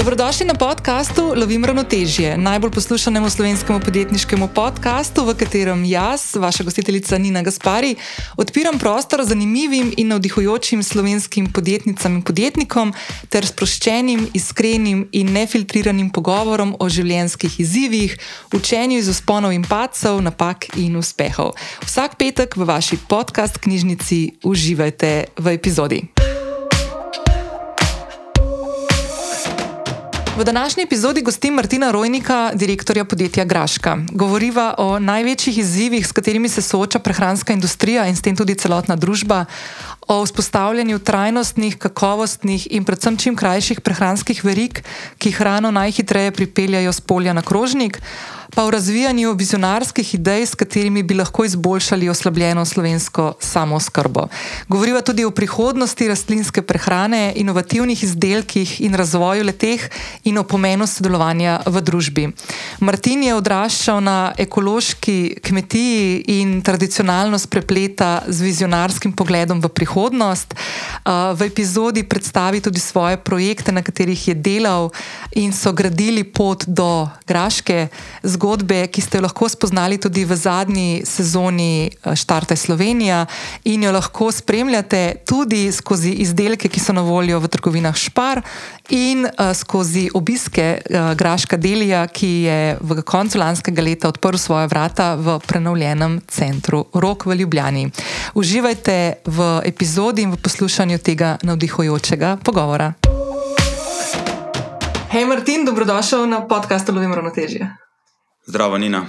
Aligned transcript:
Dobrodošli 0.00 0.46
na 0.46 0.54
podkastu 0.54 1.36
Lovim 1.36 1.64
ravnotežje, 1.64 2.36
najbolj 2.36 2.70
poslušanemu 2.70 3.30
slovenskemu 3.30 3.80
podjetniškemu 3.80 4.48
podkastu, 4.48 5.24
v 5.24 5.34
katerem 5.36 5.84
jaz, 5.84 6.36
vaša 6.40 6.64
gostiteljica 6.64 7.18
Nina 7.18 7.42
Gaspari, 7.42 7.96
odpiram 8.36 8.78
prostor 8.78 9.24
zanimivim 9.24 9.92
in 9.96 10.08
navdihujočim 10.08 10.82
slovenskim 10.82 11.52
podjetnicam 11.52 12.14
in 12.16 12.22
podjetnikom 12.22 12.94
ter 13.28 13.46
sproščenim, 13.46 14.24
iskrenim 14.32 15.04
in 15.12 15.32
nefiltriranim 15.36 16.08
pogovorom 16.10 16.76
o 16.80 16.88
življenjskih 16.88 17.60
izzivih, 17.60 18.16
učenju 18.56 18.98
iz 18.98 19.08
usponov 19.08 19.52
in 19.52 19.68
pacov, 19.68 20.22
napak 20.24 20.64
in 20.80 20.96
uspehov. 20.96 21.52
Vsak 21.84 22.16
petek 22.16 22.56
v 22.56 22.64
vaši 22.72 22.96
podcast 23.08 23.60
knjižnici 23.60 24.40
uživajte 24.48 25.36
v 25.36 25.56
epizodi. 25.60 26.29
V 30.40 30.44
današnji 30.44 30.82
epizodi 30.82 31.22
gostim 31.22 31.54
Martina 31.54 31.90
Rojnika, 31.90 32.50
direktorja 32.54 33.04
podjetja 33.04 33.44
Graška. 33.44 33.98
Govoriva 34.12 34.74
o 34.78 34.98
največjih 34.98 35.58
izzivih, 35.58 36.06
s 36.06 36.12
katerimi 36.12 36.48
se 36.48 36.62
sooča 36.62 36.98
prehranska 36.98 37.52
industrija 37.52 38.06
in 38.06 38.16
s 38.16 38.22
tem 38.22 38.36
tudi 38.36 38.54
celotna 38.54 38.96
družba, 38.96 39.44
o 40.08 40.24
vzpostavljanju 40.24 40.98
trajnostnih, 40.98 41.76
kakovostnih 41.78 42.66
in 42.70 42.84
predvsem 42.84 43.16
čim 43.16 43.36
krajših 43.36 43.80
prehranskih 43.80 44.44
verig, 44.44 44.80
ki 45.18 45.30
hrano 45.30 45.70
najhitreje 45.70 46.30
pripeljajo 46.30 46.92
z 46.92 47.00
polja 47.00 47.32
na 47.32 47.42
krožnik 47.42 48.00
pa 48.54 48.64
v 48.66 48.70
razvijanju 48.70 49.34
vizionarskih 49.34 50.14
idej, 50.14 50.46
s 50.46 50.54
katerimi 50.54 51.02
bi 51.02 51.14
lahko 51.14 51.44
izboljšali 51.44 52.08
oslabljeno 52.08 52.64
slovensko 52.64 53.34
samozkrbo. 53.40 54.26
Govoriva 54.68 55.00
tudi 55.00 55.24
o 55.24 55.30
prihodnosti 55.30 56.08
rastlinske 56.08 56.62
prehrane, 56.62 57.32
inovativnih 57.36 58.04
izdelkih 58.04 58.80
in 58.80 58.94
razvoju 58.94 59.44
leteh 59.44 59.88
in 60.24 60.38
o 60.38 60.44
pomenu 60.44 60.86
sodelovanja 60.86 61.60
v 61.66 61.80
družbi. 61.80 62.28
Martin 62.80 63.22
je 63.22 63.34
odraščal 63.34 64.02
na 64.02 64.32
ekološki 64.38 65.40
kmetiji 65.42 66.24
in 66.40 66.62
tradicionalno 66.62 67.38
sprepleta 67.38 68.22
z 68.28 68.42
vizionarskim 68.42 69.12
pogledom 69.12 69.60
v 69.60 69.68
prihodnost. 69.68 70.54
V 71.06 71.46
epizodi 71.46 72.02
predstavi 72.02 72.60
tudi 72.60 72.80
svoje 72.80 73.16
projekte, 73.16 73.72
na 73.72 73.82
katerih 73.82 74.28
je 74.28 74.34
delal 74.34 74.90
in 75.32 75.52
so 75.52 75.72
gradili 75.72 76.24
pot 76.24 76.64
do 76.66 77.08
Graške 77.26 77.88
zgodbe, 78.40 78.88
ki 78.88 79.04
ste 79.04 79.18
jo 79.18 79.26
lahko 79.28 79.48
spoznali 79.52 80.00
tudi 80.00 80.24
v 80.24 80.32
zadnji 80.32 81.04
sezoni 81.04 81.92
eh, 81.92 82.16
Štarte 82.16 82.56
Slovenija 82.56 83.26
in 83.68 83.84
jo 83.84 83.92
lahko 83.92 84.32
spremljate 84.32 85.20
tudi 85.28 85.68
skozi 85.72 86.16
izdelke, 86.24 86.68
ki 86.72 86.80
so 86.80 86.96
na 86.96 87.04
voljo 87.04 87.40
v 87.40 87.50
trgovinah 87.52 87.96
Špar 87.96 88.40
in 88.90 89.26
uh, 89.26 89.52
skozi 89.54 90.08
obiske 90.14 90.80
uh, 90.80 91.12
Graška 91.14 91.56
Delija, 91.56 92.06
ki 92.08 92.30
je 92.48 92.76
v 92.80 93.02
koncu 93.06 93.38
lanskega 93.38 93.82
leta 93.82 94.08
odprl 94.08 94.38
svoje 94.40 94.66
vrata 94.66 95.14
v 95.14 95.36
prenovljenem 95.46 96.20
centru 96.26 96.86
Rok 96.94 97.26
v 97.26 97.36
Ljubljani. 97.42 97.84
Uživajte 98.34 99.22
v 99.26 99.50
epizodi 99.68 100.24
in 100.26 100.32
v 100.34 100.40
poslušanju 100.42 100.98
tega 100.98 101.36
navdihujočega 101.42 102.38
pogovora. 102.42 102.94
Hej, 105.10 105.26
Martin, 105.26 105.64
dobrodošel 105.66 106.26
na 106.26 106.42
podkastu 106.46 106.94
Lovim 106.94 107.14
Ravnotežje. 107.14 107.89
Zdravo, 108.50 108.78
Nina. 108.78 109.06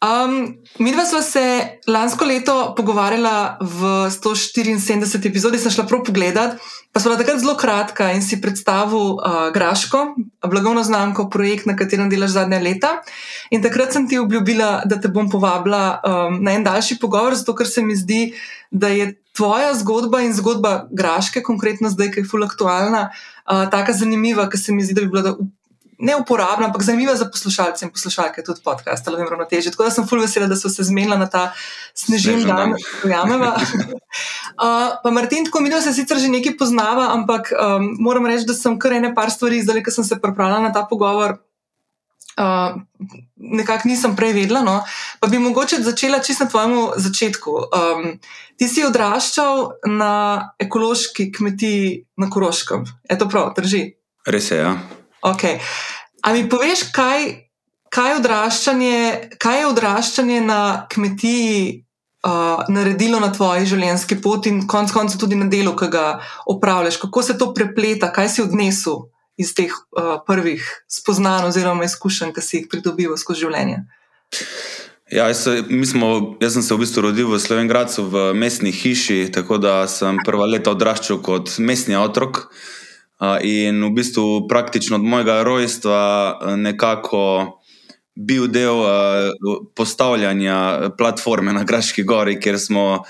Um, 0.00 0.56
mi 0.78 0.92
dva 0.92 1.04
smo 1.04 1.22
se 1.22 1.42
lansko 1.86 2.24
leto 2.24 2.74
pogovarjala 2.76 3.58
v 3.60 3.88
174 4.08 5.26
epizodi, 5.26 5.58
sem 5.58 5.74
šla 5.74 5.84
prav 5.90 6.04
pogledat, 6.06 6.54
pa 6.92 7.02
bila 7.02 7.18
takrat 7.18 7.42
zelo 7.42 7.56
kratka 7.58 8.12
in 8.14 8.22
si 8.22 8.38
predstavil 8.40 9.18
uh, 9.18 9.50
Graško, 9.52 10.14
blagovno 10.46 10.86
znamko, 10.86 11.26
projekt, 11.28 11.66
na 11.66 11.74
katerem 11.76 12.08
delaš 12.08 12.38
zadnja 12.38 12.62
leta. 12.62 12.94
In 13.50 13.62
takrat 13.62 13.92
sem 13.92 14.06
ti 14.08 14.22
obljubila, 14.22 14.86
da 14.86 15.00
te 15.00 15.10
bom 15.10 15.28
povabila 15.30 16.00
um, 16.00 16.38
na 16.38 16.54
en 16.54 16.64
daljši 16.64 17.00
pogovor, 17.02 17.34
zato 17.34 17.58
ker 17.58 17.66
se 17.66 17.82
mi 17.82 17.98
zdi, 17.98 18.22
da 18.70 18.88
je 18.88 19.16
tvoja 19.36 19.74
zgodba 19.74 20.22
in 20.22 20.32
zgodba 20.32 20.86
Graške, 20.94 21.42
konkretno 21.42 21.90
zdaj, 21.90 22.14
ki 22.14 22.22
je 22.22 22.30
fulaktualna, 22.30 23.08
uh, 23.10 23.66
tako 23.70 23.98
zanimiva, 23.98 24.46
ker 24.48 24.62
se 24.62 24.72
mi 24.72 24.86
zdi, 24.86 24.94
da 24.94 25.02
bi 25.02 25.10
bila 25.10 25.34
ne 25.34 25.50
uporabna, 26.20 26.66
ampak 26.66 26.82
zanimiva 26.82 27.14
za 27.16 27.28
poslušalce 27.28 27.84
in 27.84 27.92
poslušalke 27.92 28.42
tudi 28.42 28.60
podcast, 28.64 29.08
ali 29.08 29.16
vem, 29.20 29.28
ravnoteže. 29.28 29.70
Tako 29.70 29.84
da 29.84 29.90
sem 29.90 30.06
fulv 30.08 30.24
vesela, 30.24 30.46
da 30.46 30.56
so 30.56 30.68
se 30.68 30.84
zmenila 30.84 31.16
na 31.20 31.26
ta 31.28 31.52
snežen 31.94 32.46
dan, 32.48 32.74
verjameva. 33.02 33.52
uh, 34.64 34.96
pa 35.02 35.10
Martin, 35.10 35.44
tako 35.44 35.60
mi 35.60 35.70
se 35.70 35.92
sicer 35.92 36.18
že 36.18 36.28
nekaj 36.28 36.56
poznava, 36.56 37.12
ampak 37.12 37.52
um, 37.52 37.96
moram 37.98 38.26
reči, 38.26 38.46
da 38.46 38.54
sem 38.54 38.78
kar 38.78 38.92
ene 38.92 39.14
par 39.14 39.30
stvari, 39.30 39.62
zdaj, 39.62 39.82
ker 39.84 39.92
sem 39.92 40.04
se 40.04 40.20
pripravila 40.20 40.60
na 40.60 40.72
ta 40.72 40.86
pogovor. 40.90 41.38
Uh, 42.40 42.80
nekako 43.36 43.88
nisem 43.88 44.14
prej 44.16 44.32
vedela, 44.32 44.62
no? 44.64 44.80
pa 45.20 45.28
bi 45.28 45.38
mogoče 45.38 45.82
začela 45.82 46.22
čisto 46.24 46.44
na 46.44 46.50
tvojem 46.50 46.72
začetku. 46.96 47.50
Um, 47.50 48.06
ti 48.56 48.68
si 48.68 48.84
odraščal 48.86 49.82
na 49.90 50.12
ekološki 50.58 51.28
kmetiji 51.32 52.06
na 52.16 52.30
Koroškem, 52.30 52.86
je 53.10 53.18
to 53.18 53.28
prav, 53.28 53.52
drži? 53.56 53.82
Res 54.24 54.50
je, 54.50 54.62
ja. 54.62 54.99
Okay. 55.20 55.60
A 56.22 56.32
mi 56.32 56.48
poveš, 56.48 56.88
kaj, 56.92 57.48
kaj, 57.92 58.16
odraščanje, 58.20 59.30
kaj 59.40 59.60
je 59.60 59.68
odraščanje 59.68 60.40
na 60.44 60.60
kmetiji 60.92 61.84
uh, 62.24 62.64
naredilo 62.68 63.20
na 63.20 63.30
tvoji 63.32 63.68
življenjski 63.68 64.20
poti 64.20 64.52
in 64.52 64.66
konec 64.68 64.92
koncev 64.92 65.20
tudi 65.20 65.38
na 65.40 65.48
delu, 65.52 65.74
ki 65.76 65.90
ga 65.92 66.20
opravljaš? 66.48 67.00
Kako 67.04 67.22
se 67.22 67.38
to 67.38 67.52
prepleta, 67.56 68.12
kaj 68.12 68.28
si 68.28 68.44
odnesel 68.44 69.08
iz 69.40 69.54
teh 69.56 69.72
uh, 69.72 70.18
prvih 70.26 70.64
spoznanj 70.88 71.48
oziroma 71.48 71.88
izkušenj, 71.88 72.34
ki 72.36 72.44
si 72.44 72.56
jih 72.60 72.68
pridobival 72.72 73.20
skozi 73.20 73.46
življenje? 73.46 73.84
Ja, 75.10 75.24
jaz, 75.26 75.42
smo, 75.90 76.36
jaz 76.38 76.54
sem 76.54 76.62
se 76.62 76.74
v 76.74 76.84
bistvu 76.84 77.08
rodil 77.08 77.26
v 77.26 77.40
Slovenki, 77.42 78.02
v 78.12 78.28
mestni 78.38 78.70
hiši, 78.70 79.24
tako 79.34 79.58
da 79.58 79.82
sem 79.90 80.20
prva 80.22 80.46
leta 80.46 80.70
odraščal 80.70 81.18
kot 81.24 81.56
mestni 81.58 81.98
otrok. 81.98 82.46
In 83.42 83.84
v 83.84 83.90
bistvu 83.90 84.48
praktično 84.48 84.96
od 84.96 85.02
mojega 85.02 85.42
rojstva 85.42 86.38
nekako 86.56 87.60
bil 88.14 88.46
del 88.48 88.80
postavljanja 89.76 90.90
platforme 90.98 91.52
na 91.52 91.64
Graški 91.64 92.02
gori, 92.02 92.40
kjer 92.40 92.58
smo 92.58 93.02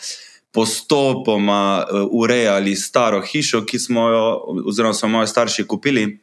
postopoma 0.53 1.87
urejali 2.11 2.75
staro 2.77 3.23
hišo, 3.23 3.63
ki 3.65 3.79
smo 3.79 4.09
jo, 4.09 4.25
oziroma 4.67 4.95
so 4.95 5.09
moji 5.09 5.31
starši 5.31 5.67
kupili, 5.67 6.21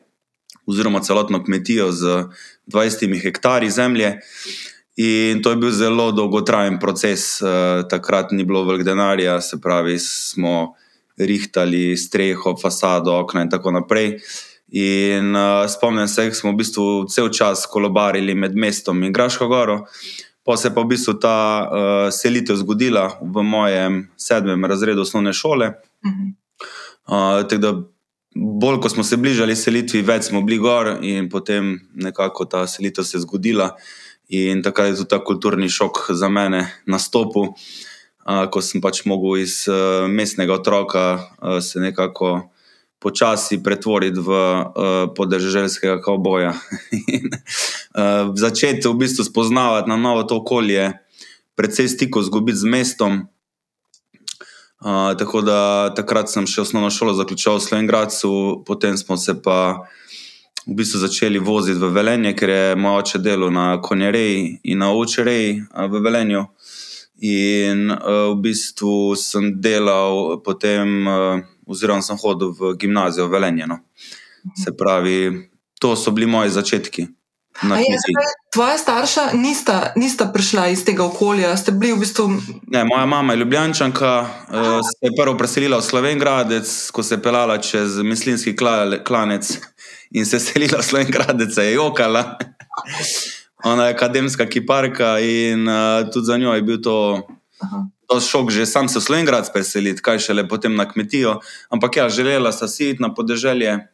oziroma 0.66 1.00
celotno 1.00 1.44
kmetijo 1.44 1.92
z 1.92 2.26
20 2.68 3.22
hektarji 3.24 3.70
zemlje. 3.70 4.18
In 4.98 5.42
to 5.44 5.50
je 5.50 5.56
bil 5.56 5.72
zelo 5.72 6.12
dolgotrajen 6.12 6.80
proces, 6.80 7.40
takrat 7.90 8.32
ni 8.32 8.44
bilo 8.44 8.64
veliko 8.66 8.84
denarja, 8.84 9.42
se 9.42 9.62
pravi, 9.62 10.00
smo 10.00 10.74
rihtali 11.18 11.98
streho, 11.98 12.56
fasado, 12.62 13.20
okna 13.20 13.42
in 13.42 13.50
tako 13.50 13.72
naprej. 13.72 14.18
In 14.68 15.36
uh, 15.36 15.70
spomnim 15.70 16.08
se, 16.08 16.26
da 16.30 16.36
smo 16.36 16.52
v 16.52 16.62
bistvu 16.62 17.06
cel 17.10 17.30
čas 17.30 17.66
kolobarili 17.66 18.36
med 18.36 18.56
mestom 18.56 19.04
in 19.04 19.14
Graško 19.14 19.48
goro. 19.48 19.86
Pa 20.44 20.58
se 20.58 20.68
je 20.68 20.74
pa 20.76 20.82
v 20.82 20.92
bistvu 20.92 21.14
ta 21.20 21.38
uh, 21.64 22.12
selitev 22.12 22.56
zgodila 22.56 23.18
v 23.22 23.44
mojem 23.44 24.08
sedmem 24.18 24.66
razredu 24.66 25.02
osnovne 25.02 25.34
šole. 25.34 25.72
Uh, 27.08 27.44
da, 27.48 27.74
bolj 28.36 28.82
ko 28.82 28.90
smo 28.90 29.04
se 29.04 29.18
bližali 29.18 29.56
selitvi, 29.56 30.02
več 30.02 30.30
smo 30.30 30.42
bili 30.42 30.60
gor, 30.60 30.98
in 31.02 31.30
potem 31.30 31.78
nekako 31.96 32.46
ta 32.46 32.68
selitev 32.68 33.08
se 33.08 33.18
je 33.18 33.24
zgodila. 33.24 33.72
In 34.30 34.60
takrat 34.64 34.92
je 34.92 34.96
tudi 35.00 35.10
ta 35.10 35.24
kulturni 35.24 35.70
šok 35.72 36.10
za 36.12 36.30
mene 36.30 36.66
nastopil 36.86 37.54
ko 38.52 38.62
sem 38.62 38.84
pač 38.84 39.06
mogel 39.08 39.40
iz 39.40 39.64
uh, 39.72 40.06
mestnega 40.12 40.58
otroka 40.60 41.06
uh, 41.16 41.60
se 41.64 41.80
nekako 41.80 42.50
počasi 43.00 43.62
pretvoriti 43.64 44.20
v 44.20 44.30
uh, 44.30 44.66
podeželskega 45.16 46.02
kavboja. 46.02 46.52
In, 47.14 47.30
uh, 47.32 48.34
začeti 48.36 48.88
v 48.88 48.96
bistvu 49.00 49.24
spoznavati 49.24 49.90
na 49.90 49.96
novo 49.96 50.26
to 50.28 50.42
okolje, 50.42 50.92
predvsej 51.56 51.88
stiko 51.88 52.22
zgubiti 52.26 52.58
z 52.58 52.68
mestom. 52.68 53.28
Uh, 54.78 55.16
tako 55.18 55.42
da 55.42 55.90
takrat 55.96 56.30
sem 56.30 56.46
še 56.46 56.68
osnovno 56.68 56.92
šolo 56.94 57.16
zaključil 57.18 57.58
v 57.58 57.64
Slovenki, 57.64 58.20
potem 58.68 58.98
smo 58.98 59.18
se 59.18 59.34
pa 59.42 59.88
v 60.68 60.76
bistvu 60.76 61.00
začeli 61.00 61.40
voziti 61.40 61.80
v 61.80 61.90
Velenje, 61.96 62.36
ker 62.36 62.50
je 62.50 62.76
moj 62.76 63.00
oče 63.02 63.24
delal 63.24 63.54
na 63.56 63.80
konjereji 63.82 64.60
in 64.68 64.84
na 64.84 64.92
očereji 64.92 65.64
v 65.64 66.02
Velenju. 66.04 66.44
In 67.20 67.90
uh, 67.90 67.98
v 68.36 68.42
bistvu 68.46 69.16
sem 69.18 69.56
delal 69.62 70.38
potem, 70.46 71.08
uh, 71.08 71.42
oziroma 71.66 72.02
sem 72.06 72.18
hodil 72.22 72.54
v 72.54 72.76
gimnazijo 72.78 73.26
v 73.28 73.32
Velenjeno. 73.32 73.80
Se 74.54 74.72
pravi, 74.78 75.50
to 75.80 75.96
so 75.96 76.12
bili 76.12 76.28
moji 76.30 76.50
začetki. 76.50 77.08
je, 77.64 77.98
tvoja 78.54 78.78
starša 78.78 79.34
nista, 79.34 79.92
nista 79.96 80.30
prišla 80.34 80.68
iz 80.68 80.86
tega 80.86 81.04
okolja, 81.04 81.58
ste 81.58 81.72
bili 81.72 81.98
v 81.98 82.00
bistvu. 82.06 82.30
Ne, 82.70 82.84
moja 82.86 83.06
mama 83.06 83.34
je 83.34 83.40
Ljubljančanka, 83.40 84.22
uh, 84.22 84.86
se 84.86 85.10
je 85.10 85.12
prvo 85.18 85.38
preselila 85.38 85.78
v 85.78 85.88
Slovengradec, 85.90 86.92
ko 86.94 87.04
se 87.04 87.18
je 87.18 87.22
pelala 87.22 87.58
čez 87.58 87.98
mislinski 87.98 88.56
kla, 88.56 89.02
klanec 89.04 89.58
in 90.12 90.26
se 90.26 90.36
je 90.38 90.40
selila 90.40 90.78
v 90.78 90.86
Slovengradec, 90.86 91.58
je 91.58 91.74
jokala. 91.74 92.38
Ona 93.64 93.88
je 93.88 93.94
akademska 93.94 94.46
kiparka 94.46 95.20
in 95.20 95.68
uh, 95.68 96.06
tudi 96.14 96.26
za 96.26 96.38
njo 96.38 96.54
je 96.54 96.62
bil 96.62 96.82
to 96.82 97.28
Aha. 97.60 97.88
to 98.08 98.20
šok, 98.22 98.52
že 98.52 98.66
sam 98.66 98.90
se 98.90 99.00
v 99.00 99.04
Slovengradec 99.04 99.50
preseliti, 99.54 100.02
kaj 100.02 100.20
šele 100.20 100.48
potem 100.48 100.76
na 100.76 100.86
kmetijo. 100.86 101.40
Ampak 101.70 101.98
ja, 101.98 102.10
želela 102.10 102.52
sta 102.52 102.68
si 102.68 102.90
iti 102.90 103.02
na 103.02 103.14
podeželje, 103.14 103.88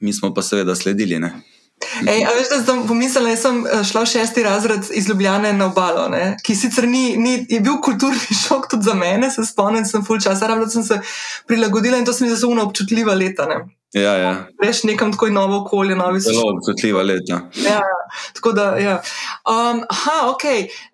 mi 0.00 0.12
smo 0.12 0.34
pa 0.34 0.42
seveda 0.42 0.74
sledili. 0.74 1.18
Ne? 1.18 1.42
Ej, 1.80 2.24
a 2.28 2.30
veš, 2.36 2.48
da 2.50 2.58
sem 2.64 2.82
pomislila, 2.86 3.30
da 3.30 3.36
sem 3.40 3.62
eh, 3.66 3.84
šla 3.84 4.04
šesti 4.06 4.42
razred 4.42 4.90
iz 4.94 5.08
Ljubljane 5.08 5.52
na 5.52 5.70
obalo, 5.70 6.08
ne? 6.08 6.36
ki 6.44 6.54
sicer 6.56 6.88
ni, 6.88 7.16
ni, 7.16 7.46
je 7.48 7.60
bil 7.60 7.80
kulturni 7.82 8.36
šok 8.44 8.68
tudi 8.70 8.84
za 8.84 8.94
mene, 8.94 9.30
se 9.30 9.44
spomnim, 9.46 9.84
sem 9.88 10.04
full 10.04 10.20
časa, 10.20 10.50
rabila 10.50 10.68
sem 10.68 10.84
se 10.84 11.00
prilagodila 11.46 11.98
in 11.98 12.04
to 12.04 12.12
se 12.12 12.24
mi 12.24 12.30
zdi 12.30 12.40
zelo 12.42 12.64
občutljiva 12.66 13.14
leta. 13.14 13.46
Ne? 13.48 13.62
Ja, 13.92 14.12
ja, 14.16 14.46
Veš, 14.62 14.84
nekam 14.86 15.12
tako 15.12 15.28
novo 15.34 15.60
okolje, 15.60 15.96
novi 15.96 16.20
zelo 16.20 16.42
občutljiva 16.54 17.02
leta. 17.02 17.40
Ja, 17.64 17.80
tako 18.34 18.52
da, 18.52 18.76
ja. 18.78 19.02
Um, 19.42 19.82
aha, 19.88 20.30
ok. 20.30 20.44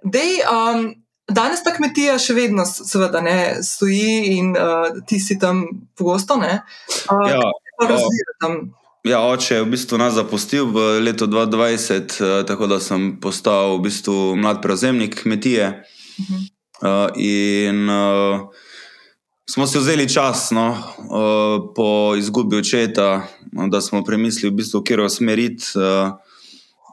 Dej, 0.03 0.41
um, 0.49 0.95
danes 1.29 1.61
ta 1.65 1.75
kmetija 1.77 2.17
še 2.19 2.35
vedno, 2.39 2.65
seveda, 2.65 3.21
ne, 3.21 3.37
stoji 3.63 4.39
in 4.39 4.55
uh, 4.57 4.89
ti 5.07 5.21
si 5.21 5.39
tam 5.39 5.67
pogosto, 5.99 6.39
ne? 6.41 6.63
Uh, 7.11 7.29
Ja, 7.31 7.45
kako 7.77 7.93
razvija 7.93 8.37
tam? 8.41 8.59
Ja, 9.07 9.21
oče 9.29 9.55
je 9.55 9.63
v 9.63 9.71
bistvu 9.71 9.99
nas 10.03 10.17
zapustil 10.17 10.67
v 10.73 10.87
letu 11.05 11.29
2020, 11.31 12.17
eh, 12.21 12.45
tako 12.49 12.67
da 12.67 12.81
sem 12.83 13.13
postal 13.23 13.77
v 13.77 13.85
bistvu 13.87 14.35
mlad 14.41 14.63
prevzemnik 14.63 15.21
kmetije. 15.23 15.85
Mhm. 16.21 16.45
Uh, 16.77 17.09
in 17.17 17.89
uh, 17.89 18.41
smo 19.51 19.67
si 19.67 19.79
vzeli 19.79 20.09
čas 20.09 20.51
no, 20.51 20.69
uh, 20.71 21.73
po 21.75 22.15
izgubi 22.19 22.57
očeta, 22.57 23.29
da 23.71 23.81
smo 23.81 24.05
premislili, 24.05 24.51
v 24.53 24.57
bistvu, 24.57 24.83
kje 24.83 25.05
usmeriti, 25.05 25.65
uh, 25.77 26.13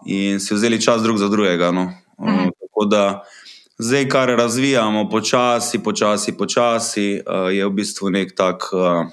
in 0.06 0.40
si 0.40 0.54
vzeli 0.54 0.82
čas 0.82 1.02
drug 1.04 1.18
za 1.18 1.30
drugega. 1.30 1.72
No. 1.72 1.94
Uh, 2.18 2.30
Mhm. 2.30 2.50
tako 2.60 2.86
da 2.86 3.24
zdaj, 3.78 4.10
kar 4.10 4.30
razvijamo 4.30 5.10
počasi, 5.10 5.80
počasi, 5.80 6.38
počasi, 6.38 7.22
uh, 7.22 7.50
je 7.54 7.66
v 7.66 7.70
bistvu 7.72 8.10
nek 8.10 8.36
tak. 8.36 8.70
Uh, 8.74 9.06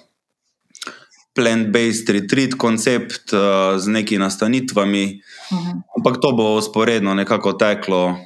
Plant-based 1.35 2.09
retreat 2.11 2.55
koncept 2.59 3.33
uh, 3.33 3.79
z 3.79 3.87
nekimi 3.89 4.19
nastanitvami, 4.19 5.21
Mhm. 5.53 5.71
Ampak 5.97 6.21
to 6.23 6.33
bo 6.33 6.55
usporedno 6.55 7.15
nekako 7.15 7.53
teklo 7.53 8.07
uh, 8.07 8.17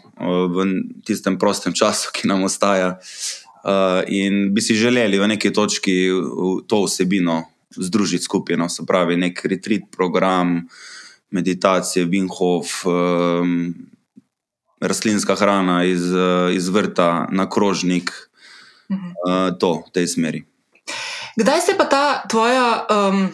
v 0.51 0.65
tistem 1.07 1.39
prostem 1.39 1.73
času, 1.73 2.11
ki 2.13 2.29
nam 2.29 2.45
ostaja. 2.45 2.89
Uh, 2.89 3.44
in 4.09 4.55
bi 4.55 4.61
si 4.61 4.75
želeli 4.75 5.19
v 5.19 5.29
neki 5.29 5.53
točki 5.53 6.09
to 6.67 6.85
vsebino 6.85 7.45
združiti 7.77 8.25
skupaj, 8.25 8.57
no, 8.57 8.69
se 8.69 8.85
pravi, 8.87 9.17
nek 9.17 9.41
retreat 9.45 9.83
program, 9.91 10.69
meditacije, 11.31 12.05
Vinhof, 12.05 12.85
um, 12.87 13.75
rastlinska 14.81 15.35
hrana 15.35 15.85
iz, 15.85 16.05
uh, 16.13 16.55
iz 16.55 16.69
vrta 16.69 17.29
na 17.33 17.51
krožnik, 17.51 18.13
Mhm. 18.91 19.07
uh, 19.27 19.59
to 19.59 19.81
v 19.89 19.91
tej 19.97 20.07
smeri. 20.07 20.41
Kdaj 21.41 21.61
se 21.61 21.73
pa 21.77 21.85
ta 21.85 22.05
tvoja 22.29 22.85
um, 22.85 23.33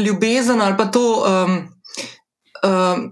ljubezen 0.00 0.60
ali 0.60 0.76
pa 0.76 0.88
to 0.88 1.04
um, 1.22 1.75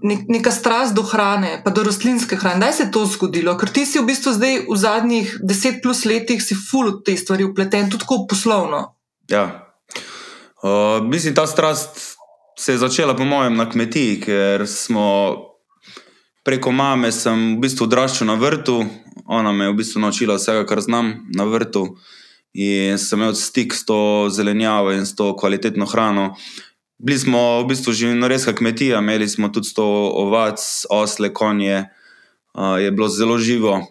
nek, 0.01 0.25
neka 0.31 0.51
strast 0.51 0.95
do 0.95 1.03
hrane, 1.03 1.61
pa 1.63 1.71
do 1.71 1.83
rastlinske 1.83 2.37
hrane, 2.39 2.59
kdaj 2.61 2.73
se 2.73 2.83
je 2.83 2.91
to 2.91 3.05
zgodilo? 3.05 3.55
Ker 3.57 3.71
ti 3.73 3.85
si 3.85 3.99
v 3.99 4.07
bistvu 4.09 4.33
zdaj 4.35 4.59
v 4.69 4.77
zadnjih 4.77 5.37
deset 5.43 5.81
plus 5.83 6.05
letih 6.05 6.43
si 6.43 6.57
full 6.57 6.93
od 6.93 7.03
te 7.05 7.17
stvari 7.17 7.47
upleten, 7.47 7.89
tudi 7.89 8.03
tako 8.03 8.25
poslovno. 8.29 8.83
Ja. 9.31 9.45
Uh, 10.63 11.03
mislim, 11.03 11.35
ta 11.35 11.47
strast 11.47 12.17
se 12.59 12.73
je 12.73 12.77
začela, 12.77 13.15
po 13.15 13.25
mojem, 13.25 13.55
na 13.55 13.69
kmetiji, 13.69 14.19
ker 14.21 14.67
smo 14.67 15.07
preko 16.45 16.71
mame, 16.71 17.11
sem 17.11 17.55
v 17.55 17.65
bistvu 17.65 17.89
odraščal 17.89 18.29
na 18.29 18.37
vrtu, 18.39 18.79
ona 19.25 19.51
me 19.51 19.65
je 19.65 19.73
v 19.73 19.79
bistvu 19.81 20.01
naučila 20.01 20.37
vsega, 20.37 20.65
kar 20.69 20.81
znam 20.81 21.25
na 21.35 21.47
vrtu. 21.49 21.87
In 22.55 22.99
sem 23.01 23.19
imel 23.19 23.33
stik 23.35 23.73
s 23.75 23.83
to 23.83 24.29
zelenjavo 24.31 24.93
in 24.95 25.03
s 25.05 25.15
to 25.15 25.33
kvalitetno 25.35 25.85
hrano. 25.85 26.35
Bili 26.97 27.19
smo 27.19 27.61
v 27.61 27.67
bistvu 27.67 27.93
živinoreska 27.93 28.55
kmetija, 28.55 28.99
imeli 28.99 29.27
smo 29.29 29.49
tudi 29.49 29.67
sto 29.67 29.85
ovac, 30.15 30.59
osle, 30.89 31.33
konje, 31.33 31.85
uh, 32.53 32.81
je 32.81 32.91
bilo 32.91 33.07
zelo 33.07 33.37
živo. 33.37 33.81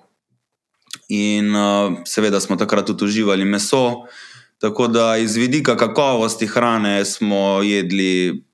In 1.08 1.56
uh, 1.56 1.92
seveda 2.04 2.40
smo 2.40 2.56
takrat 2.56 2.86
tudi 2.86 3.04
uživali 3.04 3.44
meso. 3.44 4.06
Tako 4.58 4.88
da 4.88 5.16
iz 5.16 5.36
vidika 5.36 5.76
kakovosti 5.76 6.46
hrane 6.46 7.04
smo 7.04 7.62
jedli 7.62 8.44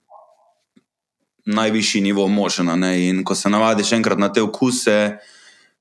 najvišji 1.47 2.01
nivo 2.01 2.29
možena. 2.29 2.77
Ne? 2.77 3.09
In 3.09 3.25
ko 3.25 3.35
se 3.35 3.51
navadiš 3.51 3.93
enkrat 3.93 4.19
na 4.19 4.33
te 4.33 4.43
okuse, 4.43 5.17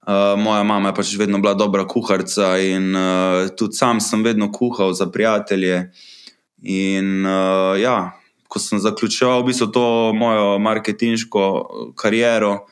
uh, 0.08 0.38
moja 0.38 0.64
mama 0.64 0.90
je 0.90 0.96
pač 0.96 1.16
vedno 1.18 1.40
bila 1.40 1.54
dobra 1.54 1.88
kuharica 1.88 2.58
in 2.58 2.96
uh, 2.96 3.50
tudi 3.58 3.74
sam 3.74 4.00
sem 4.00 4.24
vedno 4.24 4.52
kuhal 4.52 4.94
za 4.94 5.10
prijatelje. 5.12 5.92
In 6.62 7.26
uh, 7.26 7.80
ja, 7.82 8.19
ko 8.50 8.60
sem 8.60 8.82
zaključoval 8.82 9.44
v 9.44 9.52
bistvu 9.52 9.70
to 9.72 9.86
mojo 10.18 10.58
marketinško 10.60 11.46
kariero 11.96 12.66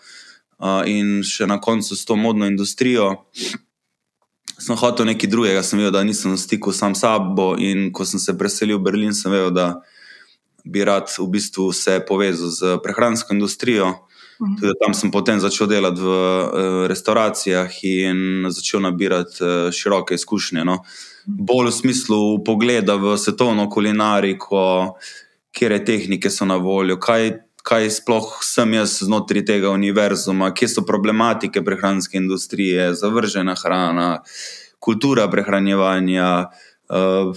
uh, 0.57 0.81
in 0.89 1.21
še 1.21 1.45
na 1.45 1.61
koncu 1.61 1.95
s 1.95 2.05
to 2.05 2.17
modno 2.17 2.49
industrijo 2.49 3.13
sem 4.57 4.75
hotel 4.75 5.05
nekaj 5.05 5.29
drugega, 5.29 5.61
sem 5.63 5.79
vedel, 5.79 5.93
da 5.93 6.03
nisem 6.03 6.33
v 6.33 6.41
stiku 6.41 6.73
sam 6.73 6.95
s 6.95 7.05
sabo. 7.05 7.53
In 7.61 7.91
ko 7.93 8.05
sem 8.05 8.19
se 8.19 8.33
preselil 8.37 8.79
v 8.79 8.89
Berlin, 8.89 9.13
sem 9.13 9.31
vedel, 9.31 9.53
da 9.53 9.67
bi 10.65 10.83
rad 10.83 11.07
v 11.13 11.27
bistvu 11.37 11.71
se 11.73 11.99
povezal 12.07 12.49
z 12.51 12.77
prehransko 12.83 13.33
industrijo. 13.33 13.93
Tudi 14.37 14.73
tam 14.77 14.93
sem 14.93 15.09
potem 15.09 15.39
začel 15.41 15.69
delati 15.69 16.01
v 16.01 16.09
uh, 16.09 16.85
restauracijah 16.89 17.69
in 17.89 18.49
začel 18.53 18.83
nabirati 18.85 19.41
uh, 19.41 19.69
široke 19.73 20.13
izkušnje. 20.13 20.65
No. 20.65 20.83
Bolj 21.25 21.71
v 21.71 21.77
smislu 21.77 22.19
pogleda 22.45 22.97
v 23.01 23.17
svetovno 23.17 23.65
kulinariko, 23.69 24.97
kje 25.57 25.81
tehnike 25.85 26.29
so 26.29 26.45
na 26.45 26.59
voljo, 26.61 26.99
kaj, 27.01 27.31
kaj 27.65 27.89
sploh 27.97 28.37
sem 28.45 28.77
jaz 28.77 28.99
znotraj 29.01 29.45
tega 29.49 29.73
univerzuma, 29.73 30.53
kje 30.53 30.69
so 30.75 30.85
problematike 30.85 31.63
prehranske 31.65 32.17
industrije, 32.21 32.91
zavržena 32.95 33.57
hrana, 33.57 34.21
kultura 34.79 35.25
prehranjevanja, 35.33 36.31
uh, 36.93 37.35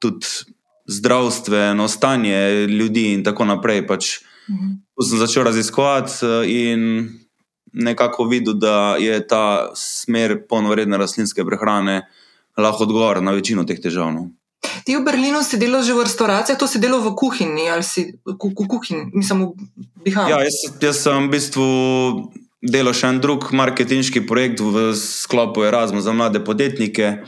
tudi 0.00 0.26
zdravstveno 0.88 1.88
stanje 1.88 2.66
ljudi 2.66 3.12
in 3.12 3.24
tako 3.24 3.44
naprej. 3.52 3.86
Pač, 3.86 4.16
Mhm. 4.48 4.82
Tu 4.96 5.02
sem 5.02 5.18
začel 5.18 5.44
raziskovati 5.44 6.12
eh, 6.22 6.50
in 6.50 7.08
nekako 7.72 8.24
videl, 8.24 8.54
da 8.54 8.96
je 9.00 9.26
ta 9.26 9.70
smer 9.74 10.42
polnovredne 10.48 10.98
rastlinske 10.98 11.44
prehrane 11.44 12.02
lahko 12.58 12.84
odgovor 12.84 13.22
na 13.22 13.32
večino 13.32 13.64
teh 13.64 13.80
težav. 13.80 14.12
No. 14.12 14.28
Ti 14.62 14.96
v 14.98 15.02
Berlinu 15.06 15.42
si 15.42 15.58
delal 15.58 15.82
že 15.82 15.94
v 15.94 16.06
restauracijah, 16.06 16.58
to 16.58 16.66
si 16.66 16.78
delal 16.82 17.02
v 17.02 17.14
kuhinji 17.14 17.66
ali 17.70 17.86
si 17.86 18.14
v 18.22 18.34
ku, 18.38 18.54
kuhinji, 18.54 19.10
mislim, 19.14 19.54
v 19.54 20.06
Bihamu. 20.06 20.30
Ja, 20.30 20.42
jaz, 20.42 20.58
jaz 20.78 21.02
sem 21.02 21.26
v 21.26 21.32
bistvu 21.34 21.66
delal 22.62 22.94
še 22.94 23.10
en 23.10 23.18
drug 23.22 23.50
marketinški 23.50 24.22
projekt 24.26 24.62
v 24.62 24.92
sklopu 24.94 25.66
Erasmus 25.66 26.06
za 26.06 26.14
mlade 26.14 26.42
podjetnike. 26.46 27.26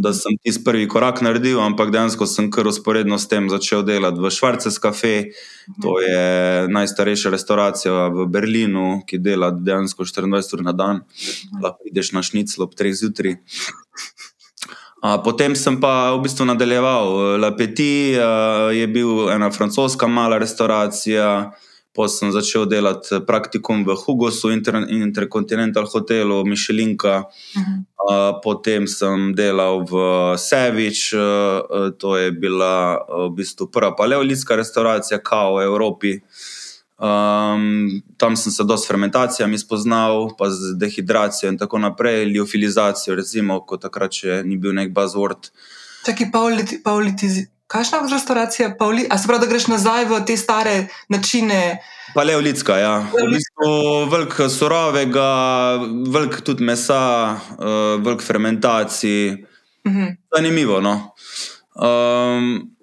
Da 0.00 0.14
sem 0.16 0.32
tisti 0.40 0.64
prvi 0.64 0.86
korak 0.88 1.20
naredil, 1.20 1.58
ampak 1.60 1.90
dejansko 1.92 2.24
sem 2.24 2.48
kar 2.48 2.64
usporedno 2.64 3.18
s 3.20 3.28
tem 3.28 3.50
začel 3.52 3.84
delati 3.84 4.22
v 4.22 4.30
Švarces 4.32 4.80
Cafe. 4.80 5.36
To 5.84 5.98
je 6.00 6.64
najstarejša 6.72 7.28
restauracija 7.34 8.08
v 8.08 8.24
Berlinu, 8.24 9.02
ki 9.04 9.20
dela 9.20 9.50
dejansko 9.52 10.08
24 10.08 10.56
ur 10.56 10.64
na 10.64 10.72
dan. 10.72 11.04
Lahko 11.60 11.84
ideš 11.92 12.14
na 12.16 12.24
šnicl 12.24 12.64
ob 12.64 12.72
3 12.72 12.96
zjutraj. 12.96 13.36
Potem 15.00 15.56
sem 15.56 15.80
pa 15.80 16.12
v 16.12 16.20
bistvu 16.28 16.44
nadaljeval. 16.44 17.40
La 17.40 17.50
Petit 17.56 18.20
a, 18.20 18.68
je 18.68 18.84
bil 18.86 19.30
ena 19.32 19.48
francoska 19.48 20.04
mala 20.06 20.36
restauracija, 20.38 21.56
potem 21.96 22.12
sem 22.12 22.32
začel 22.36 22.68
delati 22.68 23.16
praktikum 23.24 23.80
v 23.88 23.96
Hugosu, 23.96 24.52
Inter 24.52 24.84
Intercontinental 24.92 25.88
hotelu, 25.88 26.44
Mišelinka. 26.44 27.24
Mhm. 27.56 27.74
A, 27.96 28.40
Potem 28.44 28.84
sem 28.88 29.32
delal 29.36 29.84
v 29.88 29.94
Sevič, 30.36 31.16
to 32.00 32.08
je 32.16 32.28
bila 32.32 33.00
v 33.08 33.28
bistvu 33.40 33.68
prva 33.72 33.92
paleolitska 33.96 34.56
restauracija, 34.56 35.20
kao 35.24 35.56
v 35.56 35.64
Evropi. 35.64 36.12
Um, 37.00 38.02
tam 38.20 38.36
sem 38.36 38.52
se 38.52 38.64
dosti 38.64 38.84
s 38.84 38.88
fermentacijami 38.88 39.58
spoznal, 39.58 40.34
pa 40.38 40.50
z 40.52 40.74
dehidracijo 40.76 41.48
in 41.48 41.58
tako 41.58 41.78
naprej, 41.80 42.26
liofilizacijo, 42.28 43.16
recimo, 43.16 43.62
ko 43.64 43.80
takrat 43.80 44.12
še 44.12 44.42
ni 44.44 44.60
bil 44.60 44.76
nek 44.76 44.92
buzzword. 44.92 45.48
Čakaj, 46.04 46.28
pauliti, 46.32 46.82
paulitizi, 46.84 47.46
Kakšna 47.70 47.98
je 47.98 48.10
restauracija? 48.10 48.74
Pauli, 48.78 49.06
a 49.10 49.18
se 49.18 49.28
pravi, 49.28 49.40
da 49.40 49.46
greš 49.46 49.68
nazaj 49.70 50.04
v 50.10 50.16
te 50.26 50.34
stare 50.36 50.88
načine? 51.08 51.78
Paleolitska, 52.14 52.76
ja. 52.76 52.94
V 53.12 53.28
bistvu 53.30 53.68
velik 54.10 54.34
surovega, 54.50 55.28
velik 56.10 56.40
tudi 56.42 56.66
mesa, 56.66 57.38
uh, 57.38 58.02
velik 58.02 58.26
fermentacij. 58.26 59.46
-huh. 59.84 60.16
Zanimivo. 60.34 60.80
No? 60.80 61.14
Um, 61.74 62.76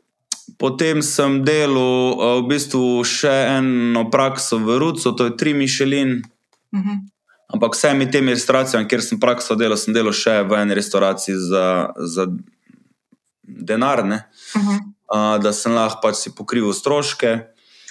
potem 0.57 1.01
sem 1.01 1.43
delal 1.45 2.17
uh, 2.17 2.41
v 2.41 2.49
bistvu 2.49 3.05
še 3.05 3.33
eno 3.57 4.09
prakso 4.09 4.57
v 4.57 4.77
Rucu, 4.81 5.13
to 5.13 5.29
je 5.29 5.37
tri 5.37 5.53
Mišelin. 5.53 6.21
Uh 6.73 6.79
-huh. 6.81 6.97
Ampak 7.53 7.75
vsemi 7.75 8.11
temi 8.11 8.33
restauracijami, 8.33 8.87
kjer 8.87 9.01
sem 9.01 9.19
prakso 9.19 9.55
delal, 9.55 9.77
sem 9.77 9.93
delal 9.93 10.13
še 10.13 10.43
v 10.43 10.53
eni 10.61 10.73
restauraciji 10.73 11.35
za, 11.35 11.93
za 11.97 12.27
denar, 13.43 13.99
uh 14.03 14.09
-huh. 14.09 14.79
uh, 15.13 15.43
da 15.43 15.53
sem 15.53 15.71
lahko 15.71 15.99
pač 16.01 16.15
si 16.15 16.35
pokrival 16.35 16.73
stroške. 16.73 17.39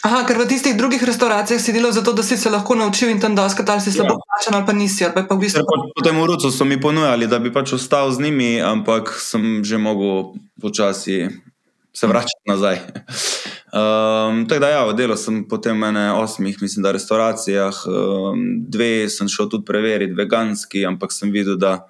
Aha, 0.03 0.23
ker 0.27 0.39
v 0.39 0.47
tistih 0.47 0.77
drugih 0.77 1.03
restauracijah 1.03 1.61
si 1.61 1.73
delal 1.73 1.93
zato, 1.93 2.13
da 2.13 2.23
si 2.23 2.37
se 2.37 2.51
lahko 2.51 2.75
naučil 2.75 3.09
in 3.11 3.21
tam 3.21 3.35
doskrat 3.35 3.69
ali 3.69 3.81
si 3.81 3.93
slabo 3.93 4.15
ja. 4.15 4.19
plačan 4.23 4.55
ali 4.55 4.67
pa 4.67 4.73
nisi. 4.73 5.05
Ali 5.05 5.15
pa 5.29 5.35
v 5.35 5.39
bistvu... 5.39 5.65
Potem 5.97 6.21
v 6.21 6.27
Rucu 6.27 6.51
so 6.51 6.65
mi 6.65 6.81
ponujali, 6.81 7.27
da 7.27 7.39
bi 7.39 7.53
pač 7.53 7.73
ostal 7.73 8.13
z 8.13 8.21
njimi, 8.21 8.63
ampak 8.63 9.11
sem 9.21 9.65
že 9.65 9.79
mogel 9.79 10.39
počasi 10.61 11.29
se 11.97 12.07
vračati 12.07 12.43
nazaj. 12.47 12.77
Um, 12.77 14.45
tako 14.49 14.61
da, 14.61 14.69
ja, 14.69 14.93
delal 14.93 15.17
sem 15.17 15.45
potem 15.49 15.85
ene 15.85 16.13
osmih, 16.13 16.59
mislim, 16.61 16.83
da 16.83 16.93
restauracijah, 16.93 17.75
um, 17.87 18.45
dve 18.69 19.09
sem 19.09 19.29
šel 19.29 19.49
tudi 19.49 19.65
preveriti, 19.65 20.15
veganski, 20.15 20.85
ampak 20.87 21.13
sem 21.13 21.33
videl, 21.33 21.57
da 21.57 21.89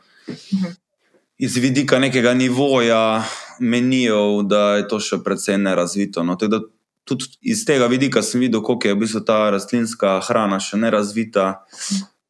iz 1.38 1.56
vidika 1.56 1.98
nekega 1.98 2.34
nivoja 2.34 3.24
menijev, 3.60 4.42
da 4.46 4.76
je 4.76 4.88
to 4.88 5.00
še 5.00 5.18
precej 5.24 5.58
nerazvito. 5.58 6.24
No. 6.24 6.36
Tako 6.36 6.50
da 6.50 6.60
tudi 7.04 7.24
iz 7.40 7.64
tega 7.66 7.86
vidika 7.86 8.22
sem 8.22 8.40
videl, 8.40 8.62
kako 8.62 8.88
je 8.88 8.94
v 8.94 9.02
bistvu 9.02 9.24
ta 9.26 9.40
rastlinska 9.50 10.20
hrana 10.28 10.60
še 10.62 10.78
ne 10.80 10.90
razvita, 10.90 11.66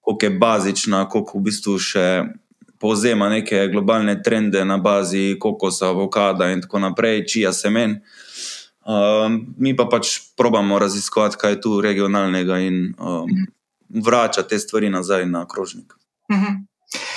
kako 0.04 0.26
je 0.26 0.38
bazična, 0.40 1.04
kako 1.12 1.38
v 1.38 1.47
bistvu 1.50 1.78
še 1.83 2.06
povzema 2.78 3.28
neke 3.28 3.68
globalne 3.73 4.23
trende 4.23 4.64
na 4.64 4.78
bazi 4.78 5.37
kokosa, 5.40 5.88
avokada 5.88 6.50
in 6.50 6.62
tako 6.62 6.78
naprej, 6.78 7.25
čija 7.26 7.52
semen. 7.52 8.00
Um, 8.87 9.40
mi 9.59 9.75
pa 9.76 9.88
pač 9.90 10.21
probamo 10.37 10.78
raziskovati, 10.78 11.37
kaj 11.40 11.52
je 11.52 11.61
tu 11.61 11.80
regionalnega 11.80 12.59
in 12.59 12.95
um, 12.99 13.30
vračati 13.88 14.49
te 14.49 14.59
stvari 14.59 14.90
nazaj 14.90 15.26
na 15.26 15.47
krožnik. 15.49 15.92
Uh 16.28 16.37
-huh. 16.37 16.56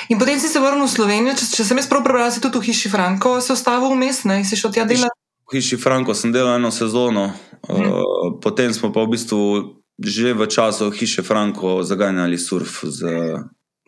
In 0.09 0.19
potem 0.19 0.39
si 0.39 0.47
se 0.47 0.59
vrnil 0.59 0.85
v 0.85 0.89
Slovenijo, 0.89 1.33
če, 1.35 1.45
če 1.55 1.63
sem 1.63 1.77
jaz 1.77 1.89
prav 1.89 2.03
prebral, 2.03 2.31
si 2.31 2.41
tudi 2.41 2.57
v 2.57 2.61
hiši 2.61 2.89
Franko, 2.89 3.41
se 3.41 3.53
ostavil 3.53 3.93
vmes, 3.93 4.23
ne 4.23 4.43
si 4.45 4.55
šel 4.55 4.71
tja 4.71 4.85
delati. 4.85 5.19
V 5.51 5.55
hiši 5.55 5.77
Franko 5.77 6.13
sem 6.13 6.31
delal 6.31 6.55
eno 6.55 6.71
sezono, 6.71 7.31
Uh, 7.67 8.39
potem 8.41 8.73
smo 8.73 8.91
pa 8.95 9.03
v 9.03 9.19
bistvu 9.19 9.75
že 9.99 10.31
v 10.31 10.47
času 10.47 10.95
hiše 10.95 11.27
Franko 11.27 11.83
zaganjali 11.83 12.39
surf. 12.39 12.87
Z... 12.87 13.03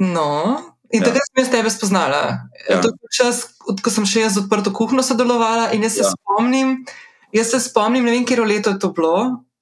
No, 0.04 0.60
in 0.92 1.02
ja. 1.02 1.08
takrat 1.08 1.28
sem 1.28 1.44
jaz 1.44 1.52
tebe 1.52 1.72
spoznala. 1.74 2.22
Ja. 2.70 2.82
To 2.82 2.92
je 2.92 3.12
čas, 3.16 3.44
ko 3.60 3.94
sem 3.94 4.08
še 4.08 4.26
jaz 4.28 4.40
odprto 4.42 4.74
kuhno 4.76 5.04
sodelovala 5.06 5.72
in 5.76 5.84
jaz 5.88 6.00
se 6.00 6.06
ja. 6.06 6.12
spomnim, 6.14 6.82
jaz 7.36 7.54
se 7.54 7.62
spomnim, 7.64 8.06
ne 8.06 8.16
vem, 8.16 8.26
kje 8.28 8.46
leto 8.46 8.74
je 8.74 8.80
to 8.82 8.92
bilo, 8.96 9.16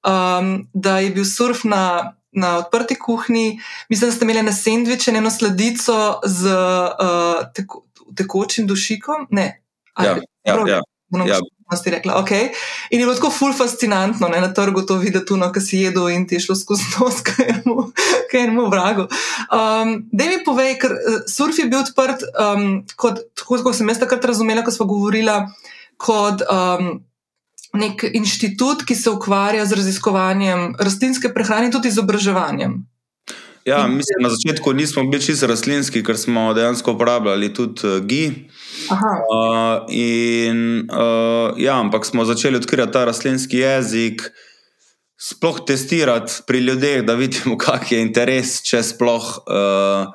um, 0.06 0.54
da 0.74 0.98
je 1.04 1.12
bil 1.16 1.28
surf 1.28 1.64
na. 1.64 2.14
Na 2.30 2.60
odprti 2.60 2.94
kuhinji, 2.94 3.56
mislim, 3.90 4.06
da 4.06 4.14
ste 4.14 4.22
imeli 4.22 4.44
na 4.46 4.52
sendviče 4.54 5.10
eno 5.18 5.32
sladico 5.34 6.20
z 6.22 6.52
uh, 6.54 7.40
teko, 7.50 7.80
tekočim 8.14 8.68
dušikom. 8.70 9.24
Ne, 9.34 9.46
ja, 9.98 10.12
ja, 10.46 10.54
ja, 10.70 10.78
ja 11.26 11.40
si 11.76 11.90
rekla, 11.90 12.18
ok. 12.18 12.30
In 12.90 13.00
je 13.00 13.06
bilo 13.06 13.14
tako 13.14 13.30
ful 13.30 13.52
fascinantno 13.52 14.28
ne, 14.28 14.40
na 14.40 14.52
trgu 14.54 14.82
to 14.86 14.96
videti, 14.98 15.36
no, 15.38 15.50
ki 15.52 15.62
si 15.62 15.82
jedel 15.84 16.10
in 16.10 16.26
ti 16.26 16.38
je 16.38 16.46
šlo 16.46 16.56
skozi 16.58 16.86
nos, 16.98 17.20
kaj 17.26 18.40
je 18.40 18.50
mu 18.50 18.66
vrago. 18.70 19.06
Um, 19.54 19.94
da 20.12 20.26
mi 20.26 20.40
povej, 20.44 20.76
ker 20.82 20.96
uh, 20.96 21.20
surf 21.30 21.58
je 21.58 21.68
bil 21.70 21.82
odprt, 21.82 22.26
um, 22.34 22.82
kot, 22.96 23.22
tako 23.38 23.62
kot 23.62 23.78
sem 23.78 23.88
jaz 23.88 24.02
takrat 24.02 24.24
razumela, 24.24 24.64
ko 24.66 24.74
smo 24.74 24.88
govorili, 24.90 25.36
kot 26.00 26.42
um, 26.50 27.00
nek 27.78 28.04
inštitut, 28.14 28.82
ki 28.86 28.96
se 28.98 29.10
ukvarja 29.14 29.66
z 29.66 29.78
raziskovanjem 29.78 30.72
rastlinske 30.78 31.30
prehrane 31.34 31.70
in 31.70 31.74
tudi 31.74 31.92
izobraževanjem. 31.92 32.80
Ja, 33.68 33.84
mislim, 33.86 34.24
na 34.24 34.30
začetku 34.32 34.72
nismo 34.72 35.04
bili 35.04 35.22
čisto 35.22 35.46
rastlinski, 35.46 36.00
ker 36.02 36.16
smo 36.18 36.48
dejansko 36.56 36.96
uporabljali 36.96 37.52
tudi 37.54 37.86
uh, 37.86 38.00
GI. 38.90 39.16
Uh, 39.30 39.84
in, 39.88 40.86
uh, 40.90 41.54
ja, 41.56 41.78
ampak 41.78 42.06
smo 42.06 42.24
začeli 42.24 42.56
odkrivati 42.56 42.92
ta 42.92 43.04
rastlinski 43.04 43.62
jezik, 43.62 44.22
sploh 45.20 45.60
testirati 45.66 46.42
pri 46.46 46.58
ljudeh, 46.58 47.04
da 47.06 47.14
vidimo, 47.14 47.58
kak 47.64 47.92
je 47.92 48.02
interes, 48.02 48.60
če 48.66 48.82
sploh. 48.92 49.30
Uh, 49.46 50.10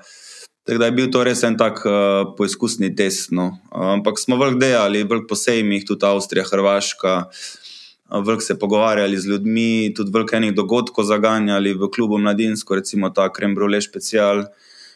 tako 0.65 0.82
da 0.82 0.89
je 0.89 0.96
bil 0.98 1.12
to 1.13 1.22
res 1.24 1.44
en 1.46 1.58
tak 1.58 1.84
uh, 1.86 2.34
poizkusni 2.38 2.91
test. 2.98 3.32
No. 3.32 3.51
Uh, 3.72 3.94
ampak 3.98 4.20
smo 4.22 4.39
veliko 4.41 4.63
delali, 4.65 5.05
veliko 5.05 5.32
posebnih, 5.36 5.86
tudi 5.88 6.08
Avstrija, 6.10 6.48
Hrvaška. 6.50 7.15
Veliko 8.15 8.44
se 8.46 8.53
pogovarjali 8.62 9.17
z 9.17 9.32
ljudmi, 9.32 9.94
tudi 9.98 10.12
veliko 10.13 10.36
enih 10.38 10.51
dogodkov 10.53 11.08
zaganjali 11.10 11.74
v 11.74 11.89
klubu 11.94 12.20
Mladinsko, 12.22 12.77
recimo 12.77 13.10
ta 13.10 13.32
Krembrule 13.34 13.82
special. 13.82 14.46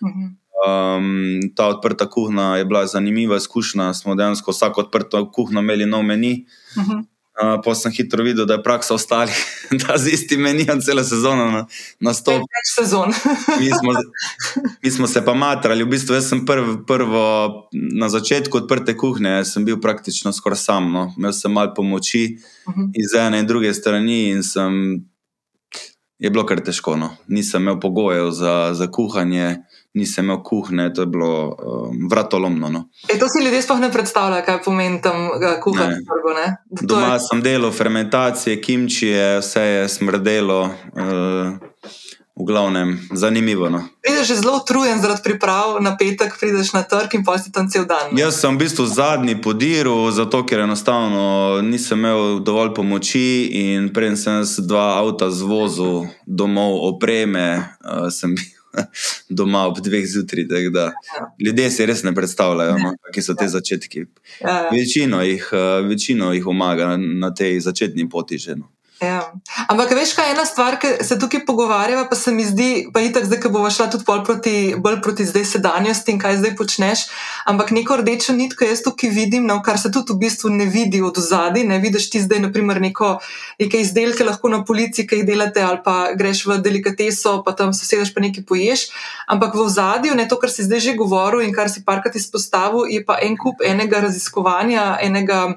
Uh 0.02 0.10
mhm. 0.10 0.20
-huh. 0.26 0.36
Um, 0.60 1.40
ta 1.56 1.68
odprta 1.68 2.10
kuhna 2.10 2.58
je 2.58 2.66
bila 2.66 2.88
zanimiva 2.88 3.38
izkušnja. 3.38 3.94
Smo 3.94 4.16
dejansko 4.16 4.52
vsako 4.52 4.82
odprto 4.82 5.32
kuhno 5.32 5.60
imeli 5.60 5.86
nov 5.86 6.04
meni. 6.04 6.46
Uh 6.76 6.84
-huh. 6.84 6.98
uh, 6.98 7.62
pa 7.66 7.76
sem 7.76 7.92
hitro 7.92 8.24
videl, 8.24 8.46
da 8.46 8.54
je 8.54 8.64
praksa 8.64 8.94
ostali, 8.94 9.32
da 9.88 9.98
z 9.98 10.08
istim 10.08 10.42
menijem 10.42 10.82
celo 10.82 11.04
sezono 11.04 11.52
na, 11.52 11.66
na 12.00 12.14
stop. 12.14 12.34
Več 12.34 12.76
sezon. 12.76 13.14
mi, 13.60 13.70
smo, 13.70 13.94
mi 14.84 14.92
smo 14.92 15.08
se 15.08 15.26
pa 15.26 15.34
matrali. 15.34 15.84
V 15.84 15.88
bistvu 15.88 16.22
sem 16.22 16.46
prv, 16.46 16.86
prvo 16.88 17.52
na 17.72 18.10
začetku 18.10 18.58
odprte 18.58 18.98
kuhne, 18.98 19.46
sem 19.46 19.66
bil 19.66 19.80
praktično 19.80 20.34
skoraj 20.34 20.58
sam. 20.58 20.92
No. 20.92 21.14
Imel 21.18 21.34
sem 21.34 21.52
malo 21.52 21.74
pomoči 21.76 22.38
uh 22.68 22.74
-huh. 22.76 22.92
iz 22.94 23.14
ene 23.20 23.40
in 23.40 23.48
druge 23.48 23.74
strani 23.74 24.30
in 24.30 24.44
sem. 24.44 25.06
Je 26.20 26.30
bilo 26.30 26.46
kar 26.46 26.60
težko. 26.60 26.96
No. 26.96 27.16
Nisem 27.28 27.62
imel 27.62 27.80
pogojev 27.80 28.32
za, 28.32 28.74
za 28.74 28.92
kuhanje 28.92 29.58
nisem 29.94 30.26
imel 30.26 30.44
kuhne, 30.44 30.94
to 30.94 31.02
je 31.02 31.08
bilo 31.08 31.32
um, 31.50 32.08
vratolomno. 32.12 32.70
No. 32.70 32.84
E, 33.10 33.20
to 33.20 33.26
si 33.30 33.44
ljudje 33.46 33.62
sploh 33.62 33.80
ne 33.80 33.92
predstavljajo, 33.92 34.46
kaj 34.46 34.62
pomeni 34.64 35.02
tam 35.02 35.30
kuhati 35.64 35.90
na 35.90 35.96
trgu. 35.96 36.88
Doma 36.88 37.14
je... 37.14 37.20
sem 37.30 37.42
delal 37.42 37.72
fermentacije, 37.72 38.62
kimčije, 38.62 39.40
vse 39.40 39.62
je 39.62 39.90
smrdelo. 39.90 40.62
Uh, 40.94 41.58
V 42.40 42.46
glavnem, 42.48 42.94
zanimivo. 43.12 43.70
No. 43.70 43.82
Prideš 44.02 44.28
zelo 44.40 44.58
utrujen 44.58 45.02
zaradi 45.02 45.20
priprav 45.24 45.82
na 45.84 45.98
petek, 45.98 46.38
prideš 46.40 46.72
na 46.74 46.84
trg 46.88 47.18
in 47.18 47.24
posti 47.28 47.52
tam 47.52 47.68
cel 47.70 47.84
dan. 47.86 48.16
Jaz 48.16 48.40
sem 48.40 48.56
v 48.56 48.64
bistvu 48.64 48.86
zadnji 48.88 49.36
podiru, 49.42 50.08
zato 50.12 50.46
ker 50.48 50.64
enostavno 50.64 51.60
nisem 51.62 52.00
imel 52.00 52.40
dovolj 52.40 52.72
pomoči 52.78 53.50
in 53.52 53.90
prej 53.94 54.16
sem 54.16 54.46
se 54.46 54.64
dva 54.64 55.02
avta 55.02 55.28
zvozil 55.32 56.08
domov, 56.26 56.80
opreme, 56.94 57.76
uh, 57.84 58.08
sem 58.08 58.32
bil 58.40 58.59
doma 59.30 59.66
ob 59.68 59.80
dveh 59.84 60.06
zjutraj. 60.08 60.48
Ja. 60.76 60.90
Ljudje 61.46 61.70
si 61.72 61.86
res 61.86 62.04
ne 62.04 62.14
predstavljajo, 62.16 62.78
no, 62.78 62.94
kje 63.14 63.24
so 63.24 63.36
te 63.36 63.48
začetki. 63.48 64.06
Ja, 64.42 64.50
ja. 64.50 64.70
Večino 64.74 65.22
jih, 65.26 65.50
eh, 65.54 65.82
večino 65.88 66.34
jih 66.34 66.48
omaga 66.48 66.98
na 66.98 67.34
tej 67.34 67.60
začetni 67.60 68.10
poti 68.10 68.38
že. 68.38 68.56
No. 68.56 68.72
Ja. 69.00 69.32
Ampak, 69.72 69.94
veš, 69.96 70.12
kaj 70.12 70.28
je 70.28 70.34
ena 70.36 70.44
stvar, 70.46 70.76
ki 70.80 70.90
se 71.08 71.16
tukaj 71.20 71.46
pogovarjava, 71.48 72.04
pa 72.10 72.18
se 72.20 72.34
mi 72.36 72.44
zdi, 72.44 72.90
pa 72.94 73.00
je 73.00 73.14
tako, 73.16 73.28
da 73.32 73.50
bo 73.54 73.70
šla 73.72 73.88
tudi 73.94 74.04
proti, 74.26 74.56
bolj 74.78 75.00
proti 75.02 75.26
zdaj 75.26 75.46
sedanjosti 75.54 76.12
in 76.12 76.20
kaj 76.20 76.38
zdaj 76.42 76.56
počneš. 76.60 77.06
Ampak 77.48 77.72
neko 77.72 77.96
rdečo 78.02 78.36
nitko 78.36 78.68
jaz 78.68 78.84
tukaj 78.84 79.14
vidim, 79.16 79.48
no, 79.48 79.62
kar 79.64 79.80
se 79.80 79.92
tudi 79.92 80.12
v 80.14 80.20
bistvu 80.26 80.52
ne 80.52 80.68
vidi 80.68 81.02
od 81.02 81.16
zadaj. 81.16 81.64
Ne 81.64 81.80
vidiš 81.80 82.10
ti 82.12 82.22
zdaj, 82.22 82.44
naprimer, 82.50 82.82
neko, 82.84 83.14
neke 83.60 83.80
izdelke 83.80 84.28
lahko 84.28 84.52
na 84.52 84.66
policiji, 84.68 85.08
ki 85.08 85.22
jih 85.22 85.26
delate, 85.32 85.64
ali 85.64 85.80
pa 85.86 86.12
greš 86.20 86.44
v 86.52 86.60
delikateso, 86.60 87.40
pa 87.46 87.56
tam 87.56 87.74
se 87.74 87.88
sedeš 87.88 88.12
pa 88.14 88.26
nekaj 88.26 88.44
poješ. 88.44 88.90
Ampak 89.32 89.56
v 89.56 89.70
zadju, 89.72 90.20
ne 90.20 90.28
to, 90.28 90.36
kar 90.44 90.52
si 90.52 90.68
zdaj 90.68 90.84
že 90.90 91.00
govoril 91.00 91.48
in 91.48 91.56
kar 91.56 91.72
si 91.72 91.88
parkrat 91.88 92.20
izpostavil, 92.20 92.84
je 92.92 93.00
pa 93.06 93.22
en 93.24 93.40
kup 93.40 93.64
enega 93.64 94.04
raziskovanja, 94.04 94.98
enega 95.08 95.56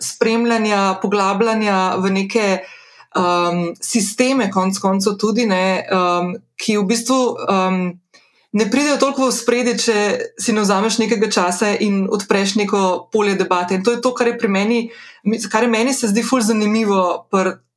spremljanja, 0.00 0.98
poglabljanja 1.02 1.96
v 2.02 2.10
neke 2.10 2.46
um, 3.16 3.74
sisteme, 3.80 4.50
konc 4.50 4.78
koncev 4.78 5.16
tudi, 5.20 5.46
ne, 5.46 5.84
um, 5.90 6.34
ki 6.56 6.76
v 6.78 6.84
bistvu 6.88 7.20
um, 7.46 7.80
ne 8.56 8.68
pridejo 8.70 8.98
toliko 9.00 9.28
v 9.28 9.36
spredje, 9.36 9.74
če 9.80 9.96
si 10.40 10.54
ne 10.56 10.64
vzameš 10.64 11.00
nekega 11.02 11.28
časa 11.32 11.74
in 11.80 12.06
odpreš 12.12 12.56
neko 12.60 13.08
polje 13.12 13.36
debate. 13.36 13.76
In 13.76 13.84
to 13.84 13.96
je 13.96 14.00
to, 14.04 14.14
kar 14.16 14.32
je 14.32 14.38
pri 14.38 14.48
meni, 14.48 14.80
kar 15.50 15.66
je 15.66 15.72
meni 15.72 15.92
se 15.94 16.12
zdi 16.12 16.24
fulj 16.24 16.48
zanimivo, 16.52 17.28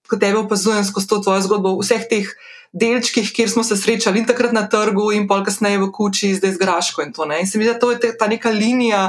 ko 0.10 0.16
tebe 0.16 0.40
opazujem 0.40 0.86
skozi 0.88 1.12
to 1.12 1.20
tvojo 1.26 1.44
zgodbo, 1.48 1.76
vseh 1.82 2.08
teh. 2.10 2.32
Delčkih, 2.70 3.32
kjer 3.34 3.50
smo 3.50 3.64
se 3.66 3.74
srečali, 3.74 4.22
in 4.22 4.28
takrat 4.30 4.52
na 4.54 4.62
trgu, 4.70 5.08
in 5.18 5.24
pol 5.26 5.40
kasneje 5.42 5.80
v 5.82 5.88
kuči, 5.90 6.36
zdaj 6.38 6.52
z 6.54 6.62
Graško. 6.62 7.02
In, 7.02 7.16
to, 7.18 7.26
in 7.26 7.48
se 7.50 7.58
mi 7.58 7.66
zdi, 7.66 7.74
da 7.74 7.82
to 7.82 7.90
je 7.90 8.12
ta 8.14 8.28
neka 8.30 8.52
linija 8.54 9.08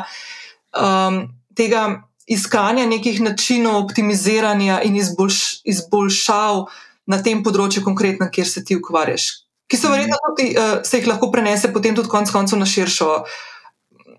um, 0.72 1.26
tega 1.52 2.08
iskanja 2.30 2.86
nekih 2.86 3.20
načinov 3.20 3.80
optimiziranja 3.82 4.80
in 4.86 4.96
izboljš, 4.96 5.60
izboljšav 5.66 6.64
na 7.10 7.18
tem 7.22 7.42
področju, 7.42 7.82
konkretno, 7.84 8.28
kjer 8.30 8.48
se 8.48 8.64
ti 8.64 8.78
ukvarjaš. 8.78 9.30
Ki 9.70 9.78
so 9.78 9.90
verjetno 9.90 10.18
tudi, 10.26 10.50
uh, 10.54 10.80
se 10.86 10.98
jih 10.98 11.08
lahko 11.10 11.30
prenese 11.34 11.72
potem 11.74 11.94
tudi 11.94 12.10
konec 12.10 12.30
koncev 12.34 12.58
na 12.58 12.66
širšo 12.66 13.10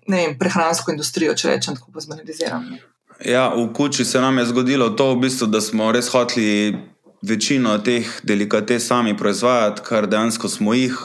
vem, 0.08 0.36
prehransko 0.38 0.92
industrijo, 0.92 1.34
če 1.38 1.54
rečem 1.54 1.76
tako, 1.76 1.92
pa 1.94 2.04
zmaniziram. 2.04 2.66
Ja, 3.24 3.48
v 3.54 3.68
kuči 3.76 4.04
se 4.04 4.20
nam 4.20 4.40
je 4.40 4.48
zgodilo 4.50 4.90
to, 4.98 5.12
v 5.14 5.26
bistvu, 5.26 5.48
da 5.52 5.60
smo 5.62 5.92
res 5.94 6.08
hoteli 6.12 6.74
večino 7.22 7.76
teh 7.78 8.08
delikates 8.26 8.88
sami 8.90 9.16
proizvajati, 9.16 9.84
kar 9.86 10.08
dejansko 10.10 10.50
smo 10.50 10.74
jih. 10.74 10.98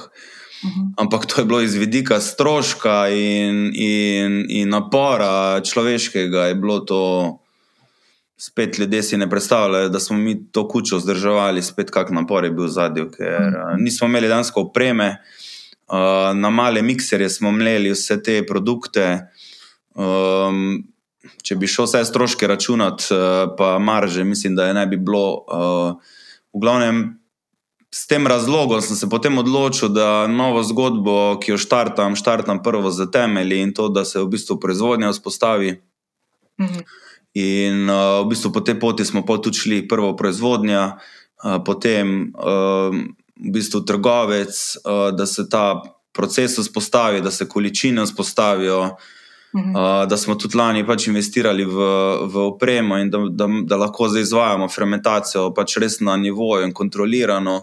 Uhum. 0.63 0.93
Ampak 0.97 1.25
to 1.25 1.41
je 1.41 1.45
bilo 1.45 1.61
iz 1.61 1.75
vidika 1.75 2.19
stroška 2.19 3.09
in, 3.09 3.71
in, 3.73 4.45
in 4.49 4.69
napora 4.69 5.61
človeškega, 5.61 6.47
je 6.49 6.55
bilo 6.55 6.79
to 6.79 7.03
spet 8.37 8.79
ljudje 8.79 9.03
si 9.03 9.17
ne 9.17 9.29
predstavljajo, 9.29 9.89
da 9.89 9.99
smo 9.99 10.17
mi 10.17 10.35
to 10.51 10.67
kučo 10.67 10.97
vzdrževali, 10.97 11.61
spet 11.61 11.91
kak 11.91 12.09
napor 12.09 12.45
je 12.45 12.51
bil 12.51 12.65
v 12.65 12.73
zadju, 12.73 13.09
ker 13.11 13.47
uhum. 13.47 13.83
nismo 13.83 14.07
imeli 14.07 14.29
dansko 14.29 14.67
opreme, 14.69 15.15
uh, 15.87 16.33
na 16.37 16.49
male 16.49 16.81
mikserje 16.81 17.29
smo 17.29 17.51
mleli 17.51 17.93
vse 17.93 18.21
te 18.23 18.43
produkte. 18.45 19.07
Um, 19.97 20.83
če 21.43 21.55
bi 21.57 21.67
šel 21.67 21.87
vse 21.89 22.03
stroške 22.05 22.47
računati, 22.47 23.09
uh, 23.13 23.55
pa 23.57 23.77
marže, 23.79 24.23
mislim, 24.23 24.55
da 24.55 24.67
je 24.67 24.77
ne 24.77 24.85
bi 24.87 24.97
bilo. 24.97 25.25
Uh, 25.47 26.15
v 26.53 26.61
glavnem, 26.61 27.19
s 27.91 28.07
tem 28.07 28.27
razlogom 28.27 28.81
sem 28.81 28.95
se 28.95 29.09
potem 29.09 29.37
odločil, 29.37 29.89
da 29.89 30.27
novo 30.27 30.63
zgodbo, 30.63 31.39
ki 31.39 31.51
jo 31.51 31.57
štartam, 31.57 32.15
štartam 32.19 32.59
prvo 32.63 32.91
za 32.91 33.07
temelji 33.11 33.61
in 33.63 33.73
to, 33.73 33.87
da 33.89 34.05
se 34.05 34.19
v 34.19 34.27
bistvu 34.27 34.59
proizvodnja 34.59 35.11
vzpostavi. 35.11 35.81
Mhm. 36.61 36.79
In 37.37 37.89
uh, 37.89 38.25
v 38.25 38.33
bistvu 38.33 38.51
po 38.51 38.61
tej 38.65 38.79
poti 38.79 39.05
smo 39.05 39.21
tudi 39.21 39.57
šli, 39.57 39.87
prvo 39.87 40.15
proizvodnja, 40.17 40.97
uh, 40.97 41.61
potem 41.63 42.33
uh, 42.33 42.89
v 43.37 43.51
bistvu 43.53 43.85
trgovec, 43.85 44.49
uh, 44.81 45.13
da 45.13 45.25
se 45.25 45.45
ta 45.49 45.81
proces 46.13 46.57
vzpostavi, 46.57 47.21
da 47.21 47.31
se 47.31 47.47
količine 47.47 48.03
vzpostavijo. 48.03 48.97
Uh, 49.53 50.07
da 50.09 50.17
smo 50.17 50.35
tudi 50.35 50.57
lani 50.57 50.83
pač 50.85 51.07
investirali 51.07 51.65
v, 51.65 51.85
v 52.27 52.41
opremo 52.51 52.97
in 52.99 53.09
da, 53.09 53.21
da, 53.31 53.47
da 53.63 53.77
lahko 53.79 54.09
zdaj 54.11 54.25
izvajamo 54.25 54.67
fermentacijo 54.69 55.53
pač 55.55 55.77
res 55.81 55.99
na 56.03 56.17
nivoju 56.19 56.67
in 56.67 56.73
kontrolirano. 56.75 57.61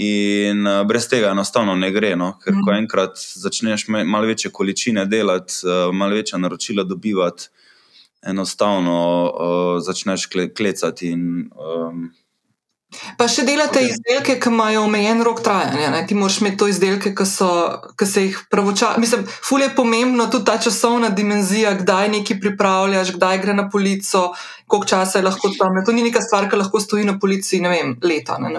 In 0.00 0.62
uh, 0.66 0.84
brez 0.86 1.08
tega 1.10 1.32
enostavno 1.34 1.74
ne 1.74 1.90
gre. 1.90 2.14
No? 2.16 2.36
Ker 2.44 2.54
ko 2.54 2.70
mhm. 2.70 2.78
enkrat 2.84 3.18
začneš 3.18 3.88
malo 3.90 4.26
večje 4.30 4.52
količine 4.54 5.04
delati, 5.10 5.60
uh, 5.66 5.90
malo 5.94 6.14
večja 6.14 6.38
naročila 6.38 6.86
dobivati, 6.86 7.50
enostavno 8.22 9.00
uh, 9.26 9.82
začneš 9.82 10.28
kle, 10.30 10.48
klecati. 10.54 11.10
In, 11.10 11.50
um, 11.58 12.10
Pa 12.90 13.28
še 13.30 13.44
delate 13.46 13.78
okay. 13.78 13.90
izdelke, 13.92 14.34
ki 14.42 14.50
imajo 14.50 14.82
omejen 14.88 15.22
rok 15.26 15.42
trajanja. 15.46 15.90
Ne? 15.94 16.00
Ti 16.06 16.16
moraš 16.18 16.40
imeti 16.42 16.58
to 16.58 16.66
izdelke, 16.70 17.12
ki, 17.16 17.26
so, 17.28 17.50
ki 17.98 18.08
se 18.08 18.24
jih 18.24 18.38
pravočasno. 18.50 19.02
Mislim, 19.02 19.26
fulje 19.26 19.68
je 19.68 19.74
pomembno 19.76 20.26
tudi 20.32 20.48
ta 20.48 20.56
časovna 20.58 21.12
dimenzija, 21.14 21.76
kdaj 21.82 22.10
nekaj 22.16 22.40
pripravljaš, 22.42 23.14
kdaj 23.18 23.38
gre 23.44 23.54
na 23.54 23.68
polico, 23.70 24.30
koliko 24.66 24.90
časa 24.90 25.20
je 25.20 25.28
lahko 25.28 25.52
tam. 25.58 25.78
To 25.86 25.94
ni 25.94 26.02
neka 26.06 26.22
stvar, 26.24 26.50
ki 26.50 26.58
lahko 26.58 26.82
stoji 26.82 27.06
na 27.06 27.18
policiji, 27.18 27.62
ne 27.62 27.76
vem, 27.76 27.94
leta. 28.02 28.40
Ne, 28.40 28.50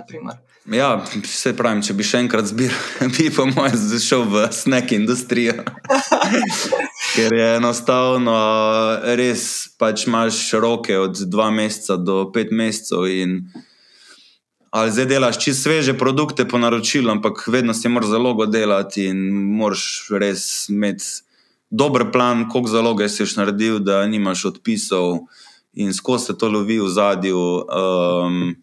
ja, 0.78 0.94
vse 1.26 1.52
pravim, 1.58 1.82
če 1.84 1.96
bi 1.98 2.06
še 2.08 2.22
enkrat 2.24 2.48
zbiral, 2.48 3.10
bi 3.18 3.28
po 3.36 3.48
mojem 3.50 3.76
zašel 3.76 4.24
v 4.32 4.46
snek 4.56 4.94
industrijo. 4.96 5.58
Ker 7.16 7.36
je 7.36 7.50
enostavno, 7.58 8.38
res 9.20 9.44
pač 9.82 10.06
imaš 10.08 10.40
roke 10.64 10.96
od 11.02 11.20
dva 11.28 11.50
meseca 11.52 12.00
do 12.00 12.24
pet 12.32 12.56
mesecev 12.56 13.04
ali 14.72 14.92
zdaj 14.92 15.06
delaš 15.06 15.38
čisto 15.44 15.64
sveže 15.64 15.98
produkte 15.98 16.48
po 16.48 16.58
naročilu, 16.58 17.12
ampak 17.12 17.48
vedno 17.48 17.74
si 17.74 17.90
moraš 17.90 18.10
zalogo 18.10 18.46
delati 18.46 19.06
in 19.12 19.18
moraš 19.32 20.08
res 20.10 20.70
imeti 20.70 21.06
dober 21.70 22.12
plan, 22.12 22.50
koliko 22.50 22.70
zaloge 22.70 23.10
si 23.10 23.24
už 23.24 23.36
naredil, 23.36 23.80
da 23.80 24.08
nimaš 24.08 24.46
odpisov 24.46 25.20
in 25.74 25.94
skozi 25.94 26.26
se 26.26 26.38
to 26.38 26.50
lovi 26.50 26.80
v 26.80 26.88
zadju. 26.88 27.40
Um, 27.68 28.56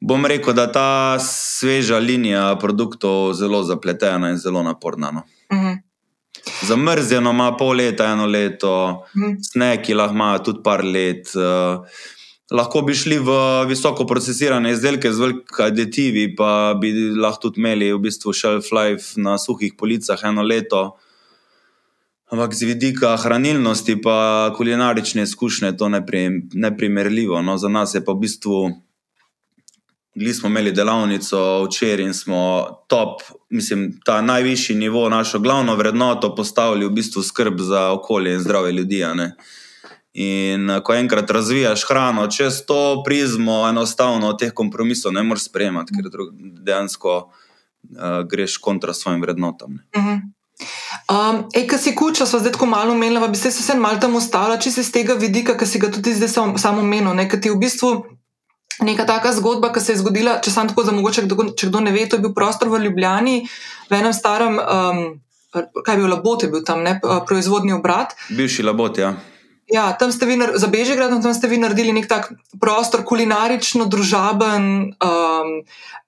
bom 0.00 0.26
rekel, 0.26 0.54
da 0.54 0.66
ta 0.72 1.18
sveža 1.18 1.98
linija 1.98 2.56
produktov 2.58 3.30
je 3.30 3.34
zelo 3.34 3.62
zapletena 3.62 4.30
in 4.30 4.38
zelo 4.38 4.62
naporna. 4.62 5.10
No. 5.10 5.22
Uh 5.50 5.58
mhm. 5.58 5.66
-huh. 5.66 5.78
Zamrzeno 6.66 7.30
ima 7.30 7.56
pol 7.56 7.76
leta, 7.76 8.06
eno 8.06 8.26
leto, 8.26 9.04
uh 9.14 9.22
mhm. 9.22 9.30
-huh. 9.30 9.36
sneki 9.52 9.94
lahko 9.94 10.14
ima 10.14 10.38
tudi 10.38 10.62
par 10.62 10.84
let. 10.84 11.30
Uh, 11.34 11.86
lahko 12.52 12.82
bi 12.82 12.94
šli 12.94 13.18
v 13.18 13.30
visoko 13.68 14.06
procesirane 14.06 14.72
izdelke 14.72 15.12
z 15.12 15.20
velikimi 15.20 15.66
aditivi, 15.66 16.36
pa 16.36 16.74
bi 16.80 16.92
lahko 17.16 17.48
tudi 17.48 17.60
imeli 17.60 17.92
v 17.92 18.02
bistvu 18.04 18.32
shelf 18.32 18.72
life 18.72 19.20
na 19.20 19.38
suhih 19.38 19.74
policah 19.78 20.20
eno 20.24 20.42
leto. 20.42 20.96
Ampak 22.32 22.54
z 22.54 22.66
vidika 22.66 23.16
hranilnosti 23.16 23.92
in 23.92 24.54
kulinarične 24.56 25.22
izkušnje 25.22 25.68
je 25.68 25.76
to 25.76 25.88
neprimerljivo. 25.88 27.42
No, 27.42 27.58
za 27.58 27.68
nas 27.68 27.94
je 27.94 28.04
pa 28.04 28.12
v 28.12 28.20
bistvu, 28.20 28.70
mi 30.14 30.34
smo 30.34 30.48
imeli 30.48 30.72
delavnico 30.72 31.64
včeraj 31.64 32.06
in 32.06 32.14
smo 32.14 32.66
top, 32.88 33.22
mislim, 33.50 34.00
ta 34.04 34.20
najvišji 34.20 34.76
nivo, 34.76 35.08
našo 35.08 35.38
glavno 35.38 35.76
vrednoto 35.76 36.34
postavili 36.34 36.86
v 36.86 36.90
bistvu 36.90 37.22
skrb 37.22 37.60
za 37.60 37.92
okolje 37.92 38.34
in 38.34 38.40
zdrave 38.40 38.72
ljudi. 38.72 39.04
In 40.14 40.70
eh, 40.70 40.80
ko 40.80 40.94
enkrat 40.94 41.30
razvijaš 41.30 41.84
hrano, 41.88 42.26
čez 42.30 42.62
to 42.66 43.02
prizmo, 43.06 43.64
enostavno 43.68 44.32
teh 44.38 44.52
kompromisov 44.54 45.12
ne 45.12 45.22
moreš 45.22 45.48
sprejemati, 45.48 45.94
ker 45.96 46.28
dejansko 46.38 47.16
uh, 47.18 48.22
greš 48.30 48.56
kontra 48.62 48.94
svojim 48.94 49.22
vrednotam. 49.22 49.80
Uh 49.96 50.02
-huh. 50.02 50.20
Um, 51.10 51.66
Kaj 51.68 51.78
si 51.78 51.94
kuča, 51.94 52.26
smo 52.26 52.38
zdaj 52.38 52.52
tako 52.52 52.66
malo 52.66 52.94
menili, 52.94 53.28
bi 53.28 53.36
se 53.36 53.48
vse 53.48 53.74
malo 53.74 53.98
tam 53.98 54.14
ustavila, 54.16 54.56
če 54.56 54.70
se 54.70 54.82
z 54.82 54.92
tega 54.92 55.14
vidika, 55.14 55.58
ki 55.58 55.66
si 55.66 55.78
ga 55.78 55.90
tudi 55.90 56.14
zdaj 56.14 56.28
sam, 56.28 56.58
samo 56.58 56.82
menil, 56.82 57.28
ker 57.28 57.40
ti 57.40 57.50
v 57.50 57.58
bistvu 57.58 58.04
neka 58.82 59.06
taka 59.06 59.32
zgodba, 59.32 59.72
ki 59.72 59.80
se 59.80 59.92
je 59.92 59.98
zgodila, 59.98 60.38
če 60.40 60.50
sem 60.50 60.68
tako 60.68 60.84
za 60.84 60.92
mogoče, 60.92 61.22
kdo, 61.22 61.50
če 61.58 61.66
kdo 61.66 61.80
ne 61.80 61.92
ve, 61.92 62.06
to 62.08 62.16
je 62.16 62.22
bil 62.22 62.34
prostor 62.34 62.68
v 62.68 62.84
Ljubljani, 62.84 63.48
v 63.90 63.92
enem 63.92 64.12
starem, 64.12 64.58
um, 64.58 65.20
kaj 65.84 65.94
je 65.94 65.98
bil 65.98 66.08
labot, 66.08 66.42
je 66.42 66.48
bil 66.48 66.64
tam 66.64 66.82
ne, 66.82 67.00
proizvodni 67.26 67.72
obrat. 67.72 68.14
Bivši 68.30 68.62
labot, 68.62 68.98
ja. 68.98 69.14
Ja, 69.74 69.90
tam 69.98 70.12
ste 70.14 70.26
vi, 70.26 70.38
za 70.54 70.68
Bežigrad, 70.70 71.10
tam 71.10 71.34
ste 71.34 71.48
vi 71.50 71.58
naredili 71.58 71.90
nek 71.90 72.06
tak 72.06 72.28
prostor, 72.62 73.02
kulinarično, 73.02 73.88
družaben 73.90 74.66
um, 75.02 75.48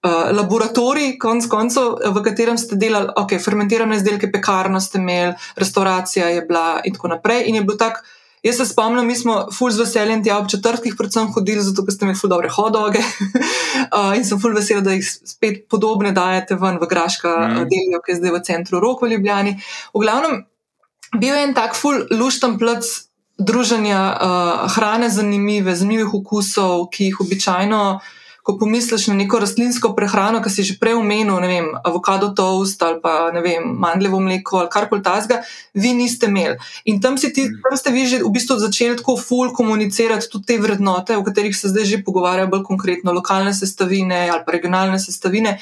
uh, 0.07 0.27
laboratorij, 0.31 1.17
konc 1.19 1.49
koncev, 1.51 1.97
v 1.99 2.21
katerem 2.23 2.55
ste 2.55 2.79
delali, 2.79 3.11
ok, 3.11 3.35
fermentirane 3.43 3.97
izdelke, 3.99 4.29
pekarno 4.31 4.79
ste 4.79 5.01
imeli, 5.01 5.33
restauracija 5.59 6.29
je 6.31 6.45
bila 6.47 6.77
in 6.87 6.95
tako 6.95 7.11
naprej. 7.11 7.43
In 7.51 7.59
je 7.59 7.63
bil 7.67 7.75
tak, 7.81 8.05
jaz 8.45 8.61
se 8.61 8.67
spomnim, 8.69 9.03
mi 9.03 9.17
smo 9.19 9.35
ful 9.51 9.73
z 9.75 9.83
veseljem 9.83 10.23
tja 10.23 10.37
ob 10.39 10.47
četrtih, 10.47 10.95
predvsem 10.95 11.27
hodili, 11.35 11.65
zato 11.65 11.83
ker 11.83 11.97
ste 11.97 12.07
imeli 12.07 12.19
ful 12.21 12.31
dobre 12.31 12.53
hodoge. 12.53 13.01
uh, 13.97 14.13
in 14.15 14.23
sem 14.23 14.39
ful 14.39 14.55
vesel, 14.55 14.79
da 14.85 14.95
jih 14.95 15.03
spet 15.03 15.65
podobne 15.67 16.13
dajete 16.15 16.55
ven 16.61 16.79
v 16.79 16.87
Graška 16.87 17.35
mm. 17.35 17.67
delijo, 17.67 17.99
ki 18.05 18.15
je 18.15 18.21
zdaj 18.21 18.37
v 18.37 18.41
centru 18.47 18.79
Roko 18.79 19.09
v 19.09 19.17
Ljubljani. 19.17 19.57
V 19.91 20.05
glavnem, 20.07 20.39
bil 21.19 21.35
je 21.35 21.43
en 21.49 21.57
tak 21.57 21.75
ful 21.75 22.05
lušten 22.15 22.55
plc 22.63 23.06
druženja 23.37 24.17
uh, 24.21 24.71
hrane, 24.75 25.09
zanimive, 25.09 25.75
zanimivih 25.75 26.13
okusov, 26.13 26.89
ki 26.89 27.11
jih 27.11 27.21
običajno, 27.21 27.99
ko 28.47 28.55
pomisliš 28.57 29.09
na 29.11 29.13
neko 29.19 29.41
rastlinsko 29.43 29.89
prehrano, 29.91 30.39
ki 30.39 30.47
si 30.47 30.63
že 30.63 30.77
prej 30.79 30.95
omenil, 30.95 31.35
ne 31.43 31.47
vem, 31.51 31.65
avokado 31.83 32.29
toast 32.31 32.79
ali 32.79 33.01
pa 33.03 33.27
ne 33.35 33.41
vem, 33.43 33.65
mandljevo 33.75 34.21
mleko 34.23 34.61
ali 34.61 34.71
karkoli 34.71 35.03
tasga, 35.03 35.41
vi 35.75 35.91
niste 35.91 36.29
imeli. 36.31 36.55
In 36.87 37.01
tam, 37.03 37.17
ti, 37.19 37.27
mm. 37.27 37.59
tam 37.65 37.75
ste 37.75 37.91
vi 37.91 38.05
že 38.07 38.21
v 38.23 38.31
bistvu 38.31 38.55
začeli 38.61 38.95
tako 39.01 39.17
ful 39.19 39.51
komunicirati 39.51 40.29
tudi 40.31 40.47
te 40.47 40.57
vrednote, 40.63 41.17
o 41.19 41.25
katerih 41.27 41.51
se 41.51 41.73
zdaj 41.73 41.89
že 41.91 41.99
pogovarjajo 42.07 42.47
bolj 42.53 42.63
konkretno, 42.69 43.11
lokalne 43.11 43.51
sestavine 43.51 44.29
ali 44.31 44.45
pa 44.45 44.55
regionalne 44.55 44.95
sestavine, 44.95 45.57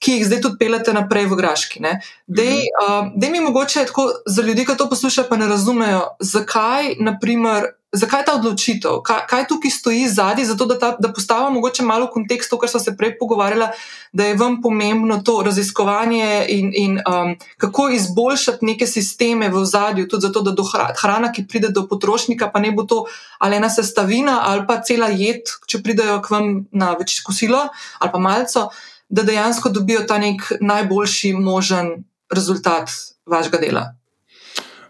ki 0.00 0.16
jih 0.16 0.24
zdaj 0.30 0.40
tudi 0.46 0.56
pelete 0.56 0.96
naprej 0.96 1.28
v 1.28 1.36
Graški. 1.36 1.84
Dej, 2.24 2.56
uh, 2.72 3.12
dej 3.20 3.34
mi 3.36 3.44
mogoče 3.44 3.84
tako 3.92 4.08
za 4.24 4.40
ljudi, 4.40 4.64
ki 4.64 4.78
to 4.80 4.88
poslušajo, 4.88 5.28
pa 5.28 5.36
ne 5.36 5.50
razumejo, 5.52 6.06
zakaj, 6.24 6.96
naprimer, 7.04 7.74
zakaj 7.92 8.24
ta 8.26 8.34
odločitev, 8.38 9.00
kaj, 9.06 9.24
kaj 9.30 9.46
tukaj 9.50 9.70
stoji 9.70 10.08
zadnji, 10.08 10.44
zato 10.46 10.66
da, 10.66 10.78
ta, 10.78 10.90
da 10.98 11.12
postavimo 11.12 11.50
mogoče 11.50 11.82
malo 11.82 12.06
kontekst, 12.12 12.50
to, 12.50 12.58
kar 12.58 12.70
smo 12.70 12.80
se 12.80 12.96
prej 12.96 13.16
pogovarjali, 13.18 13.66
da 14.12 14.26
je 14.26 14.36
vam 14.36 14.60
pomembno 14.62 15.20
to 15.26 15.40
raziskovanje 15.46 16.46
in, 16.48 16.70
in 16.74 16.98
um, 16.98 17.34
kako 17.56 17.88
izboljšati 17.88 18.66
neke 18.66 18.86
sisteme 18.86 19.48
v 19.48 19.64
zadju, 19.64 20.08
tudi 20.08 20.26
zato, 20.26 20.42
da 20.42 20.54
do 20.54 20.64
hrana, 21.02 21.32
ki 21.32 21.46
pride 21.48 21.68
do 21.68 21.86
potrošnika, 21.88 22.50
pa 22.54 22.60
ne 22.60 22.72
bo 22.72 22.82
to 22.82 23.04
ali 23.38 23.56
ena 23.56 23.70
sestavina 23.70 24.40
ali 24.44 24.66
pa 24.66 24.80
cela 24.82 25.08
jed, 25.08 25.50
če 25.66 25.82
pridejo 25.82 26.20
k 26.22 26.30
vam 26.30 26.48
na 26.72 26.94
več 26.98 27.20
kosilo 27.26 27.66
ali 27.98 28.12
pa 28.12 28.18
malce 28.18 28.68
da 29.10 29.22
dejansko 29.22 29.68
dobijo 29.68 30.00
ta 30.08 30.18
nek 30.18 30.52
najboljši 30.60 31.32
možen 31.32 32.04
rezultat 32.30 32.90
vašega 33.26 33.58
dela? 33.58 33.99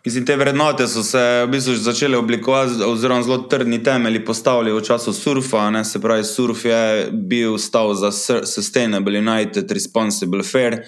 Mislim, 0.04 0.24
te 0.24 0.36
vrednote 0.36 0.86
so 0.88 1.02
se 1.04 1.20
v 1.44 1.48
bistvu 1.52 1.74
začele 1.76 2.16
oblikovati, 2.16 2.82
oziroma 2.86 3.22
zelo 3.22 3.38
trdni 3.38 3.82
temelji 3.84 4.24
postavili 4.24 4.72
v 4.72 4.80
času 4.80 5.12
surfa. 5.12 5.66
Ne? 5.70 5.84
Se 5.84 6.00
pravi, 6.00 6.24
surf 6.24 6.64
je 6.64 7.10
bil 7.12 7.58
stav 7.58 7.92
za 7.94 8.08
Sustainable, 8.46 9.18
United, 9.18 9.72
Responsible, 9.72 10.42
Fair. 10.42 10.78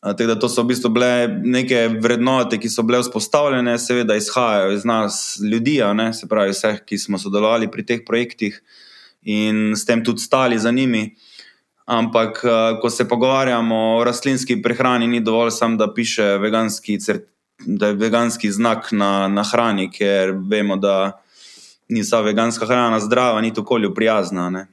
Tako 0.00 0.26
da 0.26 0.38
to 0.40 0.48
so 0.48 0.62
v 0.62 0.70
bistvu 0.72 0.88
bile 0.88 1.28
neke 1.44 1.82
vrednote, 2.00 2.56
ki 2.56 2.70
so 2.72 2.82
bile 2.82 3.02
vzpostavljene, 3.02 3.74
seveda 3.78 4.16
izhajajo 4.16 4.70
iz 4.72 4.86
nas, 4.88 5.36
ljudi, 5.44 5.76
se 6.16 6.28
pravi, 6.28 6.54
vseh, 6.56 6.78
ki 6.86 6.98
smo 6.98 7.20
sodelovali 7.20 7.68
pri 7.70 7.84
teh 7.84 8.00
projektih 8.06 8.62
in 9.22 9.76
s 9.76 9.84
tem 9.84 10.04
tudi 10.04 10.24
stali 10.24 10.58
za 10.58 10.70
njimi. 10.70 11.10
Ampak, 11.84 12.40
ko 12.80 12.90
se 12.90 13.04
pogovarjamo 13.08 13.98
o 13.98 14.04
rastlinski 14.04 14.62
prehrani, 14.62 15.06
ni 15.06 15.20
dovolj 15.20 15.50
samo, 15.50 15.76
da 15.76 15.92
piše 15.94 16.38
veganski 16.38 16.96
certifikat 17.00 17.39
da 17.66 17.86
je 17.86 17.94
veganski 17.94 18.52
znak 18.52 18.92
na, 18.92 19.28
na 19.28 19.44
hrani, 19.44 19.90
ker 19.90 20.34
vemo, 20.50 20.76
da 20.76 21.22
ni 21.88 22.02
vsa 22.02 22.20
veganska 22.20 22.66
hrana 22.66 23.00
zdrava, 23.00 23.40
ni 23.40 23.52
okolju 23.56 23.94
prijazna. 23.94 24.50
Ne? 24.50 24.66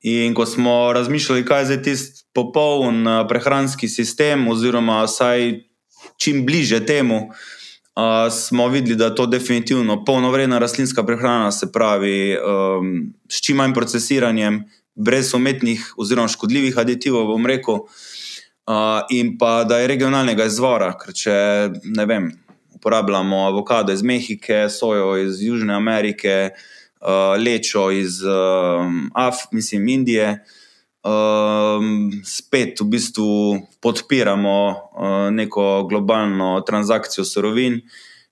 In 0.00 0.34
ko 0.34 0.46
smo 0.46 0.92
razmišljali, 0.92 1.44
kaj 1.44 1.60
je 1.60 1.66
zdaj 1.66 1.82
tisti 1.82 2.24
popoln 2.34 3.08
eh, 3.08 3.24
prehranski 3.28 3.88
sistem, 3.88 4.48
oziroma 4.48 5.02
vsaj 5.04 5.68
čim 6.18 6.46
bliže 6.46 6.86
temu, 6.86 7.16
uh, 7.26 8.32
smo 8.32 8.68
videli, 8.68 8.96
da 8.96 9.04
je 9.04 9.14
to 9.14 9.26
definitivno 9.26 10.04
polnovredna 10.04 10.58
rastlinska 10.58 11.02
prehrana, 11.06 11.52
se 11.52 11.72
pravi, 11.72 12.36
um, 12.36 13.14
s 13.28 13.42
čim 13.42 13.56
manj 13.56 13.74
procesiranjem, 13.74 14.64
brez 14.94 15.34
umetnih 15.34 15.94
oziroma 15.96 16.28
škodljivih 16.28 16.78
aditivov, 16.78 17.26
bom 17.26 17.46
rekel. 17.46 17.86
Uh, 18.68 19.00
in 19.08 19.38
pa 19.38 19.64
da 19.64 19.78
je 19.78 19.86
regionalnega 19.88 20.44
izvora, 20.44 20.90
ker 21.00 21.14
če 21.16 21.34
ne 21.88 22.04
vem, 22.04 22.26
uporabljamo 22.76 23.46
avokado 23.46 23.94
iz 23.96 24.02
Mehike, 24.04 24.66
sojo 24.68 25.14
iz 25.22 25.40
Južne 25.40 25.72
Amerike, 25.72 26.50
uh, 27.00 27.32
lečo 27.40 27.86
iz 27.90 28.20
uh, 28.20 28.84
Af, 29.14 29.46
mislim, 29.56 29.88
Indije. 29.88 30.44
Um, 31.00 32.10
spet 32.26 32.82
v 32.82 32.90
bistvu 32.92 33.32
podpiramo 33.80 34.58
uh, 34.68 35.16
neko 35.32 35.86
globalno 35.88 36.60
transakcijo 36.60 37.24
surovin, 37.24 37.80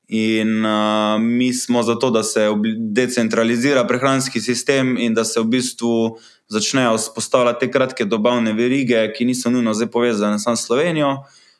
in 0.09 0.67
uh, 0.67 1.17
mi 1.21 1.55
smo 1.55 1.83
za 1.83 1.97
to, 1.97 2.11
da 2.11 2.23
se 2.23 2.51
decentralizira 2.93 3.87
prehranski 3.87 4.41
sistem 4.41 4.99
in 4.99 5.15
da 5.15 5.25
se 5.25 5.41
v 5.41 5.49
bistvu 5.57 5.95
uh, 6.05 6.21
začnejo 6.49 6.95
vzpostavljati 6.97 7.67
te 7.67 7.73
kratke 7.73 8.05
dobavne 8.05 8.53
verige, 8.53 9.13
ki 9.13 9.25
niso 9.25 9.51
nujno 9.51 9.75
zdaj 9.75 9.91
povezane 9.91 10.39
samo 10.39 10.57
s 10.57 10.67
Slovenijo, 10.67 11.17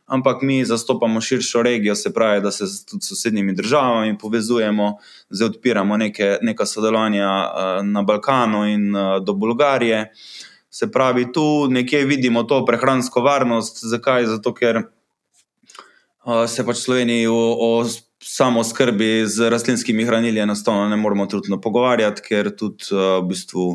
ampak 0.07 0.43
mi 0.43 0.65
zastopamo 0.65 1.21
širšo 1.21 1.63
regijo, 1.63 1.95
se 1.95 2.13
pravi, 2.15 2.41
da 2.41 2.51
se 2.51 2.65
tudi 2.91 3.03
s 3.03 3.09
sosednjimi 3.09 3.55
državami 3.55 4.19
povezujemo, 4.19 4.97
zdaj 5.31 5.47
odpiramo 5.47 5.97
neke, 5.97 6.39
neka 6.43 6.67
sodelovanja 6.67 7.29
uh, 7.29 7.87
na 7.87 8.03
Balkanu 8.03 8.67
in 8.67 8.97
uh, 8.97 9.25
do 9.25 9.33
Bolgarije. 9.33 10.13
Se 10.71 10.93
pravi, 10.93 11.33
tu 11.33 11.67
nekje 11.71 12.05
vidimo 12.05 12.43
to 12.43 12.65
prehransko 12.65 13.21
varnost. 13.21 13.79
Zakaj? 13.83 14.27
Zato, 14.27 14.55
ker 14.55 14.77
uh, 14.77 16.45
se 16.49 16.67
pač 16.67 16.77
Sloveniji 16.77 17.27
o, 17.27 17.57
o 17.59 17.85
samo 18.23 18.65
skrbi 18.65 19.27
z 19.27 19.51
rastlinskimi 19.51 20.05
hranili 20.05 20.41
enostavno 20.41 20.89
ne 20.89 20.97
moremo 20.97 21.27
trudno 21.27 21.61
pogovarjati, 21.61 22.23
ker 22.23 22.57
tudi 22.57 22.85
v 22.93 23.23
bistvu. 23.27 23.71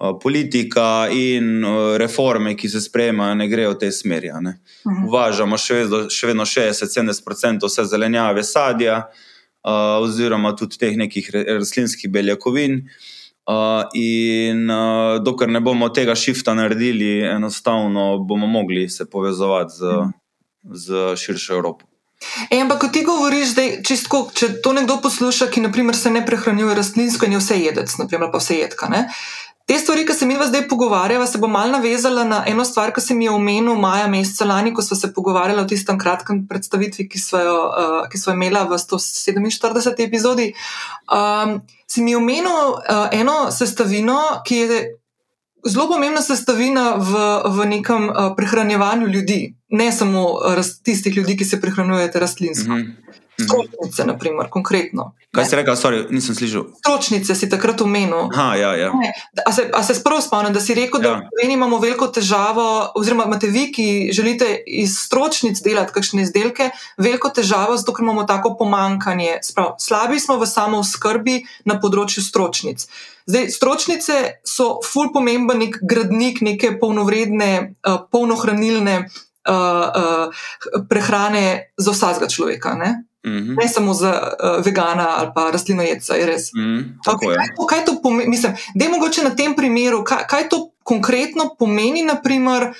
Eh, 0.00 0.18
politika 0.22 1.08
in 1.10 1.64
eh, 1.64 1.98
reforme, 1.98 2.54
ki 2.56 2.68
se 2.68 2.80
sprejemajo, 2.80 3.34
ne 3.34 3.48
grejo 3.48 3.70
v 3.70 3.78
tej 3.78 3.92
smeri. 3.92 4.30
Mhm. 4.30 5.08
Uvažamo 5.08 5.58
še 5.58 5.74
vedno, 5.74 6.04
še 6.10 6.30
vedno 6.30 6.46
60-70% 6.46 7.66
vse 7.66 7.84
zelenjave, 7.84 8.44
sadja, 8.46 9.08
uh, 9.08 9.98
oziroma 9.98 10.54
tudi 10.56 10.78
teh 10.78 10.94
nekih 10.96 11.30
rastlinskih 11.34 12.10
beljakovin. 12.10 12.84
Uh, 13.48 13.88
in 13.96 14.70
uh, 14.70 15.18
dokler 15.24 15.50
ne 15.50 15.60
bomo 15.60 15.88
tega 15.88 16.14
šifta 16.14 16.54
naredili, 16.54 17.24
enostavno 17.26 18.18
bomo 18.18 18.46
mogli 18.46 18.88
se 18.88 19.08
povezovati 19.10 19.74
z, 19.74 19.84
mhm. 19.98 20.10
z 20.74 21.16
širšo 21.16 21.54
Evropo. 21.58 21.88
E, 22.50 22.60
ampak, 22.60 22.80
ko 22.80 22.88
ti 22.92 23.04
govoriš, 23.06 23.54
da 23.54 23.64
čistko, 23.86 24.24
če 24.34 24.60
to 24.62 24.72
nekdo 24.74 24.98
posluša, 25.02 25.46
ki 25.54 25.62
naprimer, 25.62 25.96
se 25.96 26.10
ne 26.10 26.24
prehranjuje 26.26 26.74
rastlinsko 26.74 27.26
in 27.26 27.36
je 27.36 27.42
vse 27.42 27.58
jedec, 27.62 27.94
naprimer, 28.00 28.32
pa 28.32 28.40
vse 28.42 28.58
jedka. 28.58 28.88
Ne? 28.90 29.04
Te 29.68 29.76
stvari, 29.78 30.06
ki 30.08 30.14
se 30.16 30.26
mi 30.26 30.36
zdaj 30.46 30.62
pogovarjava, 30.68 31.26
se 31.26 31.38
bom 31.38 31.50
malo 31.52 31.72
navezala 31.72 32.22
na 32.24 32.38
eno 32.48 32.64
stvar, 32.64 32.88
ki 32.96 33.02
sem 33.04 33.18
jo 33.20 33.34
omenila 33.36 33.74
maja 33.76 34.06
meseca 34.08 34.46
lani, 34.48 34.72
ko 34.74 34.82
smo 34.82 34.96
se 34.96 35.10
pogovarjali 35.12 35.60
o 35.60 35.68
tistem 35.68 35.98
kratkem 36.00 36.46
predstavitvi, 36.48 37.04
ki 37.08 37.20
smo 37.20 37.40
jo, 37.44 37.56
uh, 37.66 37.98
ki 38.08 38.18
smo 38.18 38.32
imela 38.32 38.62
v 38.64 38.78
147. 38.80 39.92
epizodi. 40.06 40.54
Um, 41.12 41.60
si 41.84 42.00
mi 42.00 42.16
omenil 42.16 42.48
uh, 42.48 43.12
eno 43.12 43.50
sestavino, 43.52 44.16
ki 44.48 44.56
je 44.56 44.80
zelo 45.68 45.88
pomembna 45.92 46.24
sestavina 46.24 46.94
v, 46.96 47.28
v 47.58 47.68
nekem 47.76 48.08
uh, 48.08 48.32
prehranjevanju 48.40 49.12
ljudi, 49.12 49.52
ne 49.68 49.92
samo 49.92 50.30
raz, 50.56 50.78
tistih 50.80 51.16
ljudi, 51.16 51.36
ki 51.36 51.44
se 51.44 51.60
prehranjujejo 51.60 52.24
rastlinsko. 52.24 52.72
Mm 52.72 52.80
-hmm. 52.80 53.27
Stročnice, 53.38 54.04
na 54.04 54.18
primer, 54.18 54.48
konkretno. 54.50 55.12
Kaj 55.30 55.44
si 55.46 55.56
rekel, 55.56 55.76
sorry, 55.78 55.98
nisem 56.10 56.34
slišal? 56.34 56.64
Stročnice 56.82 57.34
si 57.38 57.46
takrat 57.46 57.78
omenil. 57.84 58.32
Ha, 58.34 58.56
ja, 58.58 58.72
ja. 58.74 58.88
A 59.46 59.52
se, 59.54 59.68
a 59.70 59.82
se 59.86 59.94
spravo 59.94 60.18
spomnim, 60.20 60.50
da 60.52 60.58
si 60.60 60.74
rekel, 60.74 61.04
ja. 61.04 61.20
da 61.22 61.46
imamo 61.46 61.78
veliko 61.78 62.08
težavo, 62.10 62.90
oziroma 62.98 63.28
imate 63.30 63.46
vi, 63.46 63.68
ki 63.72 63.86
želite 64.12 64.48
iz 64.66 64.96
stročnic 64.98 65.62
delati 65.62 65.94
kakšne 65.94 66.26
izdelke, 66.26 66.70
veliko 66.98 67.30
težavo, 67.30 67.76
zato 67.78 67.94
ker 67.94 68.02
imamo 68.02 68.26
tako 68.26 68.56
pomankanje. 68.58 69.38
Sprav, 69.46 69.76
slabi 69.78 70.18
smo 70.18 70.40
v 70.42 70.50
samo 70.50 70.82
skrbi 70.82 71.38
na 71.62 71.78
področju 71.78 72.26
stročnic. 72.26 72.88
Zdaj, 73.30 73.50
stročnice 73.54 74.20
so 74.42 74.80
ful 74.82 75.12
pomemben 75.14 75.62
nek 75.62 75.78
gradnik 75.86 76.42
neke 76.42 76.74
polnovredne, 76.80 77.76
uh, 77.86 78.02
polnohranilne 78.10 79.02
uh, 79.04 79.52
uh, 79.54 80.82
prehrane 80.90 81.70
za 81.78 81.94
vsakega 81.94 82.26
človeka. 82.32 82.74
Ne? 82.74 83.07
-hmm. 83.28 83.56
Ne 83.60 83.68
samo 83.68 83.94
za 83.94 84.12
uh, 84.12 84.64
vegana 84.64 85.06
ali 85.18 85.30
pa 85.34 85.50
rastlinojedca, 85.50 86.14
je 86.14 86.26
res. 86.26 86.50
Mm 86.54 86.60
-hmm. 86.60 86.84
okay, 87.06 87.34
kaj, 87.36 87.48
to, 87.56 87.66
kaj 87.66 87.84
to 87.84 87.92
pomeni? 88.02 88.30
Mislim, 88.30 88.52
da 88.74 88.84
je 88.84 88.90
mogoče 88.90 89.22
na 89.22 89.30
tem 89.36 89.56
primeru, 89.56 90.04
kaj, 90.04 90.26
kaj 90.28 90.48
to 90.48 90.70
konkretno 90.82 91.54
pomeni, 91.58 92.02
naprimer, 92.02 92.72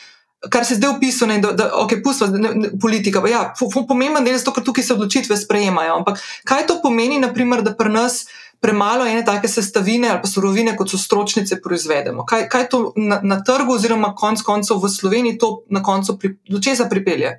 kar 0.50 0.64
se 0.64 0.74
zdaj 0.74 0.90
opisuje, 0.96 1.38
da, 1.38 1.52
da 1.52 1.70
okay, 1.74 2.02
pustva, 2.02 2.26
ne, 2.26 2.50
ne, 2.54 2.68
politika. 2.80 3.22
Ja, 3.30 3.54
pomemben 3.88 4.24
del 4.24 4.38
je 4.38 4.44
to, 4.44 4.52
ker 4.52 4.64
tukaj 4.64 4.84
se 4.84 4.94
odločitve 4.94 5.36
sprejemajo. 5.36 5.96
Ampak 5.96 6.20
kaj 6.44 6.66
to 6.66 6.78
pomeni, 6.82 7.18
naprimer, 7.18 7.62
da 7.62 7.74
pri 7.74 7.92
nas. 7.92 8.26
Premalo 8.60 9.04
ene 9.06 9.22
take 9.24 9.48
sestavine 9.48 10.08
ali 10.10 10.18
pa 10.22 10.26
surovine, 10.26 10.72
kot 10.76 10.90
so 10.90 10.98
stročnice, 10.98 11.60
proizvedemo. 11.62 12.24
Kaj, 12.26 12.48
kaj 12.50 12.64
to 12.68 12.92
na, 12.96 13.20
na 13.22 13.36
trgu, 13.44 13.76
oziroma 13.76 14.14
konec 14.18 14.42
koncev 14.42 14.80
v 14.82 14.90
Sloveniji, 14.90 15.38
to 15.38 15.62
na 15.70 15.82
koncu 15.82 16.16
pri, 16.18 16.32
do 16.50 16.58
česa 16.58 16.88
pripelje? 16.90 17.36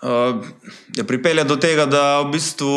Uh, 0.00 0.40
pripelje 1.06 1.44
do 1.44 1.58
tega, 1.60 1.84
da 1.84 2.22
v 2.22 2.30
bistvu 2.32 2.76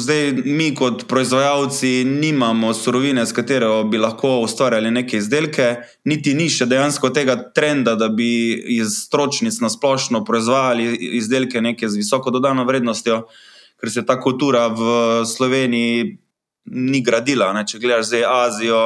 zdaj 0.00 0.30
mi, 0.44 0.70
kot 0.74 1.04
proizvajalci, 1.04 1.90
nimamo 2.08 2.70
surovine, 2.74 3.26
s 3.26 3.36
katero 3.36 3.82
bi 3.84 4.00
lahko 4.00 4.38
ustvarjali 4.40 4.90
neke 4.90 5.20
izdelke, 5.20 5.66
niti 6.08 6.32
ni 6.34 6.48
še 6.48 6.64
dejansko 6.70 7.10
tega 7.12 7.36
trenda, 7.52 7.92
da 8.00 8.08
bi 8.08 8.56
iz 8.78 9.02
stročnic 9.04 9.60
na 9.60 9.68
splošno 9.68 10.24
proizvajali 10.24 10.96
izdelke 11.20 11.60
neke 11.60 11.92
z 11.92 12.00
visoko 12.00 12.32
dodano 12.32 12.64
vrednostjo, 12.64 13.26
ker 13.76 13.92
se 13.92 14.06
ta 14.08 14.16
kultura 14.16 14.70
v 14.72 14.88
Sloveniji 15.28 16.16
ni 16.72 17.02
gradila. 17.04 17.52
Ne? 17.52 17.66
Če 17.68 17.82
gledaš 17.84 18.14
zdaj 18.14 18.24
Azijo, 18.32 18.82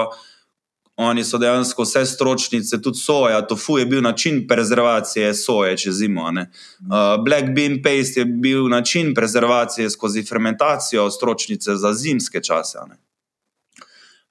Oni 0.96 1.24
so 1.24 1.38
dejansko 1.38 1.84
vse 1.84 2.06
stročnice, 2.06 2.78
tudi 2.82 2.98
soja, 2.98 3.42
tofu 3.46 3.78
je 3.78 3.86
bil 3.86 4.02
način 4.02 4.46
prezervacije 4.48 5.34
soje 5.34 5.76
čez 5.76 5.94
zimo. 5.94 6.22
Uh, 6.22 7.24
black 7.24 7.52
bean 7.56 7.82
paste 7.84 8.20
je 8.20 8.24
bil 8.24 8.68
način 8.68 9.14
prezervacije 9.14 9.90
skozi 9.90 10.22
fermentacijo 10.22 11.10
stročnice 11.10 11.76
za 11.76 11.92
zimske 11.92 12.42
čase. 12.42 12.78
Ne? 12.88 12.96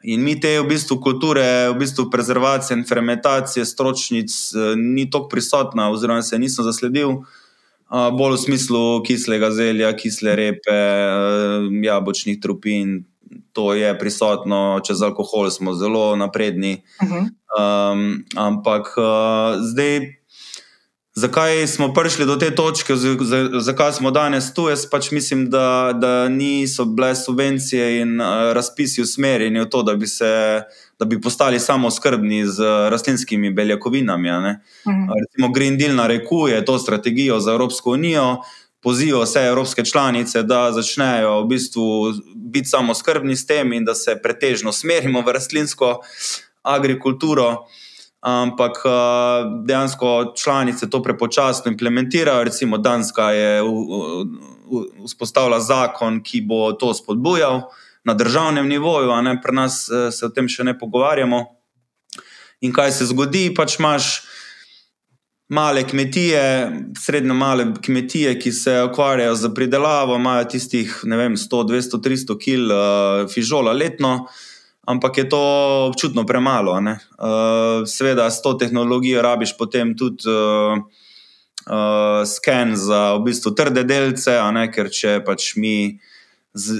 In 0.04 0.24
mi 0.24 0.40
te 0.40 0.60
v 0.60 0.68
bistvu 0.68 1.00
kulture, 1.02 1.70
v 1.70 1.78
bistvu 1.80 2.10
prezervacije 2.12 2.78
in 2.78 2.86
fermentacije 2.86 3.66
stročnic 3.66 4.32
uh, 4.54 4.74
ni 4.76 5.10
tako 5.10 5.30
prisotna, 5.30 5.92
oziroma 5.92 6.22
se 6.22 6.40
nisem 6.40 6.66
zasledil, 6.66 7.10
uh, 7.10 8.10
bolj 8.18 8.34
v 8.34 8.42
smislu 8.42 9.04
kislega 9.04 9.52
zelja, 9.52 9.94
kisle 9.94 10.36
repe, 10.36 10.74
uh, 10.74 11.70
jabolčnih 11.84 12.42
trupin 12.42 13.04
to 13.54 13.74
je 13.74 14.00
prisotno, 14.00 14.80
čez 14.84 15.02
alkohol 15.02 15.50
smo 15.50 15.74
zelo 15.74 16.16
napredni. 16.16 16.84
Uh 17.02 17.10
-huh. 17.10 17.22
um, 17.92 18.26
ampak 18.36 18.94
uh, 18.98 19.62
zdaj, 19.62 20.00
zakaj 21.14 21.68
smo 21.68 21.94
prišli 21.94 22.26
do 22.26 22.36
te 22.36 22.56
točke, 22.56 22.94
zakaj 23.60 23.94
smo 23.94 24.12
danes 24.12 24.54
tu? 24.54 24.70
Jaz 24.70 24.86
pač 24.92 25.12
mislim, 25.12 25.50
da, 25.50 25.94
da 25.96 26.30
niso 26.30 26.86
bile 26.86 27.16
subvencije 27.16 28.02
in 28.02 28.22
uh, 28.22 28.28
razpisi 28.54 29.02
usmerjeni 29.02 29.60
v 29.60 29.70
to, 29.70 29.84
da 29.84 29.96
bi 29.96 30.08
se. 30.08 30.62
Da 31.00 31.06
bi 31.06 31.22
postali 31.22 31.60
samo 31.60 31.92
skrbni 31.92 32.46
z 32.48 32.64
rastlinskimi 32.90 33.52
beljakovinami. 33.52 34.30
Uh 34.30 34.36
-huh. 34.36 35.08
Recimo 35.22 35.54
Green 35.54 35.78
Deal 35.78 35.96
narekuje 35.96 36.66
to 36.66 36.80
strategijo 36.80 37.40
za 37.40 37.52
Evropsko 37.52 37.92
unijo, 37.92 38.38
poziva 38.86 39.24
vse 39.24 39.42
evropske 39.50 39.82
članice, 39.86 40.44
da 40.46 40.70
začnejo 40.72 41.40
v 41.42 41.48
bistvu 41.50 41.86
biti 42.36 42.70
samo 42.70 42.94
skrbni 42.94 43.34
s 43.36 43.48
tem 43.50 43.74
in 43.74 43.86
da 43.86 43.96
se 43.98 44.14
pretežno 44.22 44.70
smerimo 44.72 45.24
v 45.26 45.34
rastlinsko 45.34 45.96
agrikulturo. 46.62 47.66
Ampak 48.22 48.78
dejansko 49.66 50.34
članice 50.38 50.90
to 50.90 51.02
prepočasno 51.04 51.72
implementirajo. 51.72 52.44
Recimo 52.44 52.78
Danska 52.78 53.32
je 53.32 53.62
vzpostavila 55.06 55.60
zakon, 55.60 56.24
ki 56.24 56.42
bo 56.42 56.72
to 56.74 56.94
spodbujal 56.94 57.62
na 58.04 58.14
državnem 58.14 58.70
nivoju, 58.70 59.12
a 59.12 59.22
ne 59.22 59.42
pri 59.42 59.54
nas 59.54 59.86
se 60.12 60.26
o 60.26 60.30
tem 60.30 60.50
še 60.50 60.64
ne 60.64 60.78
pogovarjamo. 60.78 61.42
In 62.62 62.74
kaj 62.74 62.92
se 62.92 63.06
zgodi, 63.10 63.50
pač 63.54 63.80
imaš 63.80 64.24
male 65.50 65.84
kmetije, 65.88 66.72
srednjo 67.00 67.34
male 67.34 67.66
kmetije, 67.82 68.40
ki 68.40 68.52
se 68.52 68.84
ukvarjajo 68.84 69.36
z 69.36 69.54
pridelavo, 69.54 70.16
imajo 70.16 70.44
tistih 70.44 71.00
vem, 71.04 71.36
100, 71.38 71.64
200, 71.70 72.02
300 72.02 72.38
kg 72.40 72.72
uh, 72.72 73.34
fižola 73.34 73.74
letno, 73.74 74.28
ampak 74.88 75.18
je 75.18 75.30
to 75.30 75.42
občutno 75.90 76.26
premalo. 76.26 76.72
Uh, 76.72 77.86
Sveda, 77.88 78.30
s 78.30 78.42
to 78.42 78.54
tehnologijo 78.54 79.22
rabiš 79.22 79.58
potem 79.58 79.98
tudi 79.98 80.30
uh, 80.30 80.78
uh, 80.78 82.26
sken 82.26 82.76
za 82.76 83.14
v 83.14 83.24
bistvu 83.30 83.56
trde 83.56 83.84
delce, 83.84 84.40
ker 84.74 84.90
če 84.90 85.22
pač 85.26 85.56
mi. 85.56 86.00
Z, 86.56 86.72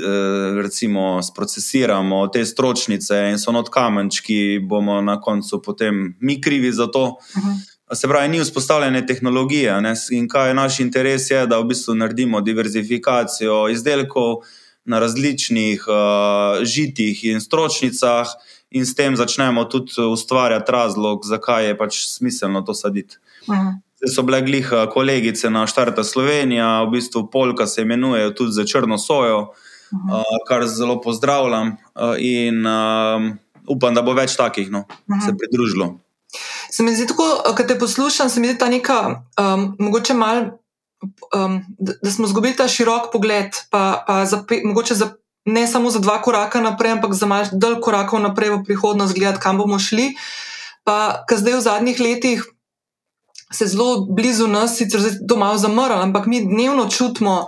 recimo, 0.64 1.20
sprocesiramo 1.20 2.22
te 2.32 2.46
stročnice 2.48 3.18
in 3.28 3.36
so 3.36 3.52
not 3.52 3.68
kamenčki, 3.68 4.62
bomo 4.64 5.02
na 5.04 5.18
koncu 5.20 5.60
potem 5.60 6.16
mi 6.24 6.38
krivi 6.42 6.72
za 6.72 6.88
to. 6.88 7.04
Uh 7.04 7.44
-huh. 7.44 7.75
Se 7.94 8.08
pravi, 8.08 8.30
ni 8.30 8.40
vzpostavljene 8.40 9.06
tehnologije. 9.06 9.82
Ne? 9.82 9.94
In 10.12 10.28
kaj 10.30 10.48
je 10.50 10.54
naš 10.54 10.80
interes, 10.80 11.30
je, 11.30 11.46
da 11.48 11.60
v 11.60 11.68
bistvu 11.70 11.94
naredimo 11.96 12.42
diverzifikacijo 12.42 13.68
izdelkov 13.70 14.42
na 14.86 15.00
različnih 15.00 15.86
uh, 15.88 16.64
žitih 16.66 17.24
in 17.26 17.42
stročnicah, 17.42 18.28
in 18.70 18.86
s 18.86 18.96
tem 18.96 19.16
začnemo 19.16 19.64
tudi 19.66 20.02
ustvarjati 20.02 20.72
razlog, 20.72 21.26
zakaj 21.26 21.68
je 21.68 21.78
pač 21.78 22.00
smiselno 22.10 22.62
to 22.62 22.74
saditi. 22.74 23.18
Zdaj 23.46 24.14
so 24.16 24.24
bile 24.26 24.42
gliha 24.42 24.86
kolegice 24.90 25.50
na 25.50 25.68
Štarta 25.68 26.04
Slovenija, 26.04 26.84
v 26.84 26.98
bistvu 26.98 27.28
Polka 27.32 27.68
se 27.68 27.82
imenuje 27.82 28.36
tudi 28.36 28.52
za 28.52 28.66
črno 28.66 28.98
sojo, 28.98 29.40
uh, 29.42 30.24
kar 30.48 30.68
zelo 30.68 31.02
pozdravljam 31.02 31.68
uh, 31.68 32.18
in 32.18 32.66
uh, 32.66 33.30
upam, 33.68 33.94
da 33.94 34.02
bo 34.02 34.14
več 34.14 34.36
takih 34.36 34.72
no, 34.72 34.86
se 35.26 35.38
pridružilo. 35.38 36.05
Se 36.72 36.84
mi 36.84 36.96
zdi 36.96 37.08
tako, 37.08 37.28
ko 37.58 37.64
te 37.64 37.78
poslušam, 37.80 38.30
se 38.30 38.40
mi 38.40 38.48
zdi 38.48 38.58
ta 38.60 38.70
neka, 38.70 39.00
um, 39.40 39.76
mogoče 39.80 40.14
mal, 40.14 40.42
um, 41.36 41.62
da, 41.78 41.94
da 42.02 42.12
smo 42.12 42.26
izgubili 42.26 42.56
ta 42.56 42.68
širok 42.68 43.12
pogled, 43.14 43.56
pa, 43.70 44.04
pa 44.08 44.26
za, 44.26 44.44
mogoče 44.64 44.96
za, 44.96 45.12
ne 45.46 45.68
samo 45.68 45.90
za 45.90 46.00
dva 46.00 46.22
koraka 46.22 46.62
naprej, 46.62 46.98
ampak 46.98 47.14
za 47.14 47.26
malce 47.26 47.52
dalj 47.54 47.80
korakov 47.82 48.20
naprej 48.20 48.58
v 48.58 48.64
prihodnost, 48.66 49.16
gledati, 49.16 49.42
kam 49.44 49.58
bomo 49.58 49.80
šli. 49.80 50.14
Pa, 50.84 51.26
ker 51.30 51.40
zdaj 51.42 51.60
v 51.60 51.66
zadnjih 51.66 52.00
letih 52.00 52.46
se 53.54 53.68
zelo 53.68 54.06
blizu 54.10 54.48
nas, 54.48 54.78
sicer 54.78 55.02
zdaj 55.02 55.22
to 55.30 55.38
malo 55.38 55.58
zamrl, 55.58 56.02
ampak 56.02 56.26
mi 56.26 56.42
dnevno 56.46 56.90
čutimo 56.90 57.46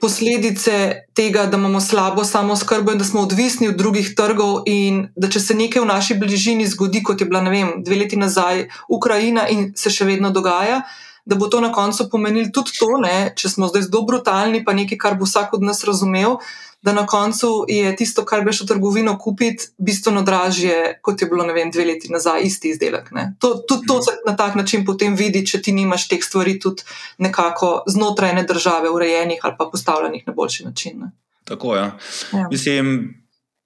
posledice 0.00 1.06
tega, 1.14 1.46
da 1.46 1.56
imamo 1.56 1.80
slabo 1.80 2.24
samo 2.24 2.56
skrbo 2.56 2.92
in 2.92 2.98
da 2.98 3.04
smo 3.04 3.20
odvisni 3.20 3.68
od 3.68 3.76
drugih 3.76 4.14
trgov, 4.16 4.62
in 4.66 5.08
da 5.16 5.28
če 5.28 5.40
se 5.40 5.54
nekaj 5.54 5.82
v 5.82 5.88
naši 5.88 6.14
bližini 6.14 6.66
zgodi, 6.66 7.02
kot 7.02 7.20
je 7.20 7.26
bila 7.26 7.40
vem, 7.40 7.82
dve 7.84 7.96
leti 8.02 8.16
nazaj 8.16 8.68
Ukrajina 8.88 9.48
in 9.48 9.72
se 9.76 9.90
še 9.90 10.04
vedno 10.04 10.30
dogaja, 10.30 10.82
da 11.26 11.34
bo 11.34 11.48
to 11.50 11.60
na 11.60 11.72
koncu 11.72 12.08
pomenilo 12.10 12.52
tudi 12.54 12.76
to, 12.78 12.92
ne, 13.02 13.32
če 13.34 13.50
smo 13.50 13.66
zdaj 13.66 13.88
zelo 13.88 14.04
brutalni, 14.06 14.62
pa 14.64 14.76
nekaj, 14.76 14.98
kar 14.98 15.16
bo 15.18 15.26
vsak 15.26 15.56
od 15.58 15.64
nas 15.66 15.82
razumel 15.84 16.38
da 16.86 16.92
na 16.92 17.06
koncu 17.06 17.64
je 17.68 17.96
tisto, 17.96 18.22
kar 18.24 18.44
greš 18.44 18.60
v 18.62 18.66
trgovino 18.70 19.16
kupiti, 19.18 19.72
bistveno 19.78 20.22
dražje, 20.22 21.00
kot 21.02 21.22
je 21.22 21.26
bilo 21.26 21.42
vem, 21.50 21.70
dve 21.74 21.84
leti 21.84 22.12
nazaj, 22.14 22.44
isti 22.46 22.70
izdelek. 22.70 23.10
To, 23.42 23.54
tudi 23.68 23.88
to 23.90 23.96
se 24.02 24.12
na 24.26 24.36
tak 24.38 24.54
način 24.54 24.84
potem 24.86 25.16
vidi, 25.18 25.42
če 25.46 25.58
ti 25.66 25.74
nimaš 25.74 26.06
teh 26.08 26.22
stvari 26.22 26.60
tudi 26.62 26.86
nekako 27.18 27.82
znotraj 27.90 28.30
ene 28.30 28.44
države 28.46 28.90
urejenih 28.90 29.42
ali 29.42 29.58
pa 29.58 29.66
postavljenih 29.72 30.22
na 30.26 30.32
boljši 30.32 30.64
način. 30.64 31.00
Ne. 31.00 31.10
Tako 31.44 31.74
je. 31.74 31.82
Ja. 31.82 31.90
ja. 32.38 32.46
Mislim, 32.50 32.94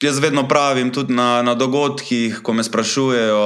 jaz 0.02 0.18
vedno 0.18 0.48
pravim 0.48 0.88
tudi 0.92 1.12
na, 1.12 1.42
na 1.42 1.54
dogodkih, 1.54 2.40
ko 2.42 2.56
me 2.56 2.64
sprašujejo 2.64 3.44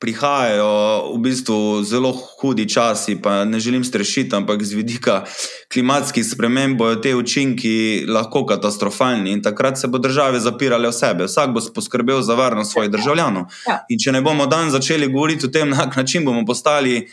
prihajajo 0.00 1.12
v 1.14 1.18
bistvu 1.18 1.82
zelo 1.84 2.12
hudi 2.12 2.68
časi, 2.68 3.16
pa 3.22 3.44
ne 3.44 3.60
želim 3.60 3.84
strešiti, 3.84 4.36
ampak 4.36 4.62
z 4.62 4.74
vidika 4.74 5.24
klimatskih 5.72 6.26
sprememb 6.26 6.78
bodo 6.78 7.00
te 7.00 7.14
učinki 7.14 8.04
lahko 8.08 8.44
katastrofalni 8.46 9.32
in 9.32 9.42
takrat 9.42 9.78
se 9.78 9.88
bo 9.88 9.98
države 9.98 10.40
zapirale 10.40 10.88
v 10.88 10.92
sebe. 10.92 11.24
Vsak 11.24 11.54
bo 11.54 11.60
poskrbel 11.74 12.22
za 12.22 12.34
varnost 12.34 12.72
svojih 12.72 12.90
državljanov. 12.90 13.44
Ja. 13.68 13.80
In 13.88 13.98
če 13.98 14.12
ne 14.12 14.22
bomo 14.22 14.46
dan 14.46 14.70
začeli 14.70 15.08
govoriti 15.12 15.46
o 15.46 15.50
tem, 15.50 15.70
na 15.70 15.84
kak 15.84 15.96
način 15.96 16.24
bomo 16.24 16.44
postali 16.46 17.08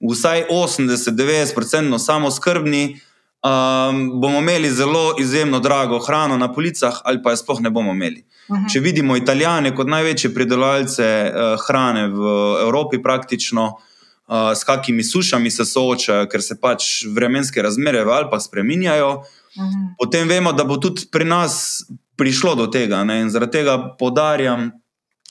vsaj 0.00 0.46
80-90% 0.50 1.98
samo 1.98 2.30
skrbni. 2.30 3.00
Um, 3.40 4.20
bomo 4.20 4.38
imeli 4.38 4.70
zelo 4.70 5.14
izjemno 5.20 5.60
drago 5.60 5.98
hrano 5.98 6.36
na 6.36 6.52
policah, 6.52 7.00
ali 7.04 7.22
pa 7.22 7.30
je 7.30 7.36
sploh 7.40 7.60
ne 7.60 7.70
bomo 7.70 7.92
imeli. 7.92 8.20
Uh. 8.20 8.39
-huh. 8.56 8.72
Če 8.72 8.80
vidimo 8.80 9.16
Italijane 9.16 9.74
kot 9.74 9.88
največje 9.88 10.34
pridelovalce 10.34 11.06
uh, 11.30 11.56
hrane 11.66 12.08
v 12.08 12.22
Evropi, 12.62 13.02
praktično 13.02 13.64
uh, 13.66 14.52
s 14.54 14.64
kakimi 14.64 15.04
sušami 15.04 15.50
se 15.50 15.64
soočajo, 15.64 16.26
ker 16.26 16.42
se 16.42 16.60
pač 16.60 17.04
vremenske 17.06 17.62
razmere 17.62 18.04
v 18.04 18.10
Alpah 18.10 18.42
spreminjajo, 18.42 19.10
uh 19.10 19.62
mhm. 19.62 19.66
-huh. 19.66 19.94
potem 19.98 20.28
vemo, 20.28 20.52
da 20.52 20.64
bo 20.64 20.76
tudi 20.76 21.06
pri 21.12 21.24
nas 21.24 21.84
prišlo 22.16 22.54
do 22.54 22.66
tega. 22.66 23.04
Ne? 23.04 23.20
In 23.20 23.30
zaradi 23.30 23.52
tega 23.52 23.96
podarjam, 23.98 24.70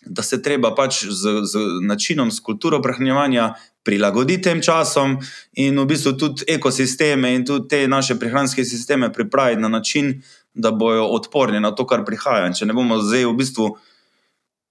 da 0.06 0.24
se 0.24 0.42
treba 0.42 0.72
pač 0.76 1.04
z, 1.06 1.44
z 1.44 1.60
načinom, 1.88 2.32
s 2.32 2.40
kulturo 2.40 2.82
prehranjevanja 2.82 3.54
prilagoditi 3.84 4.42
tem 4.42 4.62
časom 4.62 5.18
in 5.54 5.80
v 5.80 5.86
bistvu 5.86 6.14
tudi 6.18 6.48
ekosisteme 6.48 7.34
in 7.36 7.46
tudi 7.46 7.68
te 7.68 7.88
naše 7.88 8.16
prehranske 8.20 8.66
sisteme 8.66 9.12
pripraviti 9.14 9.62
na 9.62 9.68
način, 9.68 10.22
da 10.54 10.72
bodo 10.72 11.06
odporni 11.06 11.60
na 11.60 11.72
to, 11.72 11.86
kar 11.88 12.06
prihaja. 12.06 12.48
In 12.48 12.58
če 12.58 12.66
ne 12.66 12.74
bomo 12.74 13.02
zdaj 13.02 13.26
v 13.30 13.38
bistvu 13.38 13.70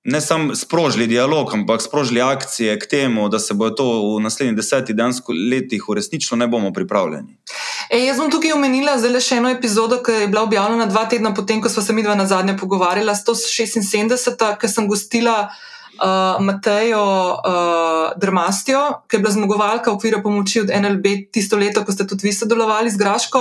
ne 0.09 0.21
samo 0.21 0.55
sprožili 0.55 1.07
dialog, 1.07 1.55
ampak 1.55 1.83
sprožili 1.83 2.21
akcije 2.23 2.79
k 2.79 2.87
temu, 2.87 3.29
da 3.29 3.39
se 3.39 3.55
bo 3.55 3.71
to 3.71 4.17
v 4.17 4.21
naslednjih 4.23 4.57
desetih 4.57 4.97
letih 5.51 5.89
uresničilo, 5.89 6.39
ne 6.39 6.47
bomo 6.47 6.73
pripravljeni. 6.73 7.37
E, 7.91 7.99
jaz 8.05 8.17
bom 8.17 8.31
tukaj 8.31 8.53
omenila 8.53 8.99
zelo 8.99 9.21
še 9.21 9.37
eno 9.37 9.51
epizodo, 9.51 10.01
ki 10.03 10.13
je 10.13 10.29
bila 10.29 10.43
objavljena 10.43 10.87
dva 10.87 11.05
tedna 11.09 11.35
potem, 11.35 11.61
ko 11.61 11.69
smo 11.69 11.83
se 11.83 11.93
mi 11.93 12.03
dva 12.03 12.15
na 12.15 12.27
zadnje 12.27 12.57
pogovarjali, 12.57 13.13
176, 13.13 14.47
ki 14.61 14.69
sem 14.69 14.89
gostila. 14.89 15.49
Uh, 15.99 16.39
Matejo 16.47 17.03
uh, 17.03 18.13
Drmastjo, 18.23 18.81
ki 19.11 19.17
je 19.17 19.23
bila 19.25 19.33
zmagovalka 19.35 19.91
v 19.91 19.97
okviru 19.97 20.21
pomoči 20.23 20.61
od 20.61 20.71
NLB 20.71 21.25
tisto 21.35 21.59
leto, 21.59 21.83
ko 21.83 21.91
ste 21.91 22.07
tudi 22.07 22.29
vi 22.29 22.33
sodelovali 22.33 22.93
z 22.95 23.01
Graško. 23.01 23.41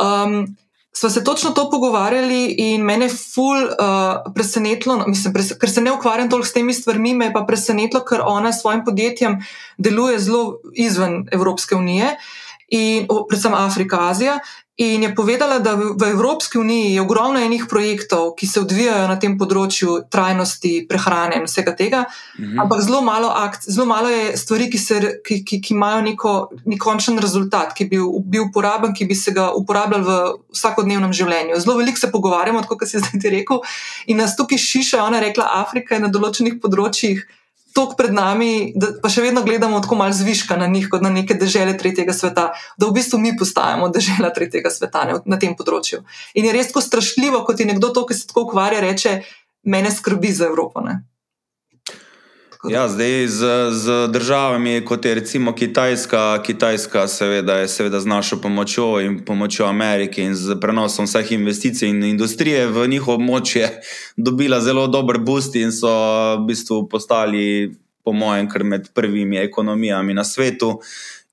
Um, 0.00 0.46
Sva 0.92 1.10
se 1.10 1.24
točno 1.24 1.50
to 1.50 1.70
pogovarjali 1.70 2.54
in 2.58 2.82
mene 2.84 3.06
je 3.06 3.14
ful 3.16 3.64
uh, 3.64 4.32
presenetilo, 4.34 4.96
no, 4.96 5.06
mislim, 5.08 5.32
pres 5.32 5.54
ker 5.60 5.70
se 5.70 5.80
ne 5.80 5.92
ukvarjam 5.92 6.30
toliko 6.30 6.48
s 6.48 6.52
temi 6.52 6.74
stvarmi, 6.74 7.14
me 7.14 7.30
je 7.30 7.32
pa 7.32 7.46
presenetilo, 7.48 8.02
ker 8.04 8.20
ona 8.26 8.52
s 8.52 8.60
svojim 8.60 8.84
podjetjem 8.84 9.38
deluje 9.78 10.18
zelo 10.18 10.58
izven 10.74 11.28
Evropske 11.32 11.74
unije 11.74 12.16
in 12.68 13.08
predvsem 13.28 13.54
Afrika, 13.54 14.08
Azija. 14.08 14.38
In 14.82 15.02
je 15.02 15.14
povedala, 15.14 15.58
da 15.62 15.74
v 15.74 16.02
Evropski 16.10 16.58
uniji 16.58 16.94
je 16.94 17.02
ogromno 17.02 17.38
enih 17.38 17.66
projektov, 17.70 18.32
ki 18.34 18.46
se 18.46 18.60
odvijajo 18.60 19.06
na 19.06 19.14
tem 19.20 19.36
področju 19.38 20.00
trajnosti, 20.10 20.72
prehrane 20.90 21.38
in 21.38 21.46
vsega 21.46 21.74
tega, 21.78 22.00
mhm. 22.38 22.58
ampak 22.64 22.82
zelo 22.82 23.02
malo, 23.06 23.30
akt, 23.30 23.68
zelo 23.68 23.86
malo 23.86 24.10
je 24.10 24.32
stvari, 24.40 24.66
ki, 24.72 24.80
se, 24.82 24.98
ki, 25.22 25.42
ki, 25.46 25.60
ki 25.62 25.74
imajo 25.76 26.00
neko, 26.08 26.32
neko 26.66 26.82
končen 26.82 27.20
rezultat, 27.22 27.76
ki 27.78 27.86
bi 27.92 28.00
bil 28.32 28.48
uporaben, 28.48 28.94
ki 28.96 29.06
bi 29.06 29.14
se 29.18 29.34
ga 29.36 29.52
uporabljali 29.54 30.08
v 30.08 30.16
vsakodnevnem 30.56 31.14
življenju. 31.14 31.60
Zelo 31.62 31.78
veliko 31.78 32.02
se 32.02 32.10
pogovarjamo, 32.10 32.64
kot 32.66 32.82
si 32.88 32.98
zdaj 32.98 33.36
rekel, 33.36 33.62
in 34.10 34.18
nas 34.18 34.34
tukaj 34.38 34.58
šiša, 34.58 35.04
ona 35.06 35.20
je 35.20 35.28
rekla, 35.28 35.46
Afrika 35.62 35.94
je 35.94 36.08
na 36.08 36.10
določenih 36.10 36.58
področjih 36.62 37.22
tako 37.74 37.96
pred 37.98 38.14
nami, 38.14 38.72
da 38.76 38.92
pa 39.02 39.10
še 39.12 39.24
vedno 39.24 39.42
gledamo 39.42 39.80
tako 39.80 39.98
malo 40.00 40.14
zviška 40.16 40.56
na 40.60 40.66
njih, 40.70 40.88
kot 40.92 41.04
na 41.04 41.10
neke 41.10 41.34
države 41.34 41.76
tretjega 41.78 42.14
sveta, 42.16 42.50
da 42.76 42.88
v 42.88 42.96
bistvu 42.96 43.20
mi 43.20 43.36
postajamo 43.38 43.88
država 43.88 44.32
tretjega 44.34 44.70
sveta 44.70 45.04
ne, 45.08 45.20
na 45.24 45.38
tem 45.38 45.56
področju. 45.58 46.02
In 46.34 46.48
je 46.48 46.56
res 46.56 46.72
tako 46.72 46.84
strašljivo, 46.84 47.44
kot 47.48 47.60
je 47.60 47.68
nekdo 47.68 47.92
to, 47.94 48.06
ki 48.08 48.18
se 48.18 48.28
tako 48.30 48.48
ukvarja, 48.48 48.82
reče: 48.84 49.22
Mene 49.62 49.90
skrbi 49.94 50.32
za 50.34 50.48
Evropo. 50.50 50.82
Ne. 50.82 51.11
Ja, 52.70 52.88
zdaj 52.88 53.26
z, 53.26 53.40
z 53.70 54.08
državami, 54.08 54.84
kot 54.84 55.04
je 55.04 55.14
recimo 55.14 55.52
Kitajska, 55.52 56.42
Kitajska 56.46 57.08
seveda 57.08 57.56
je 57.58 57.68
seveda 57.68 58.00
z 58.00 58.06
našo 58.06 58.36
pomočjo 58.40 59.00
in 59.00 59.24
pomočjo 59.24 59.66
Amerike 59.66 60.22
in 60.22 60.34
z 60.34 60.54
prenosom 60.60 61.10
vseh 61.10 61.32
investicij 61.32 61.88
in 61.90 62.04
industrije 62.04 62.66
v 62.66 62.86
njihovo 62.86 63.18
območje 63.18 63.66
dobila 64.26 64.60
zelo 64.60 64.86
dober 64.86 65.18
boost 65.18 65.58
in 65.58 65.72
so 65.72 65.90
v 66.38 66.46
bistvu 66.46 66.86
postali, 66.88 67.74
po 68.04 68.12
mojem, 68.12 68.48
kar 68.48 68.64
med 68.64 68.92
prvimi 68.94 69.42
ekonomijami 69.42 70.14
na 70.14 70.24
svetu. 70.24 70.80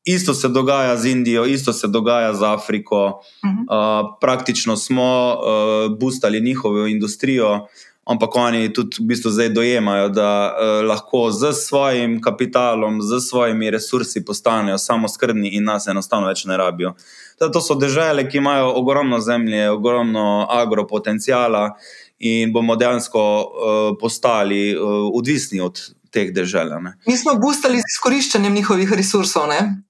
Isto 0.05 0.33
se 0.33 0.49
dogaja 0.49 0.97
z 0.97 1.05
Indijo, 1.05 1.45
isto 1.45 1.73
se 1.73 1.87
dogaja 1.87 2.33
z 2.33 2.43
Afriko. 2.43 3.21
Uh 3.43 3.49
-huh. 3.49 4.01
uh, 4.01 4.17
praktično 4.21 4.77
smo 4.77 5.37
uh, 5.37 5.97
boostali 5.97 6.41
njihovo 6.41 6.87
industrijo, 6.87 7.67
ampak 8.09 8.35
oni 8.35 8.73
tudi 8.73 8.97
v 8.99 9.05
bistvu 9.11 9.29
zdaj 9.31 9.49
dojemajo, 9.53 10.09
da 10.09 10.29
uh, 10.49 10.85
lahko 10.85 11.29
z 11.31 11.53
svojim 11.53 12.17
kapitalom, 12.21 13.01
z 13.01 13.21
svojimi 13.21 13.69
resursi 13.71 14.25
postanejo 14.25 14.77
samo 14.77 15.07
skrbni 15.07 15.53
in 15.53 15.69
nas 15.69 15.87
enostavno 15.87 16.27
več 16.27 16.45
ne 16.49 16.57
rabijo. 16.57 16.95
Da, 17.39 17.51
to 17.51 17.61
so 17.61 17.77
države, 17.77 18.25
ki 18.29 18.41
imajo 18.41 18.73
ogromno 18.81 19.19
zemlje, 19.21 19.69
ogromno 19.69 20.47
agropotencijala 20.49 21.75
in 22.19 22.53
bomo 22.53 22.75
dejansko 22.75 23.21
uh, 23.21 23.93
postali 24.01 24.73
uh, 24.73 24.81
odvisni 25.13 25.61
od 25.61 25.79
teh 26.11 26.33
držav. 26.33 26.69
Mi 27.07 27.17
smo 27.17 27.35
boostali 27.39 27.77
z 27.79 27.87
izkoriščanjem 27.95 28.53
njihovih 28.53 28.93
resursov, 28.93 29.47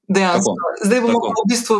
dejansko. 0.08 0.54
Tako, 0.58 0.88
Zdaj 0.88 1.02
bomo 1.02 1.20
tako. 1.20 1.44
v 1.46 1.50
bistvu 1.50 1.78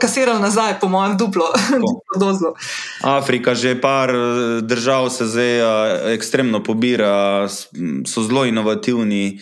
kasirali 0.00 0.40
nazaj, 0.42 0.80
po 0.80 0.88
mojem, 0.88 1.16
duplo, 1.16 1.50
duplo 1.84 2.18
dozlo. 2.18 2.54
Afrika, 3.02 3.54
že 3.54 3.80
par 3.80 4.10
eh, 4.10 4.60
držav 4.62 5.10
se 5.10 5.26
zdaj 5.26 5.62
uh, 5.62 6.12
ekstremno 6.14 6.62
pobira, 6.62 7.48
so 8.06 8.22
zelo 8.22 8.44
inovativni. 8.44 9.40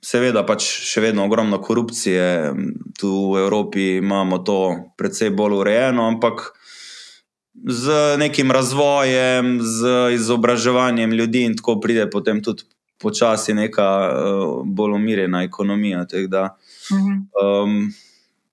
Seveda, 0.00 0.40
pač 0.48 0.64
še 0.64 1.02
vedno 1.04 1.26
ogromno 1.28 1.58
korupcije, 1.60 2.54
tu 2.96 3.34
v 3.34 3.42
Evropi 3.42 3.98
imamo 4.00 4.38
to 4.40 4.88
precej 4.96 5.28
bolj 5.28 5.58
urejeno, 5.60 6.06
ampak 6.08 6.54
z 7.68 8.16
nekim 8.16 8.48
razvojem, 8.48 9.58
z 9.60 10.14
izobraževanjem 10.16 11.12
ljudi 11.12 11.44
in 11.44 11.56
tako 11.56 11.76
pride 11.84 12.08
potem 12.08 12.40
tudi 12.40 12.64
počasi 13.00 13.54
neka 13.54 13.88
uh, 14.12 14.62
bolj 14.64 14.94
umirjena 14.94 15.42
ekonomija. 15.42 16.04
Um, 16.92 17.92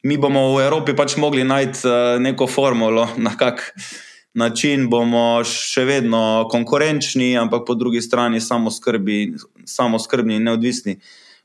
mi 0.04 0.18
bomo 0.18 0.56
v 0.56 0.66
Evropi 0.66 0.96
pač 0.96 1.18
mogli 1.18 1.44
najti 1.44 1.88
uh, 1.88 2.22
neko 2.22 2.48
formulo, 2.48 3.08
na 3.18 3.36
kak 3.38 3.74
način 4.38 4.90
bomo 4.90 5.42
še 5.44 5.86
vedno 5.86 6.48
konkurenčni, 6.52 7.34
ampak 7.38 7.66
po 7.68 7.76
drugi 7.76 8.02
strani 8.02 8.42
samo, 8.42 8.72
skrbi, 8.72 9.34
samo 9.66 10.00
skrbni 10.00 10.38
in 10.38 10.46
neodvisni. 10.50 11.00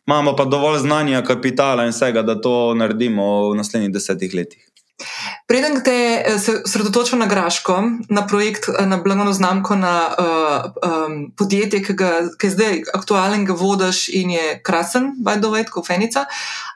Imamo 0.06 0.34
pa 0.36 0.44
dovolj 0.44 0.82
znanja, 0.82 1.22
kapitala 1.22 1.86
in 1.86 1.94
vsega, 1.94 2.24
da 2.26 2.34
to 2.40 2.74
naredimo 2.74 3.50
v 3.50 3.56
naslednjih 3.60 3.92
desetih 3.94 4.34
letih. 4.34 4.71
Preden 5.46 5.80
te 5.84 5.94
eh, 6.20 6.38
sredotočim 6.66 7.18
na 7.18 7.26
Graško, 7.26 7.76
na 8.08 8.26
projekt, 8.26 8.68
eh, 8.68 8.86
na 8.86 8.96
blagovno 8.96 9.32
znamko, 9.32 9.76
na 9.76 9.94
uh, 10.08 10.70
um, 10.90 11.16
podjetje, 11.36 11.82
ki, 11.84 11.94
ga, 11.98 12.10
ki 12.38 12.46
je 12.46 12.50
zdaj 12.50 12.82
aktualen, 12.94 13.44
ga 13.44 13.56
vodiš 13.58 14.08
in 14.08 14.30
je 14.36 14.58
krasen, 14.64 15.12
by 15.20 15.38
the 15.40 15.50
way, 15.52 15.66
kot 15.68 15.86
Fenica. 15.86 16.26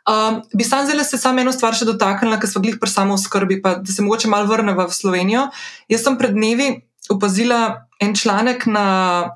Um, 0.07 0.43
bi 0.55 0.65
sam 0.65 0.87
zelo 0.87 1.05
se 1.05 1.19
samo 1.19 1.41
eno 1.41 1.53
stvar 1.53 1.75
še 1.75 1.89
dotaknila, 1.89 2.41
ker 2.41 2.51
smo 2.51 2.62
glih 2.62 2.81
pri 2.81 2.91
samo 2.91 3.19
skrbi, 3.19 3.61
pa 3.62 3.77
da 3.83 3.93
se 3.93 4.03
mogoče 4.03 4.29
malo 4.29 4.51
vrnemo 4.51 4.87
v 4.87 4.95
Slovenijo. 4.95 5.49
Jaz 5.89 6.05
sem 6.07 6.19
pred 6.19 6.35
dnevi 6.37 6.73
opazila 7.11 7.89
en 8.01 8.15
članek 8.15 8.67
na 8.67 8.87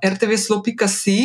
RTV 0.04 0.36
Slopi.si. 0.36 1.20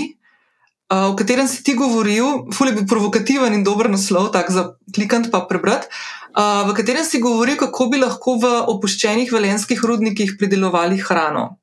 Uh, 0.85 1.11
v 1.11 1.15
katerem 1.17 1.47
si 1.49 1.63
ti 1.65 1.73
govoril, 1.73 2.45
fulj 2.53 2.69
je 2.69 2.75
bil 2.77 2.85
provokativen 2.85 3.53
in 3.57 3.63
dober 3.65 3.89
naslov, 3.89 4.29
tako 4.29 4.53
za 4.53 4.63
klikant 4.93 5.31
pa 5.33 5.41
prebrati 5.49 5.89
v 6.35 6.73
katerem 6.75 7.05
si 7.05 7.19
govoril, 7.19 7.55
kako 7.55 7.87
bi 7.87 7.99
lahko 7.99 8.35
v 8.35 8.51
opuščenih 8.75 9.31
velenskih 9.31 9.79
rudnikih 9.79 10.35
pridelovali 10.39 10.99
hrano. 10.99 11.57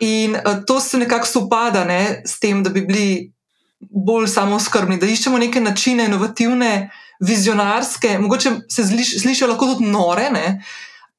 In 0.00 0.36
to 0.66 0.80
se 0.80 0.98
nekako 0.98 1.26
sopada 1.26 1.84
ne, 1.84 2.22
s 2.26 2.38
tem, 2.38 2.62
da 2.62 2.70
bi 2.70 2.84
bili 2.86 3.32
bolj 3.80 4.28
samozkrbni, 4.30 4.98
da 4.98 5.06
iščemo 5.06 5.38
neke 5.38 5.60
načine, 5.60 6.06
inovativne, 6.06 6.90
vizionarske, 7.24 8.18
mogoče 8.18 8.54
se 8.70 8.86
slišijo 8.86 9.50
lahko 9.50 9.74
tudi 9.74 9.90
nore. 9.90 10.30
Ne, 10.30 10.62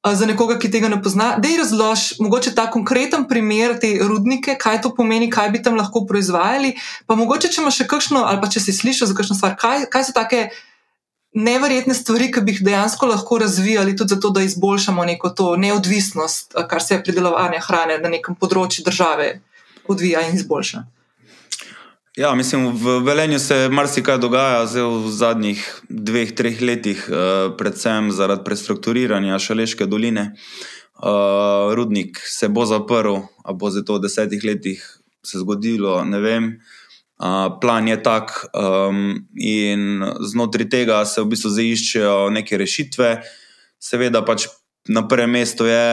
Za 0.06 0.26
nekoga, 0.30 0.60
ki 0.62 0.70
tega 0.70 0.90
ne 0.90 1.00
pozna, 1.02 1.32
da 1.42 1.50
je 1.50 1.58
razlož, 1.58 2.20
mogoče 2.22 2.52
ta 2.56 2.68
konkreten 2.72 3.24
primer 3.26 3.80
te 3.82 3.90
rudnike, 4.02 4.54
kaj 4.62 4.84
to 4.84 4.92
pomeni, 4.94 5.32
kaj 5.34 5.50
bi 5.50 5.62
tam 5.66 5.80
lahko 5.80 6.04
proizvajali. 6.06 6.76
Pa 7.10 7.18
mogoče, 7.18 7.50
če 7.50 7.64
imaš 7.64 7.80
še 7.82 7.88
kakšno, 7.90 8.22
ali 8.30 8.38
pa 8.44 8.50
če 8.54 8.62
si 8.62 8.76
slišal 8.76 9.10
za 9.10 9.18
kakšno 9.18 9.38
stvar, 9.40 9.56
kaj, 9.58 9.88
kaj 9.90 10.06
so 10.06 10.14
take 10.14 10.44
neverjetne 11.36 11.94
stvari, 11.98 12.30
ki 12.32 12.44
bi 12.46 12.54
jih 12.54 12.62
dejansko 12.70 13.10
lahko 13.10 13.40
razvijali, 13.42 13.96
tudi 13.98 14.14
zato, 14.14 14.30
da 14.30 14.46
izboljšamo 14.46 15.06
neko 15.06 15.30
to 15.30 15.56
neodvisnost, 15.58 16.54
kar 16.70 16.84
se 16.84 17.02
pridelovanja 17.04 17.66
hrane 17.66 17.98
na 18.00 18.14
nekem 18.14 18.38
področju 18.38 18.86
države 18.86 19.40
odvija 19.90 20.22
in 20.30 20.38
izboljša. 20.38 20.86
Ja, 22.16 22.36
mislim, 22.36 22.68
v 22.72 23.00
Velenju 23.04 23.40
se 23.40 23.70
marsikaj 23.70 24.18
dogaja 24.18 24.64
v 24.64 25.10
zadnjih 25.12 25.82
dveh, 25.90 26.32
treh 26.32 26.62
letih, 26.62 27.10
eh, 27.12 27.50
predvsem 27.58 28.12
zaradi 28.12 28.44
prestrukturiranja 28.46 29.40
Šaleške 29.40 29.86
doline. 29.86 30.32
Eh, 30.32 31.76
rudnik 31.76 32.22
se 32.24 32.48
bo 32.48 32.66
zaprl, 32.66 33.16
a 33.44 33.54
bo 33.54 33.72
se 33.72 33.84
to 33.86 33.94
v 33.94 34.08
desetih 34.08 34.44
letih 34.44 35.00
se 35.24 35.40
zgodilo, 35.40 36.04
ne 36.06 36.20
vem 36.20 36.60
plan 37.62 37.88
je 37.88 38.04
tak, 38.04 38.46
um, 38.54 39.28
in 39.36 40.04
znotraj 40.20 40.70
tega 40.70 41.06
se 41.06 41.22
v 41.22 41.32
bistvu 41.32 41.50
zaiščejo 41.50 42.30
neke 42.36 42.58
rešitve. 42.60 43.22
Seveda, 43.80 44.22
pač 44.26 44.50
na 44.92 45.08
prvem 45.08 45.32
mestu 45.32 45.66
je 45.66 45.86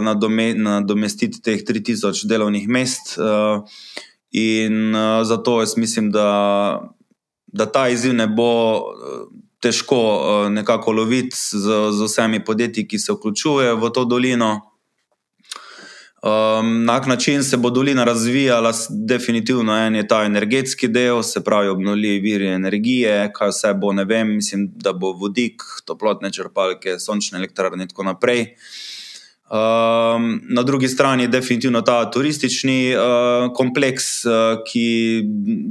nadomestiti 0.00 1.42
teh 1.42 1.64
3000 1.66 2.26
delovnih 2.30 2.68
mest, 2.68 3.18
uh, 3.18 3.66
in 4.32 4.94
uh, 4.94 5.24
zato 5.24 5.60
jaz 5.60 5.76
mislim, 5.76 6.10
da, 6.10 6.80
da 7.46 7.66
ta 7.66 7.88
izziv 7.88 8.14
ne 8.14 8.26
bo. 8.26 8.82
Težko 9.62 9.94
uh, 9.94 10.48
nekako 10.50 10.92
loviti 10.92 11.36
z, 11.38 11.76
z 11.94 12.06
vsemi 12.08 12.40
podjetji, 12.44 12.82
ki 12.88 12.98
se 12.98 13.12
vključujejo 13.12 13.76
v 13.78 13.90
to 13.94 14.02
dolino. 14.04 14.72
Um, 16.22 16.84
na 16.84 16.98
kak 16.98 17.06
način 17.06 17.44
se 17.44 17.56
bo 17.56 17.70
dolina 17.70 18.04
razvijala, 18.04 18.72
definitivno 18.90 19.76
en 19.86 19.94
je 19.94 20.08
ta 20.08 20.24
energetski 20.24 20.88
del, 20.88 21.22
se 21.22 21.44
pravi 21.44 21.68
obnovljivi 21.68 22.20
viri 22.20 22.46
energije, 22.46 23.32
kaj 23.34 23.48
vse 23.48 23.72
bo, 23.74 23.92
ne 23.92 24.04
vem, 24.04 24.34
mislim, 24.34 24.68
da 24.74 24.92
bo 24.92 25.10
vodik, 25.12 25.62
toplotne 25.84 26.30
črpalke, 26.32 26.98
sončne 26.98 27.38
elektrarne 27.38 27.82
in 27.82 27.88
tako 27.88 28.06
naprej. 28.06 28.44
Um, 29.52 30.40
na 30.48 30.62
drugi 30.62 30.88
strani 30.88 31.22
je 31.22 31.28
definitivno 31.28 31.82
ta 31.82 32.10
turistični 32.10 32.94
uh, 32.96 33.02
kompleks, 33.54 34.24
uh, 34.24 34.32
ki 34.64 35.20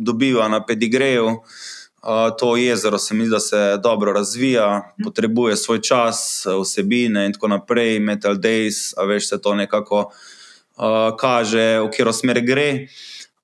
dobiva 0.06 0.48
na 0.48 0.66
pedigreju. 0.66 1.26
Uh, 1.26 2.30
to 2.40 2.58
jezero 2.58 2.98
se 2.98 3.14
mi 3.14 3.26
zdi, 3.26 3.32
da 3.32 3.40
se 3.40 3.78
dobro 3.84 4.14
razvija, 4.14 4.94
potrebuje 5.04 5.56
svoj 5.56 5.82
čas, 5.82 6.46
vsebine 6.62 7.26
in 7.26 7.34
tako 7.34 7.48
naprej, 7.48 8.00
Metal 8.00 8.36
Days, 8.36 8.94
a 8.98 9.04
veš, 9.04 9.30
se 9.30 9.42
to 9.42 9.56
nekako 9.56 10.12
uh, 10.78 11.18
kaže, 11.18 11.80
v 11.80 11.90
katero 11.90 12.14
smer 12.14 12.42
gre. 12.46 12.86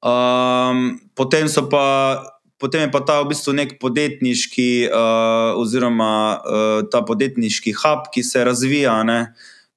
Um, 0.05 0.99
potem, 1.15 1.49
pa, 1.71 2.23
potem 2.57 2.81
je 2.81 2.91
pa 2.91 3.01
ta 3.01 3.21
v 3.21 3.33
bistvu 3.33 3.57
nek 3.57 3.79
podjetniški, 3.81 4.89
uh, 4.93 5.57
oziroma 5.57 6.13
uh, 6.37 6.89
ta 6.91 7.01
podjetniški 7.01 7.73
hub, 7.73 8.11
ki 8.13 8.23
se 8.23 8.43
razvija. 8.45 9.01
Ne? 9.03 9.21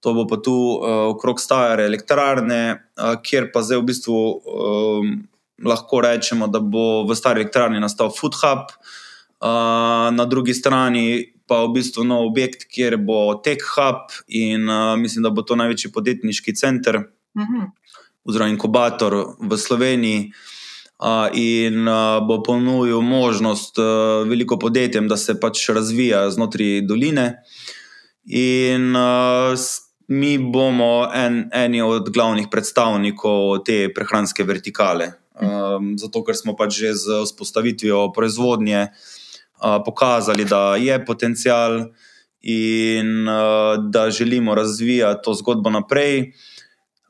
To 0.01 0.15
bo 0.17 0.25
pa 0.27 0.41
tu 0.41 0.53
uh, 0.53 1.11
okrog 1.13 1.41
stare 1.41 1.85
elektrarne, 1.85 2.63
uh, 2.97 3.19
kjer 3.21 3.51
pa 3.53 3.61
zdaj 3.61 3.83
v 3.83 3.89
bistvu 3.91 4.17
um, 4.17 5.11
lahko 5.61 6.01
rečemo, 6.01 6.49
da 6.49 6.61
bo 6.61 7.05
v 7.05 7.17
stari 7.19 7.45
elektrarni 7.45 7.81
nastal 7.81 8.09
food 8.09 8.39
hub, 8.41 8.73
uh, 8.73 10.09
na 10.09 10.25
drugi 10.25 10.57
strani 10.57 11.37
pa 11.45 11.65
v 11.67 11.75
bistvu 11.77 12.07
nov 12.07 12.31
objekt, 12.31 12.65
kjer 12.71 12.97
bo 12.97 13.35
tech 13.45 13.61
hub 13.75 14.15
in 14.29 14.69
uh, 14.71 14.97
mislim, 14.97 15.27
da 15.27 15.35
bo 15.35 15.45
to 15.45 15.59
največji 15.59 15.93
podjetniški 15.93 16.55
center. 16.57 17.03
-hmm. 17.35 17.71
oziroma 18.25 18.51
inkubator 18.51 19.37
v 19.41 19.59
Sloveniji. 19.59 20.33
Uh, 21.01 21.33
in 21.33 21.89
uh, 21.89 22.21
bo 22.29 22.43
ponudil 22.43 23.01
možnost 23.01 23.79
uh, 23.79 24.29
veliko 24.29 24.59
podjetjem, 24.59 25.09
da 25.09 25.17
se 25.17 25.41
pač 25.41 25.69
razvija 25.73 26.31
znotraj 26.31 26.83
doline. 26.85 27.41
In 28.29 28.93
uh, 28.93 29.57
mi 30.11 30.39
bomo 30.39 31.09
en, 31.15 31.45
eni 31.55 31.83
od 31.83 32.11
glavnih 32.11 32.49
predstavnikov 32.51 33.61
te 33.65 33.87
prehranske 33.95 34.43
vertikale. 34.45 35.13
Um, 35.41 35.95
zato, 35.99 36.25
ker 36.27 36.35
smo 36.35 36.57
pač 36.59 36.81
že 36.83 36.91
z 36.99 37.21
vzpostavitvijo 37.25 38.11
proizvodnje 38.13 38.89
uh, 38.91 39.79
pokazali, 39.87 40.45
da 40.45 40.75
je 40.77 40.99
potencial 41.07 41.95
in 42.43 43.29
uh, 43.29 43.79
da 43.79 44.11
želimo 44.11 44.55
razvijati 44.55 45.23
to 45.25 45.35
zgodbo 45.35 45.71
naprej. 45.71 46.33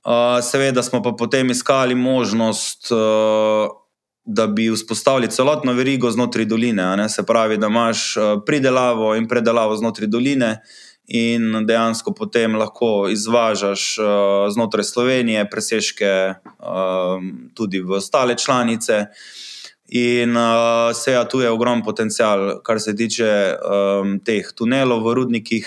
Uh, 0.04 0.38
seveda 0.44 0.82
smo 0.82 1.02
pa 1.02 1.16
potem 1.16 1.50
iskali 1.50 1.94
možnost, 1.94 2.92
uh, 2.92 3.72
da 4.24 4.46
bi 4.46 4.68
vzpostavili 4.70 5.30
celotno 5.30 5.72
verigo 5.72 6.10
znotraj 6.10 6.44
doline. 6.44 7.08
Se 7.08 7.26
pravi, 7.26 7.56
da 7.56 7.66
imaš 7.66 8.14
pridelavo 8.46 9.14
in 9.16 9.28
predelavo 9.28 9.76
znotraj 9.76 10.06
doline. 10.06 10.60
In 11.10 11.64
dejansko 11.66 12.12
potem 12.14 12.54
lahko 12.54 13.08
izvažaš 13.10 13.98
uh, 13.98 14.06
znotraj 14.54 14.84
Slovenije, 14.86 15.42
presežke 15.50 16.10
uh, 16.38 17.24
tudi 17.54 17.80
v 17.82 17.96
ostale 17.98 18.36
članice. 18.38 19.06
In 19.90 20.36
uh, 20.36 20.94
se 20.94 21.12
ja, 21.12 21.24
tu 21.26 21.40
je 21.40 21.50
ogromen 21.50 21.82
potencial, 21.82 22.60
kar 22.62 22.78
se 22.80 22.94
tiče 22.94 23.26
um, 23.26 24.20
teh 24.22 24.52
tunelov 24.54 25.02
v 25.02 25.16
rudnikih 25.18 25.66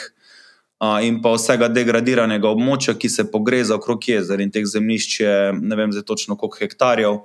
uh, 0.79 1.03
in 1.03 1.19
pa 1.19 1.35
vsega 1.35 1.67
degradiranega 1.67 2.47
območja, 2.47 2.95
ki 2.95 3.11
se 3.11 3.27
pogreza 3.27 3.75
okrog 3.75 4.07
jezer 4.07 4.39
in 4.39 4.51
teh 4.51 4.63
zemljišč 4.63 5.19
je 5.19 5.35
ne 5.59 5.75
vem 5.75 5.91
zdaj 5.91 6.07
točno 6.07 6.39
koliko 6.39 6.63
hektarjev, 6.63 7.19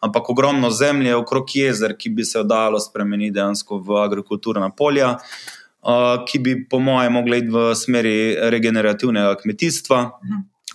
ampak 0.00 0.32
ogromno 0.32 0.72
zemlje 0.72 1.20
okrog 1.20 1.52
jezer, 1.52 1.98
ki 2.00 2.16
bi 2.16 2.24
se 2.24 2.40
dalo 2.48 2.80
spremeniti 2.80 3.36
dejansko 3.36 3.82
v 3.84 4.00
agrikulturna 4.06 4.72
polja, 4.72 5.18
uh, 5.18 5.57
ki 6.28 6.38
bi 6.42 6.54
po 6.68 6.78
mojem 6.82 7.12
mogli 7.12 7.38
iti 7.38 7.52
v 7.54 7.72
smeri 7.74 8.36
regenerativnega 8.50 9.36
kmetijstva. 9.42 10.00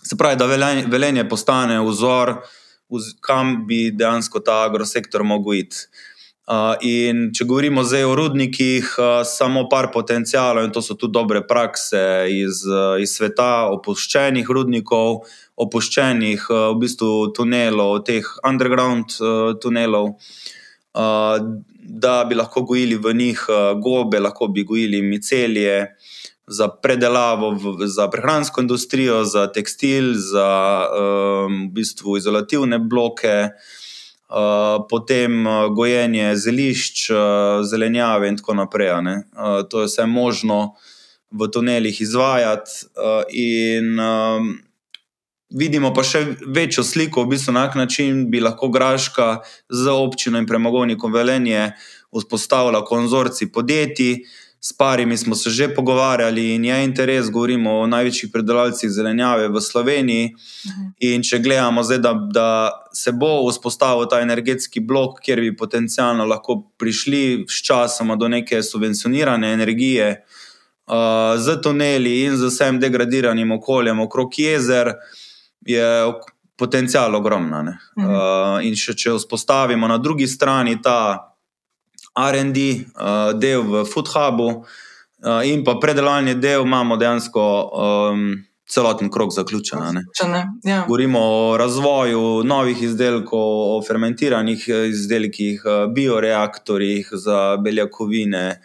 Se 0.03 0.17
pravi, 0.17 0.39
da 0.39 0.45
velenje, 0.45 0.85
velenje 0.91 1.27
postane 1.29 1.79
vzor 1.83 2.37
kam 3.21 3.67
bi 3.67 3.91
dejansko 3.91 4.39
ta 4.39 4.63
agrosektor 4.67 5.23
mogel 5.23 5.63
iti. 5.63 5.87
Uh, 6.43 6.73
in 6.83 7.29
če 7.31 7.45
govorimo 7.47 7.85
zdaj 7.87 8.03
o 8.03 8.15
rudnikih, 8.19 8.89
uh, 8.99 9.21
samo 9.23 9.63
par 9.71 9.87
potencijalov, 9.93 10.65
in 10.67 10.73
to 10.75 10.81
so 10.83 10.97
tudi 10.99 11.15
dobre 11.15 11.39
prakse 11.47 12.01
iz, 12.27 12.65
uh, 12.67 12.99
iz 12.99 13.13
sveta, 13.15 13.69
opuščenih 13.71 14.51
rudnikov, 14.51 15.21
opuščenih 15.55 16.43
uh, 16.49 16.65
v 16.73 16.81
bistvu 16.81 17.13
tunelov, 17.37 18.01
teh 18.09 18.27
underground 18.43 19.15
uh, 19.21 19.53
tunelov, 19.63 20.11
uh, 20.11 20.62
da 20.93 22.25
bi 22.29 22.35
lahko 22.35 22.61
gojili 22.61 22.95
v 22.95 23.13
njih 23.13 23.45
uh, 23.49 23.81
gobe, 23.81 24.19
lahko 24.19 24.47
bi 24.47 24.63
gojili 24.63 25.01
micelije, 25.01 25.95
za 26.47 26.67
predelavo, 26.67 27.51
v, 27.51 27.87
za 27.87 28.07
prehransko 28.11 28.61
industrijo, 28.61 29.23
za 29.23 29.47
tekstil, 29.47 30.13
za 30.13 30.87
um, 30.87 31.67
v 31.67 31.71
bistvu 31.71 32.17
izolativne 32.17 32.79
bloke, 32.79 33.49
uh, 33.49 34.83
potem 34.89 35.47
uh, 35.47 35.67
gojenje 35.71 36.35
zelišč, 36.35 37.09
uh, 37.09 37.17
zelenjave 37.63 38.27
in 38.29 38.37
tako 38.37 38.53
naprej. 38.53 38.91
Uh, 38.91 39.63
to 39.69 39.81
je 39.81 39.87
vse 39.87 40.05
možno 40.05 40.75
v 41.31 41.47
tunelih 41.47 42.01
izvajati. 42.01 42.71
Uh, 42.95 43.23
in, 43.29 43.99
um, 43.99 44.59
Vidimo 45.53 45.93
pa 45.93 46.03
še 46.03 46.23
večjo 46.45 46.83
sliko, 46.83 47.23
v 47.23 47.35
bistvu 47.35 47.53
na 47.53 47.67
kak 47.67 47.75
način 47.77 48.25
bi 48.31 48.41
lahko 48.41 48.71
Graška 48.73 49.43
z 49.69 49.91
občino 49.93 50.41
in 50.41 50.47
premogovnikom 50.49 51.13
Velenje 51.13 51.71
vzpostavila 52.13 52.83
konzorci 52.85 53.51
podjetij, 53.51 54.23
S 54.65 54.71
parimi 54.77 55.17
smo 55.17 55.35
se 55.35 55.49
že 55.49 55.75
pogovarjali 55.75 56.55
in 56.55 56.65
je 56.65 56.83
interes, 56.83 57.29
govorimo 57.29 57.71
o 57.79 57.87
največjih 57.87 58.31
predelovalcih 58.31 58.89
zelenjave 58.89 59.49
v 59.51 59.61
Sloveniji. 59.61 60.29
Mhm. 60.67 60.85
In 60.99 61.23
če 61.23 61.39
gledamo 61.39 61.83
zdaj, 61.83 61.99
da, 61.99 62.13
da 62.13 62.47
se 62.95 63.11
bo 63.11 63.49
vzpostavil 63.49 64.07
ta 64.07 64.21
energetski 64.23 64.79
blok, 64.79 65.19
kjer 65.19 65.41
bi 65.41 65.55
potencialno 65.55 66.23
lahko 66.25 66.61
prišli 66.79 67.43
s 67.49 67.59
časom 67.67 68.15
do 68.19 68.27
neke 68.31 68.63
subvencionirane 68.63 69.51
energije, 69.53 70.23
uh, 70.87 71.35
z 71.35 71.59
tuneli 71.61 72.21
in 72.23 72.39
z 72.39 72.47
vsem 72.47 72.79
degradiranim 72.79 73.51
okoljem 73.51 73.99
okrog 73.99 74.39
jezer, 74.39 74.93
je 75.65 76.13
potencial 76.55 77.15
ogromen. 77.15 77.77
Mhm. 77.97 78.07
Uh, 78.07 78.65
in 78.65 78.75
še 78.75 78.95
če 78.95 79.17
vzpostavimo 79.17 79.87
na 79.87 79.97
drugi 79.97 80.27
strani 80.27 80.79
ta. 80.81 81.29
RD, 82.13 82.57
uh, 82.93 83.33
del 83.33 83.63
v 83.65 83.79
Foodhubu 83.89 84.45
uh, 85.25 85.41
in 85.41 85.63
pa 85.65 85.79
predelovalni 85.81 86.35
del, 86.37 86.61
imamo 86.61 86.93
dejansko 86.93 87.45
um, 87.73 88.27
celoten 88.69 89.09
krok 89.09 89.33
zaključen. 89.33 89.97
Ja. 90.63 90.83
Govorimo 90.85 91.19
o 91.19 91.57
razvoju 91.57 92.43
novih 92.45 92.83
izdelkov, 92.85 93.77
o 93.77 93.81
fermentiranih 93.87 94.65
eh, 94.69 94.85
izdelkih, 94.89 95.65
bioreaktorjih 95.93 97.09
za 97.11 97.57
beljakovine. 97.57 98.61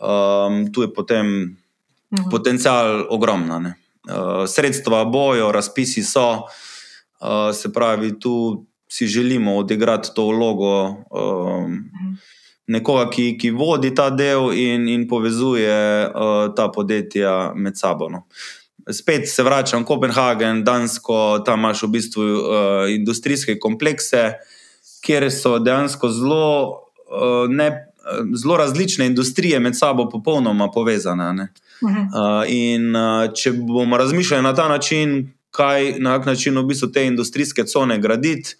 Um, 0.00 0.72
tu 0.72 0.82
je 0.82 0.92
potem 0.94 1.26
mhm. 1.28 2.30
potencial 2.30 3.04
ogromen. 3.10 3.66
Uh, 3.66 3.87
sredstva 4.46 5.04
bojo, 5.04 5.52
razpisi 5.52 6.02
so, 6.02 6.30
uh, 7.20 7.54
se 7.54 7.72
pravi, 7.72 8.18
tu 8.20 8.64
si 8.88 9.06
želimo 9.06 9.56
odigrati 9.56 10.10
to 10.14 10.26
vlogo. 10.26 10.88
Um, 10.88 11.72
mhm 11.72 12.18
nekoga, 12.68 13.08
ki, 13.10 13.32
ki 13.40 13.50
vodi 13.56 13.90
ta 13.96 14.08
del 14.12 14.52
in, 14.56 14.86
in 14.92 15.06
povezuje 15.08 15.72
uh, 16.08 16.48
ta 16.56 16.68
podjetja 16.72 17.52
med 17.56 17.78
sabo. 17.80 18.10
No. 18.12 18.26
Spet 18.92 19.28
se 19.28 19.44
vračam 19.44 19.82
v 19.82 19.88
Kopenhagen, 19.88 20.62
Dansko, 20.64 21.40
tam 21.44 21.64
imaš 21.64 21.84
v 21.84 21.92
bistvu 21.96 22.24
uh, 22.24 22.88
industrijske 22.92 23.58
komplekse, 23.60 24.30
kjer 25.04 25.28
so 25.32 25.58
dejansko 25.60 26.12
zelo, 26.12 26.48
uh, 27.08 27.44
ne, 27.48 27.70
zelo 28.36 28.56
različne 28.60 29.08
industrije 29.08 29.60
med 29.60 29.76
sabo 29.76 30.08
popolnoma 30.12 30.70
povezane. 30.72 31.32
Uh, 31.32 31.67
in 32.48 32.96
uh, 32.96 33.28
če 33.34 33.52
bomo 33.52 33.96
razmišljali 33.96 34.42
na 34.42 34.54
ta 34.54 34.68
način, 34.68 35.32
kaj 35.50 35.94
na 35.98 36.18
kak 36.18 36.26
način 36.26 36.58
v 36.58 36.62
bistvu 36.62 36.92
te 36.92 37.06
industrijske 37.06 37.64
cone 37.64 37.98
graditi 37.98 38.56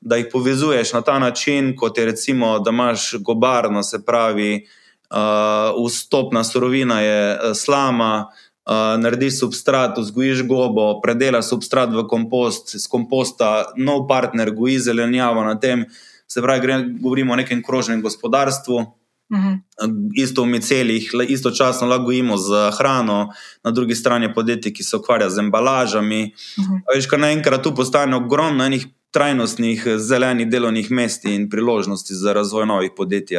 da 0.00 0.16
jih 0.16 0.26
povezuješ 0.32 0.92
na 0.92 1.00
ta 1.00 1.18
način, 1.18 1.76
kot 1.76 1.98
je 1.98 2.04
recimo, 2.04 2.58
da 2.58 2.70
imaš 2.70 3.14
gobarno, 3.20 3.82
se 3.82 4.04
pravi, 4.04 4.66
uh, 5.10 5.86
vstopna 5.86 6.44
surovina 6.44 7.00
je 7.00 7.34
uh, 7.34 7.40
slama. 7.54 8.26
Uh, 8.66 9.00
narediš 9.00 9.38
substrat, 9.40 9.98
vzgojiš 9.98 10.42
gobo, 10.46 11.00
predelaš 11.00 11.48
substrat 11.48 11.88
v 11.88 12.02
kompost, 12.08 12.74
iz 12.74 12.84
komposta, 12.88 13.72
nov 13.76 14.06
partner, 14.08 14.50
goji 14.50 14.78
zelenjavo 14.78 15.44
na 15.44 15.54
tem. 15.60 15.86
Se 16.28 16.42
pravi, 16.42 16.60
gre, 16.60 16.76
govorimo 17.00 17.32
o 17.32 17.36
nekem 17.36 17.62
krožnem 17.64 18.02
gospodarstvu, 18.02 18.84
uh 19.30 19.38
-huh. 19.38 20.10
isto 20.14 20.42
v 20.42 20.46
micelih, 20.46 21.10
istočasno 21.28 21.86
lahko 21.86 22.04
gojimo 22.04 22.36
z 22.36 22.70
hrano, 22.78 23.28
na 23.64 23.70
drugi 23.70 23.94
strani 23.94 24.34
podjetji, 24.34 24.72
ki 24.72 24.82
se 24.82 24.96
ukvarja 24.96 25.30
z 25.30 25.38
embalažami. 25.38 26.32
Uh 26.58 26.64
-huh. 26.64 26.80
Veš, 26.94 27.06
kar 27.06 27.20
naenkrat 27.20 27.62
tu 27.62 27.74
postane 27.74 28.16
ogromno 28.16 28.64
enih 28.64 28.86
trajnostnih 29.10 29.86
zelenih 29.96 30.48
delovnih 30.48 30.90
mest 30.90 31.24
in 31.24 31.48
priložnosti 31.50 32.14
za 32.14 32.32
razvoj 32.32 32.66
novih 32.66 32.90
podjetij. 32.96 33.38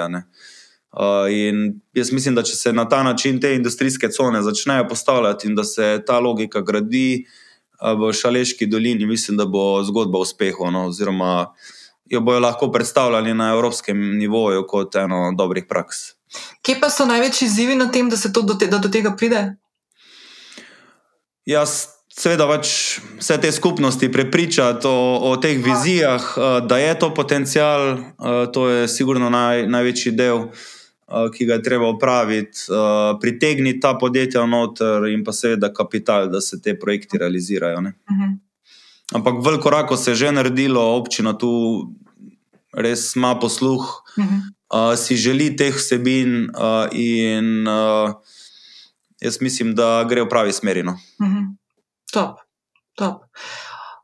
Uh, 0.91 1.31
in 1.31 1.81
jaz 1.93 2.11
mislim, 2.11 2.35
da 2.35 2.43
če 2.43 2.55
se 2.55 2.73
na 2.73 2.87
ta 2.89 3.03
način 3.03 3.41
te 3.41 3.55
industrijske 3.55 4.09
cone 4.09 4.41
začnejo 4.41 4.87
postavljati 4.87 5.47
in 5.47 5.55
da 5.55 5.63
se 5.63 6.01
ta 6.07 6.19
logika 6.19 6.61
gradi 6.61 7.25
uh, 7.25 8.07
v 8.07 8.13
Šaleški 8.13 8.65
dolini, 8.65 9.05
mislim, 9.05 9.37
da 9.37 9.45
bo 9.45 9.83
zgodba 9.83 10.19
uspehov, 10.19 10.71
no, 10.71 10.87
oziroma 10.87 11.53
jo 12.09 12.21
bojo 12.21 12.39
lahko 12.39 12.71
predstavljali 12.71 13.33
na 13.33 13.51
evropskem 13.53 14.17
nivoju 14.17 14.65
kot 14.67 14.95
eno 14.95 15.31
dobrih 15.37 15.65
praks. 15.69 15.97
Kje 16.61 16.79
pa 16.81 16.89
so 16.89 17.05
največji 17.05 17.45
izzivi 17.45 17.75
na 17.75 17.91
tem, 17.91 18.09
da 18.09 18.17
se 18.17 18.29
do, 18.29 18.43
te, 18.53 18.67
da 18.67 18.77
do 18.77 18.89
tega 18.89 19.15
pride? 19.17 19.55
Jaz 21.45 21.99
seveda 22.19 22.47
pač 22.49 22.99
vse 23.19 23.37
te 23.41 23.51
skupnosti 23.51 24.11
prepričati 24.11 24.87
o, 24.87 25.31
o 25.31 25.35
teh 25.41 25.61
vizijah, 25.63 26.25
uh, 26.37 26.59
da 26.67 26.77
je 26.77 26.99
to 26.99 27.13
potencial, 27.13 27.93
uh, 27.93 28.43
to 28.53 28.67
je 28.69 28.87
sigurno 28.87 29.29
naj, 29.29 29.65
največji 29.71 30.13
del, 30.17 30.49
uh, 30.49 31.29
ki 31.33 31.47
ga 31.49 31.57
je 31.57 31.63
treba 31.63 31.89
upraviti, 31.89 32.67
uh, 32.69 33.15
pritegniti 33.21 33.79
ta 33.79 33.95
podjetja 33.97 34.45
noter 34.45 35.09
in 35.13 35.23
pa 35.23 35.33
seveda 35.33 35.71
kapital, 35.73 36.29
da 36.29 36.41
se 36.41 36.61
te 36.61 36.75
projekti 36.79 37.17
realizirajo. 37.17 37.79
Uh 37.79 37.83
mhm. 37.89 38.21
-huh. 38.21 38.37
Ampak 39.13 39.41
veliko 39.45 39.69
rako 39.69 39.97
se 39.97 40.11
je 40.11 40.15
že 40.15 40.31
naredilo, 40.31 40.81
občina 40.95 41.33
tu 41.37 41.81
res 42.73 43.15
ima 43.15 43.35
posluh, 43.39 43.81
uh 44.17 44.25
-huh. 44.25 44.41
uh, 44.73 44.97
si 44.97 45.17
želi 45.17 45.55
teh 45.55 45.75
vsebin 45.75 46.49
uh, 46.53 46.87
in 46.91 47.67
uh, 47.67 48.13
jaz 49.21 49.41
mislim, 49.41 49.75
da 49.75 50.05
gre 50.09 50.21
v 50.21 50.29
pravi 50.29 50.53
smeri. 50.53 50.83
No. 50.83 50.91
Uh 50.91 51.27
mhm. 51.27 51.37
-huh. 51.37 51.55
Top, 52.11 52.39
top. 52.95 53.21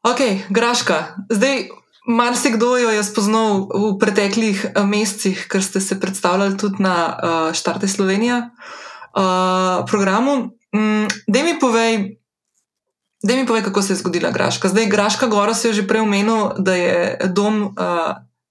Ok, 0.03 0.19
Graška. 0.49 1.15
Zdaj, 1.29 1.67
marsikdo 2.07 2.77
jo 2.77 2.89
je 2.89 3.03
spoznal 3.03 3.67
v 3.73 3.97
preteklih 3.99 4.65
uh, 4.65 4.85
mesecih, 4.85 5.47
ker 5.49 5.63
ste 5.63 5.81
se 5.81 5.99
predstavljali 5.99 6.57
tudi 6.57 6.83
na 6.83 7.17
uh, 7.17 7.53
Štarte 7.53 7.87
Slovenija 7.87 8.49
uh, 9.17 9.85
programu. 9.87 10.51
Mm, 10.75 11.07
da 11.27 11.43
mi 11.43 11.59
povej. 11.59 12.17
Da 13.25 13.35
mi 13.35 13.45
povej, 13.45 13.63
kako 13.63 13.81
se 13.81 13.93
je 13.93 13.97
zgodila 13.97 14.31
Graška. 14.31 14.69
Zdaj, 14.69 14.85
Graška 14.85 15.27
Gora 15.27 15.53
se 15.53 15.67
je 15.67 15.73
že 15.73 15.87
prej 15.87 16.01
omenil, 16.01 16.49
da 16.57 16.75
je 16.75 17.17
dom 17.33 17.63
uh, 17.63 17.71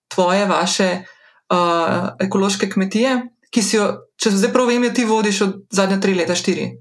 tvoje, 0.08 0.46
vaše 0.46 1.04
uh, 1.50 2.08
ekološke 2.18 2.70
kmetije, 2.70 3.20
ki 3.50 3.62
si 3.62 3.76
jo, 3.76 3.86
če 4.18 4.30
se 4.30 4.40
zdaj 4.42 4.50
prav 4.52 4.66
vem, 4.66 4.88
ti 4.94 5.04
vodiš 5.04 5.40
od 5.46 5.54
zadnja 5.70 6.00
tri 6.00 6.14
leta, 6.14 6.34
štiri. 6.34 6.72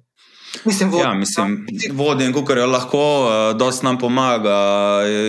Mislim, 0.66 0.90
vod, 0.90 1.02
ja, 1.02 1.14
mislim, 1.14 1.68
vodim, 1.94 2.34
kako 2.34 2.54
je 2.54 2.66
lahko, 2.66 3.04
uh, 3.22 3.58
dosta 3.58 3.86
nam 3.86 3.98
pomaga, 4.02 4.58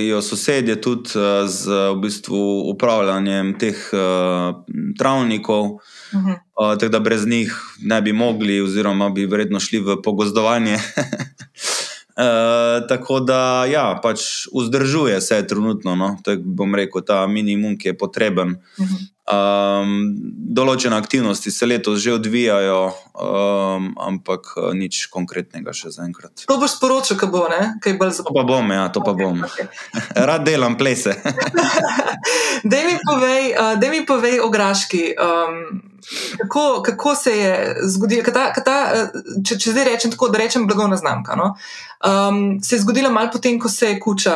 jo 0.09 0.23
sosedje 0.23 0.81
tudi 0.81 1.19
uh, 1.21 1.45
z 1.49 1.69
v 1.93 2.01
bistvu, 2.01 2.71
upravljanjem 2.73 3.59
teh 3.61 3.77
uh, 3.93 4.57
travnikov. 4.99 5.65
Uh 5.65 6.21
-huh. 6.21 6.33
uh, 6.33 6.79
tako 6.81 6.93
da 6.93 7.01
brez 7.01 7.27
njih 7.27 7.53
ne 7.83 8.03
bi 8.03 8.13
mogli, 8.13 8.61
oziroma 8.61 9.11
bi 9.11 9.27
verjetno 9.27 9.61
šli 9.61 9.81
v 9.81 10.01
pogozdovanje. 10.05 10.79
Uh, 12.15 12.87
tako 12.87 13.19
da, 13.21 13.65
ja, 13.67 13.99
pač 14.03 14.47
vzdržuje 14.55 15.21
se 15.21 15.41
trenutno, 15.47 15.97
no? 15.99 16.13
tako 16.25 16.43
bom 16.47 16.75
rekel, 16.79 17.03
ta 17.03 17.25
minimum, 17.27 17.75
ki 17.79 17.89
je 17.89 17.99
potreben. 17.99 18.55
Uh 18.79 18.87
-huh. 18.87 19.14
Um, 19.33 19.93
določene 20.55 20.97
aktivnosti 20.97 21.51
se 21.51 21.67
letos 21.67 22.03
že 22.05 22.15
odvijajo, 22.19 22.81
um, 23.15 23.89
ampak 24.01 24.53
uh, 24.57 24.71
nič 24.77 25.07
konkretnega 25.13 25.73
še 25.77 25.93
zaenkrat. 25.95 26.45
To 26.51 26.59
boš 26.61 26.77
sporočil, 26.77 27.19
kaj 27.21 27.31
bo, 27.33 27.47
ne? 27.53 27.75
Kaj 27.85 27.97
bolj 28.01 28.21
to 28.21 28.35
pa 28.37 28.45
bom, 28.47 28.75
ja, 28.75 28.89
to 28.93 29.05
pa 29.05 29.15
okay, 29.15 29.25
bom. 29.25 29.41
Okay. 29.49 29.67
Rad 30.29 30.45
delam 30.45 30.77
plese. 30.77 31.17
da 32.71 32.85
mi 32.85 32.95
povej, 33.01 33.55
uh, 33.57 33.91
mi 33.91 34.05
povej 34.07 34.41
o 34.45 34.53
Graški. 34.53 35.11
Um, 35.17 35.83
Kako, 36.37 36.83
kako 36.85 37.15
se 37.17 37.33
je 37.33 37.77
zgodilo, 37.89 38.21
kata, 38.27 38.51
kata, 38.53 38.75
če, 39.41 39.57
če 39.57 39.71
zdaj 39.73 39.87
rečem 39.89 40.13
tako, 40.13 40.29
da 40.29 40.43
rečem 40.43 40.67
blagovna 40.69 40.99
znamka? 41.01 41.33
No? 41.33 41.55
Um, 42.05 42.59
se 42.61 42.77
je 42.77 42.83
zgodila 42.83 43.09
malo 43.09 43.33
potem, 43.33 43.57
ko 43.57 43.73
se 43.73 43.95
je 43.95 44.01
kuča 44.05 44.35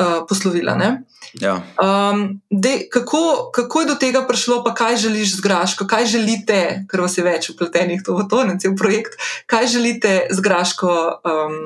uh, 0.00 0.26
poslovila. 0.28 0.76
Ja. 1.40 1.62
Um, 1.82 2.40
de, 2.50 2.88
kako, 2.90 3.50
kako 3.54 3.80
je 3.80 3.86
do 3.86 3.94
tega 3.94 4.26
prišlo, 4.28 4.64
pa 4.64 4.74
kaj 4.74 4.96
želiš 4.96 5.36
z 5.36 5.40
Graško, 5.40 5.86
kaj 5.86 6.06
želite, 6.06 6.86
ker 6.90 7.00
vas 7.00 7.18
je 7.18 7.24
več 7.24 7.50
upletenih 7.50 8.02
v 8.06 8.28
to, 8.30 8.44
ne 8.44 8.58
cel 8.60 8.76
projekt, 8.76 9.18
kaj 9.46 9.66
želite 9.66 10.14
z 10.30 10.40
Graško 10.40 10.92
um, 11.24 11.58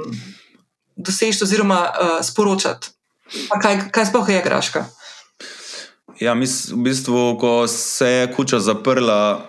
doseči 0.96 1.44
oziroma 1.44 1.82
uh, 1.86 2.16
sporočati? 2.22 2.94
Kaj, 3.62 3.90
kaj 3.94 4.10
sploh 4.10 4.28
je 4.28 4.42
Graška? 4.44 4.86
Ja, 6.20 6.34
mis, 6.34 6.68
v 6.68 6.82
bistvu, 6.84 7.38
ko 7.40 7.66
se 7.68 8.08
je 8.08 8.32
kuča 8.34 8.58
zaprla, 8.60 9.46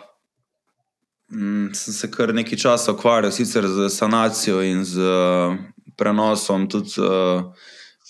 m, 1.32 1.42
mm, 1.42 1.74
sem 1.76 1.94
se 1.94 2.12
kar 2.12 2.34
nekaj 2.34 2.58
časa 2.58 2.94
ukvarjal 2.94 3.32
z 3.32 3.90
sanacijo 3.90 4.62
in 4.62 4.86
z 4.86 5.02
uh, 5.02 5.58
prenosom 5.98 6.70
tudi 6.70 7.02
uh, 7.02 7.52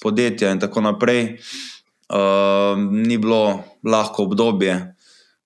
podjetja 0.01 0.51
in 0.51 0.59
tako 0.59 0.81
naprej. 0.81 1.37
Uh, 2.11 2.75
ni 2.91 3.17
bilo 3.17 3.63
lahko 3.83 4.23
obdobje. 4.23 4.95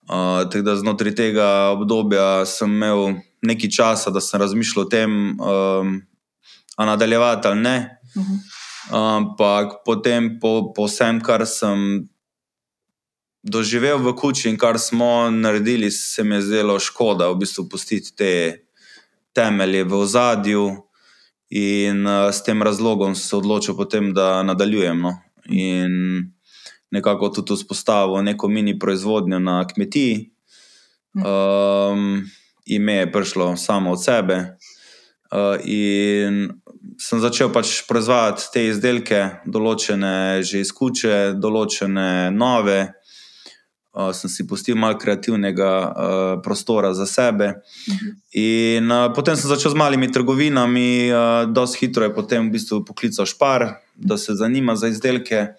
Uh, 0.09 0.61
da 0.61 0.75
znotraj 0.75 1.15
tega 1.15 1.47
obdobja 1.75 2.45
sem 2.45 2.71
imel 2.73 3.19
nekaj 3.45 3.69
časa, 3.69 4.13
da 4.13 4.21
sem 4.21 4.41
razmišljal 4.41 4.85
o 4.85 4.89
tem, 4.89 5.11
um, 5.39 5.95
ali 6.75 6.89
nadaljevati 6.89 7.47
ali 7.47 7.61
ne. 7.61 7.99
Uh 8.15 8.21
mhm. 8.21 8.33
-huh. 8.33 8.55
Ampak 8.91 9.81
potem, 9.85 10.39
po, 10.39 10.73
po 10.75 10.85
vsem, 10.85 11.17
kar 11.21 11.45
sem 11.49 12.05
doživel 13.45 13.97
v 13.97 14.13
kuči 14.13 14.49
in 14.49 14.57
kar 14.57 14.79
smo 14.79 15.29
naredili, 15.31 15.91
se 15.91 16.23
mi 16.23 16.35
je 16.35 16.41
zdelo 16.41 16.79
škoda, 16.79 17.29
v 17.29 17.39
bistvu 17.41 17.69
pustiti 17.69 18.15
te 18.15 18.31
temelje 19.33 19.83
v 19.83 19.93
ozadju. 19.93 20.63
In 21.49 22.05
uh, 22.05 22.31
s 22.33 22.43
tem 22.43 22.63
razlogom 22.63 23.15
se 23.15 23.35
odločil, 23.37 23.75
potem, 23.77 24.13
da 24.13 24.43
nadaljujem. 24.43 25.01
No? 25.01 25.13
In 25.49 26.31
nekako 26.91 27.29
tudi 27.29 27.53
vzpostavil 27.53 28.23
neko 28.23 28.47
mini 28.47 28.79
proizvodnjo 28.79 29.39
na 29.39 29.59
kmetiji. 29.67 30.31
Um, 31.15 32.25
ime 32.65 32.93
je 32.93 33.11
prišlo 33.11 33.55
samo 33.57 33.91
od 33.91 34.03
sebe. 34.03 34.57
Uh, 35.31 35.59
in 35.63 36.49
sem 37.01 37.19
začel 37.19 37.51
pač 37.53 37.81
proizvajati 37.87 38.49
te 38.53 38.65
izdelke, 38.69 39.21
določene 39.45 40.43
že 40.45 40.61
iz 40.63 40.71
kuče, 40.75 41.35
določene 41.41 42.31
nove, 42.31 42.79
uh, 43.95 44.11
sem 44.11 44.29
si 44.29 44.45
pustil 44.47 44.75
malo 44.75 44.99
kreativnega 44.99 45.71
uh, 45.71 46.41
prostora 46.43 46.93
za 46.93 47.05
sebe. 47.05 47.53
Mhm. 47.89 48.11
In 48.33 48.91
uh, 48.91 49.13
potem 49.15 49.35
sem 49.35 49.49
začel 49.49 49.71
z 49.71 49.79
malimi 49.79 50.11
trgovinami, 50.11 51.09
uh, 51.09 51.47
dosti 51.47 51.85
hitro 51.85 52.03
je 52.03 52.13
potem 52.13 52.47
v 52.47 52.51
bistvu 52.59 52.83
poklical 52.85 53.25
Špar, 53.25 53.79
da 53.95 54.17
se 54.17 54.35
zanima 54.35 54.75
za 54.75 54.87
izdelke. 54.87 55.55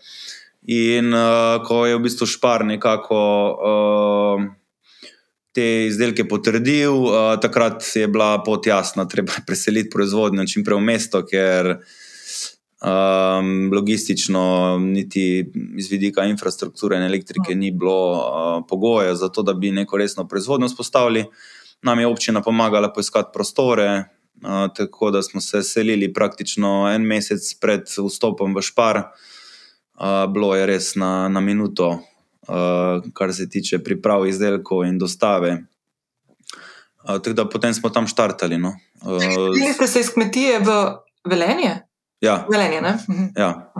In 0.67 1.15
uh, 1.15 1.65
ko 1.65 1.87
je 1.87 1.97
v 1.97 2.05
bistvu 2.05 2.27
Špar 2.27 2.65
nekako. 2.65 3.19
Uh, 3.57 4.47
Te 5.57 5.87
izdelke 5.89 6.27
potrdil, 6.29 6.93
uh, 6.93 7.39
takrat 7.41 7.81
je 7.97 8.05
bila 8.13 8.43
pot 8.45 8.67
jasna, 8.69 9.07
treba 9.09 9.33
je 9.39 9.45
preseliti 9.49 9.89
proizvodnjo 9.89 10.45
čim 10.45 10.61
prej 10.61 10.77
v 10.77 10.85
mesto, 10.85 11.23
ker 11.25 11.79
Um, 12.87 13.73
logistično, 13.75 14.79
niti 14.79 15.53
iz 15.77 15.91
vidika 15.91 16.25
infrastrukture 16.25 16.97
in 16.97 17.03
elektrike, 17.03 17.55
ni 17.55 17.71
bilo 17.71 18.13
uh, 18.13 18.65
pogoja 18.69 19.15
za 19.15 19.29
to, 19.29 19.43
da 19.43 19.55
bi 19.55 19.73
neko 19.73 19.97
resno 19.97 20.29
proizvodnjo 20.29 20.69
vzpostavili. 20.69 21.25
Nam 21.83 21.99
je 21.99 22.07
občina 22.07 22.43
pomagala 22.43 22.93
poiskati 22.93 23.31
prostore, 23.35 23.89
uh, 23.99 24.75
tako 24.77 25.11
da 25.11 25.23
smo 25.23 25.41
se 25.41 25.63
selili 25.63 26.13
praktično 26.13 26.93
en 26.95 27.03
mesec 27.03 27.55
pred 27.61 27.91
vstopom 28.09 28.55
v 28.55 28.63
Špar. 28.63 29.03
Uh, 29.03 30.33
bilo 30.33 30.55
je 30.55 30.67
res 30.67 30.95
na, 30.95 31.29
na 31.29 31.41
minuto, 31.41 31.89
uh, 31.89 33.03
kar 33.15 33.35
se 33.35 33.49
tiče 33.49 33.79
priprav 33.79 34.29
izdelkov 34.29 34.85
in 34.87 34.99
dostave. 34.99 35.57
Uh, 37.03 37.19
tako 37.19 37.33
da 37.33 37.49
potem 37.49 37.75
smo 37.75 37.91
tam 37.91 38.07
štartali. 38.07 38.59
No. 38.59 38.77
Uh, 39.03 39.75
ste 39.75 39.87
se 39.87 40.01
iz 40.01 40.15
kmetije 40.15 40.61
v 40.61 40.79
Velenje? 41.25 41.86
Ja. 42.27 42.45
Zelenje, 42.51 42.81
mhm. 42.81 43.29
ja. 43.37 43.73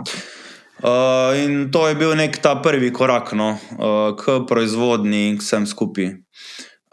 Uh, 0.77 1.33
in 1.43 1.71
to 1.71 1.87
je 1.87 1.95
bil 1.97 2.13
nek 2.15 2.37
ta 2.37 2.55
prvi 2.61 2.91
korak 2.93 3.33
no, 3.33 3.57
uh, 3.57 4.13
k 4.15 4.39
proizvodni 4.47 5.31
in 5.31 5.39
vsem 5.41 5.65
skupaj. 5.65 6.13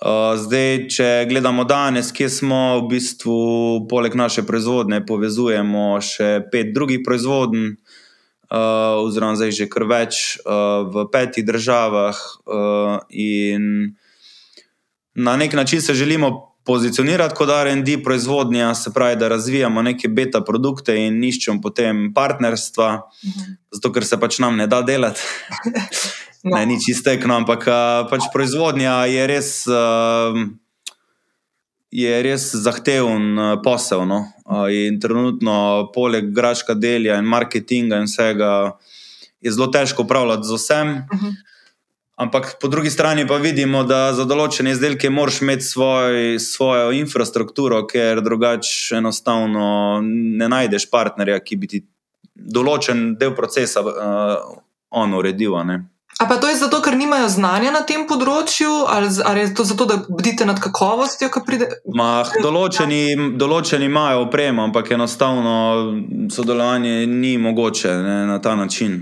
Uh, 0.05 0.35
zdaj, 0.41 0.89
če 0.91 1.09
gledamo 1.29 1.67
danes, 1.69 2.09
kje 2.13 2.31
smo, 2.33 2.63
v 2.81 2.95
bistvu, 2.97 3.37
poleg 3.89 4.17
naše 4.17 4.43
proizvodnje, 4.49 5.05
povezujemo 5.07 6.01
še 6.01 6.47
pet 6.53 6.73
drugih 6.73 7.05
proizvodn, 7.05 7.77
uh, 8.49 9.05
oziroma 9.05 9.37
zdaj 9.37 9.53
že 9.61 9.69
kar 9.69 9.87
več 9.89 10.41
uh, 10.43 10.89
v 10.89 11.07
petih 11.13 11.45
državah. 11.45 12.25
Uh, 12.49 12.99
in 13.13 13.95
na 15.15 15.37
nek 15.37 15.53
način 15.55 15.85
se 15.85 15.95
želimo 15.95 16.54
pozicionirati 16.65 17.35
kot 17.35 17.49
RD 17.49 18.03
proizvodnja, 18.05 18.75
se 18.75 18.93
pravi, 18.93 19.17
da 19.17 19.29
razvijamo 19.29 19.83
neke 19.83 20.09
beta 20.09 20.41
produkte 20.41 20.97
in 20.97 21.25
iščemo 21.25 21.61
potem 21.61 22.07
partnerstva, 22.15 22.89
mhm. 23.25 23.55
zato 23.73 23.93
ker 23.93 24.07
se 24.07 24.21
pač 24.21 24.39
nam 24.39 24.57
ne 24.57 24.67
da 24.67 24.83
delati. 24.83 25.21
no. 26.45 26.57
Ne, 26.57 26.67
ni 26.67 26.79
čistekno, 26.81 27.37
ampak 27.37 27.69
pač 28.11 28.29
proizvodnja 28.33 29.05
je 29.13 29.27
res. 29.27 29.57
Je 31.95 32.15
res 32.27 32.49
zahteven 32.59 33.61
posel. 33.63 34.01
No? 34.11 34.25
In 34.67 34.97
trenutno, 35.01 35.93
poleg 35.95 36.33
graška 36.35 36.75
delja 36.75 37.21
in 37.23 37.29
marketinga 37.31 38.01
in 38.03 38.09
vsega, 38.11 38.51
je 39.39 39.53
zelo 39.55 39.69
težko 39.71 40.03
upravljati 40.03 40.49
z 40.49 40.59
vsem. 40.59 40.89
Uh 40.89 41.19
mhm. 41.19 41.27
-huh. 41.27 41.54
Ampak 42.17 42.57
po 42.61 42.69
drugi 42.69 42.91
strani 42.91 43.27
pa 43.27 43.37
vidimo, 43.43 43.83
da 43.83 44.13
za 44.15 44.23
določene 44.25 44.71
izdelke 44.71 45.11
moraš 45.11 45.41
imeti 45.43 45.67
svoj, 45.67 46.37
svojo 46.39 46.93
infrastrukturo, 46.95 47.81
ker 47.91 48.23
drugače 48.23 49.01
enostavno 49.01 49.99
ne 50.05 50.49
najdeš 50.49 50.87
partnerja, 50.93 51.41
ki 51.43 51.59
bi 51.59 51.71
ti 51.73 51.83
določen 52.35 53.17
del 53.19 53.35
procesa 53.35 53.83
uh, 53.83 54.55
on 54.95 55.19
uredil. 55.19 55.59
A 56.23 56.29
pa 56.31 56.39
to 56.39 56.47
je 56.47 56.55
zato, 56.55 56.79
ker 56.79 56.95
nimajo 56.95 57.27
znanja 57.35 57.73
na 57.75 57.83
tem 57.83 58.07
področju, 58.07 58.71
ali, 58.87 59.11
ali 59.27 59.41
je 59.43 59.55
to 59.59 59.67
zato, 59.67 59.91
da 59.91 59.99
bdite 60.07 60.47
nad 60.47 60.63
kakovostjo? 60.63 61.33
Mah, 61.99 62.31
določeni, 62.39 63.35
določeni 63.35 63.91
imajo 63.91 64.29
opremo, 64.29 64.63
ampak 64.63 64.95
enostavno 64.95 65.57
sodelovanje 66.31 67.09
ni 67.11 67.35
mogoče 67.43 67.99
ne, 68.07 68.19
na 68.31 68.39
ta 68.39 68.55
način. 68.55 69.01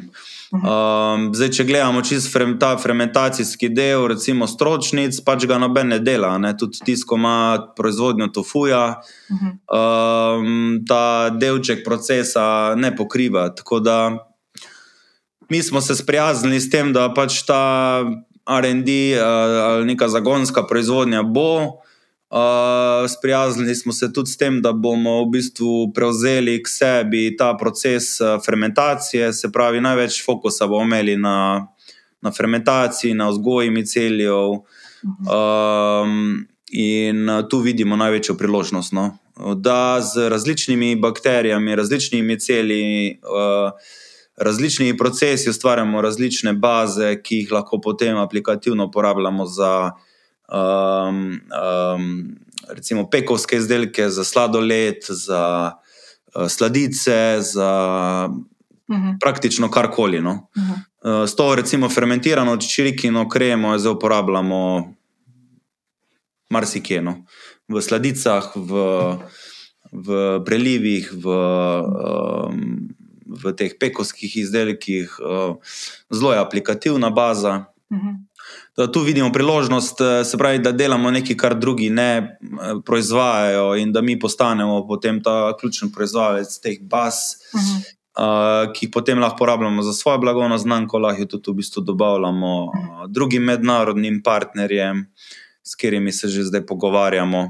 Um, 0.52 1.30
zdaj, 1.32 1.48
če 1.56 1.64
gledamo 1.64 2.02
čisto 2.04 2.28
frem, 2.34 2.58
ta 2.60 2.74
fermentacijski 2.76 3.70
del, 3.72 4.04
recimo 4.12 4.44
stročnic, 4.44 5.16
pač 5.24 5.46
ga 5.48 5.56
noben 5.56 5.88
ne 5.94 5.98
dela, 6.04 6.34
ne? 6.36 6.50
tudi 6.60 6.82
tisto, 6.84 7.16
ima 7.16 7.72
proizvodnjo 7.76 8.28
tofuja, 8.36 8.82
um, 9.32 10.82
ta 10.88 11.30
delček 11.32 11.80
procesa 11.86 12.44
ne 12.76 12.92
pokriva. 12.96 13.46
Tako 13.56 13.80
da 13.80 13.96
mi 15.48 15.62
smo 15.62 15.80
se 15.80 15.96
sprijaznili 15.96 16.60
s 16.60 16.68
tem, 16.70 16.92
da 16.92 17.08
pač 17.16 17.40
ta 17.48 18.04
RD 18.44 18.92
uh, 19.16 19.24
ali 19.64 19.88
neka 19.88 20.08
zagonska 20.12 20.66
proizvodnja 20.68 21.22
bo. 21.24 21.80
Uh, 22.32 23.10
sprijaznili 23.10 23.74
smo 23.74 23.92
se 23.92 24.12
tudi 24.12 24.30
s 24.30 24.36
tem, 24.36 24.62
da 24.62 24.72
bomo 24.72 25.24
v 25.24 25.30
bistvu 25.30 25.92
prevzeli 25.92 26.62
k 26.62 26.68
sebi 26.68 27.36
ta 27.36 27.56
proces 27.60 28.20
uh, 28.20 28.38
fermentacije, 28.44 29.32
se 29.32 29.50
pravi, 29.52 29.80
največ 29.80 30.22
fokusa 30.24 30.66
bomo 30.66 30.82
imeli 30.82 31.16
na, 31.16 31.66
na 32.22 32.32
fermentaciji, 32.32 33.14
na 33.14 33.28
vzgoji 33.28 33.70
miceljev. 33.70 34.48
Um, 35.28 36.46
in 36.72 37.28
uh, 37.28 37.42
tu 37.48 37.58
vidimo 37.58 37.96
največjo 37.96 38.34
priložnost, 38.40 38.92
no? 38.92 39.18
da 39.56 40.00
z 40.00 40.28
različnimi 40.28 40.96
bakterijami, 40.96 41.76
različnimi 41.76 42.26
micelji, 42.26 43.18
uh, 43.28 43.76
različnimi 44.36 44.96
procesi 44.96 45.50
ustvarjamo 45.50 46.00
različne 46.00 46.52
baze, 46.52 47.12
ki 47.22 47.42
jih 47.42 47.52
lahko 47.52 47.80
potem 47.80 48.16
aplikativno 48.16 48.88
uporabljamo 48.88 49.46
za 49.46 49.90
um, 50.52 51.40
um, 51.96 52.36
recimo 52.68 53.10
pekovske 53.10 53.56
izdelke, 53.56 54.08
za 54.10 54.24
sladoled, 54.24 55.00
za 55.08 55.72
uh, 56.34 56.48
sladice, 56.48 57.38
za 57.40 57.70
uh 58.88 58.96
-huh. 58.96 59.16
praktično 59.20 59.70
karkoli. 59.70 60.20
No. 60.20 60.48
Uh 60.56 60.62
-huh. 60.62 61.22
uh, 61.22 61.28
s 61.28 61.36
to, 61.36 61.54
recimo, 61.54 61.88
fermentirano 61.88 62.56
čirikino 62.56 63.28
kremo 63.28 63.78
zdaj 63.78 63.92
uporabljamo 63.92 64.94
marsikje. 66.50 67.02
No. 67.02 67.24
V 67.68 67.80
sladicah, 67.82 68.52
v, 68.56 68.72
v 69.92 70.40
prelivih, 70.44 71.12
v, 71.12 71.26
um, 71.28 72.88
v 73.26 73.52
teh 73.56 73.72
pekovskih 73.80 74.36
izdelkih, 74.36 75.08
zelo 76.10 76.32
je 76.32 76.38
aplikativna 76.38 77.10
baza. 77.10 77.64
Uh 77.90 77.98
-huh. 77.98 78.31
Da 78.76 78.86
tu 78.92 79.00
vidimo 79.00 79.32
priložnost, 79.32 80.00
eh, 80.00 80.24
se 80.24 80.38
pravi, 80.38 80.58
da 80.58 80.72
delamo 80.72 81.10
nekaj, 81.10 81.36
kar 81.36 81.58
drugi 81.58 81.90
ne 81.90 82.16
eh, 82.16 82.36
proizvajajo, 82.86 83.74
in 83.76 83.92
da 83.92 84.00
mi 84.00 84.18
postanemo 84.18 84.86
potem 84.88 85.22
ta 85.22 85.56
ključni 85.60 85.92
proizvajalec 85.92 86.60
teh 86.60 86.78
baz, 86.80 87.14
uh 87.54 87.60
-huh. 87.60 87.76
uh, 88.66 88.72
ki 88.72 88.86
jih 88.86 88.90
potem 88.92 89.18
lahko 89.18 89.34
uporabljamo 89.34 89.82
za 89.82 89.92
svoje 89.92 90.18
blagovno 90.18 90.58
znamko, 90.58 90.98
lahko 90.98 91.20
jih 91.20 91.28
tudi 91.28 91.50
v 91.50 91.54
bistvu 91.54 91.80
dobavljamo 91.80 92.64
uh, 92.64 92.72
drugim 93.08 93.42
mednarodnim 93.42 94.22
partnerjem, 94.22 95.06
s 95.62 95.74
katerimi 95.74 96.12
se 96.12 96.28
že 96.28 96.44
zdaj 96.44 96.66
pogovarjamo. 96.66 97.48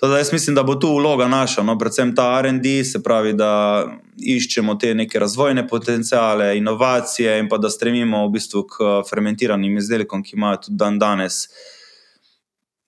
Uh, 0.00 0.06
Teda 0.06 0.18
jaz 0.18 0.32
mislim, 0.32 0.54
da 0.54 0.62
bo 0.62 0.74
tu 0.74 0.94
vloga 0.96 1.28
naša, 1.28 1.62
no, 1.62 1.78
predvsem 1.78 2.14
ta 2.16 2.42
RD, 2.42 2.66
se 2.92 3.02
pravi, 3.02 3.32
da 3.32 3.84
iščemo 4.16 4.74
te 4.74 4.94
neke 4.94 5.18
razvojne 5.20 5.66
potencijale, 5.68 6.56
inovacije 6.56 7.38
in 7.38 7.48
pa 7.48 7.58
da 7.58 7.68
stremimo 7.70 8.22
v 8.26 8.30
bistvu 8.32 8.62
k 8.64 8.88
fermentiranim 9.10 9.76
izdelkom, 9.76 10.22
ki 10.24 10.36
imajo 10.36 10.62
tudi 10.64 10.76
dan 10.80 10.98
danes, 10.98 11.42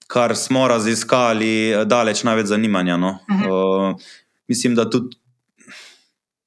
kar 0.08 0.32
smo 0.36 0.64
raziskali, 0.68 1.84
daleč 1.84 2.24
največ 2.24 2.48
zanimanja. 2.48 2.96
No. 2.96 3.18
Uh, 3.28 4.08
mislim, 4.48 4.74
da 4.74 4.88
tudi 4.90 5.16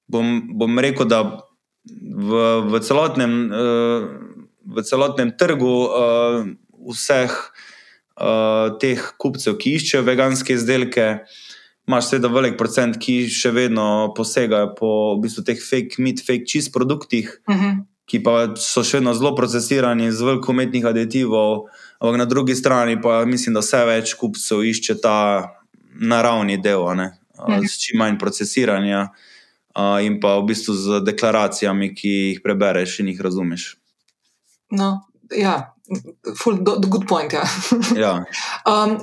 bom, 0.08 0.42
bom 0.50 0.80
rekel, 0.82 1.06
da 1.06 1.22
v, 2.10 2.42
v, 2.72 2.82
celotnem, 2.82 3.38
uh, 3.54 4.10
v 4.66 4.90
celotnem 4.90 5.38
trgu 5.38 5.78
uh, 5.86 6.54
vseh 6.90 7.38
uh, 8.22 8.76
teh 8.80 9.02
kupcev, 9.22 9.58
ki 9.60 9.76
iščejo 9.80 10.06
veganske 10.08 10.56
izdelke. 10.56 11.10
Imáš 11.86 12.10
seveda 12.10 12.32
velik 12.34 12.56
procent, 12.58 12.98
ki 13.02 13.28
še 13.30 13.52
vedno 13.54 14.14
posegajo 14.18 14.72
po 14.78 14.92
v 15.16 15.26
bistvu, 15.26 15.46
teh 15.46 15.60
fake 15.62 16.02
meat, 16.02 16.24
fake 16.26 16.48
cheese 16.50 16.74
produktih, 16.74 17.30
uh 17.48 17.54
mhm. 17.54 17.66
-huh. 17.66 17.84
ki 18.06 18.24
pa 18.24 18.56
so 18.56 18.84
še 18.84 18.98
vedno 18.98 19.14
zelo 19.14 19.36
procesirani 19.36 20.12
z 20.12 20.22
veliko 20.22 20.52
umetnih 20.52 20.86
aditivov. 20.86 21.70
Ampak 22.00 22.18
na 22.18 22.26
drugi 22.26 22.56
strani 22.56 23.02
pa 23.02 23.26
mislim, 23.26 23.54
da 23.54 23.60
vse 23.60 23.86
več 23.86 24.14
kupcev 24.14 24.64
išče 24.64 25.02
ta 25.02 25.52
naravni 26.00 26.58
del, 26.58 26.82
uh 26.82 26.92
-huh. 26.92 27.12
uh, 27.38 27.66
s 27.66 27.78
čim 27.80 28.00
manj 28.00 28.18
procesiranja 28.18 29.10
uh, 29.76 30.06
in 30.06 30.20
pa 30.20 30.38
v 30.40 30.46
bistvu 30.46 30.74
z 30.74 31.04
deklaracijami, 31.06 31.96
ki 31.96 32.10
jih 32.10 32.42
prebereš 32.44 33.00
in 33.00 33.08
jih 33.08 33.22
razumeš. 33.22 33.78
No, 34.72 35.06
ja, 35.32 35.75
full 36.44 36.58
do, 36.62 36.78
do 36.80 36.88
good 36.88 37.08
point. 37.08 37.34
Ja. 37.34 37.44
ja. 37.96 38.14
Um, 38.70 38.98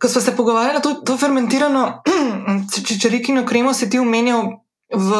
ko 0.00 0.08
smo 0.08 0.20
se 0.20 0.36
pogovarjali, 0.36 0.82
to, 0.82 0.94
to 0.94 1.16
fermentirano 1.18 2.02
čičarikino 2.86 3.46
kremo 3.46 3.74
si 3.74 3.90
ti 3.90 3.98
omenjal 3.98 4.46
v, 4.94 5.10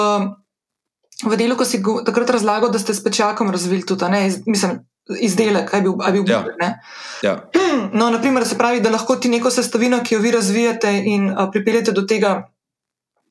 v 1.24 1.36
delu, 1.36 1.56
ko 1.56 1.64
si 1.64 1.82
go, 1.84 2.00
takrat 2.06 2.30
razlagal, 2.30 2.70
da 2.72 2.78
ste 2.78 2.94
s 2.94 3.04
pečakom 3.04 3.50
razvili 3.50 3.84
tudi, 3.86 4.08
ne, 4.08 4.26
iz, 4.28 4.40
mislim, 4.46 4.78
izdelek, 5.18 5.68
kaj 5.70 5.82
bi 5.82 5.90
bil 6.12 6.22
bil. 6.22 6.32
Ja. 6.32 6.74
Ja. 7.22 7.36
No, 7.92 8.10
naprimer, 8.10 8.44
se 8.46 8.58
pravi, 8.58 8.80
da 8.80 8.90
lahko 8.90 9.16
ti 9.16 9.28
neko 9.28 9.50
sestavino, 9.50 10.02
ki 10.04 10.14
jo 10.14 10.20
vi 10.20 10.30
razvijate 10.30 10.90
in 11.04 11.30
a, 11.30 11.50
pripeljete 11.50 11.92
do 11.92 12.02
tega. 12.02 12.50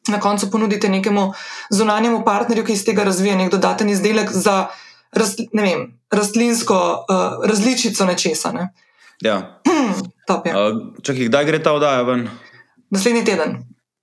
Na 0.07 0.19
koncu 0.19 0.49
ponudite 0.51 0.89
nekemu 0.89 1.33
zunanjemu 1.69 2.23
partnerju, 2.25 2.63
ki 2.65 2.73
iz 2.73 2.85
tega 2.85 3.03
razvija 3.03 3.35
nek 3.37 3.51
dodaten 3.51 3.89
izdelek 3.89 4.31
za 4.31 4.67
raz, 5.15 5.35
vem, 5.53 5.87
rastlinsko 6.11 7.05
uh, 7.05 7.47
različico 7.49 8.05
nečesa. 8.05 8.51
Ne? 8.51 8.69
Ja. 9.21 9.61
Top, 10.27 10.45
ja. 10.45 10.53
uh, 10.57 10.93
čakaj, 11.01 11.27
kdaj 11.31 11.45
gre 11.45 11.63
ta 11.63 11.73
oddaja 11.73 12.05
ven? 12.07 12.29
Naslednji 12.89 13.25
teden. 13.25 13.59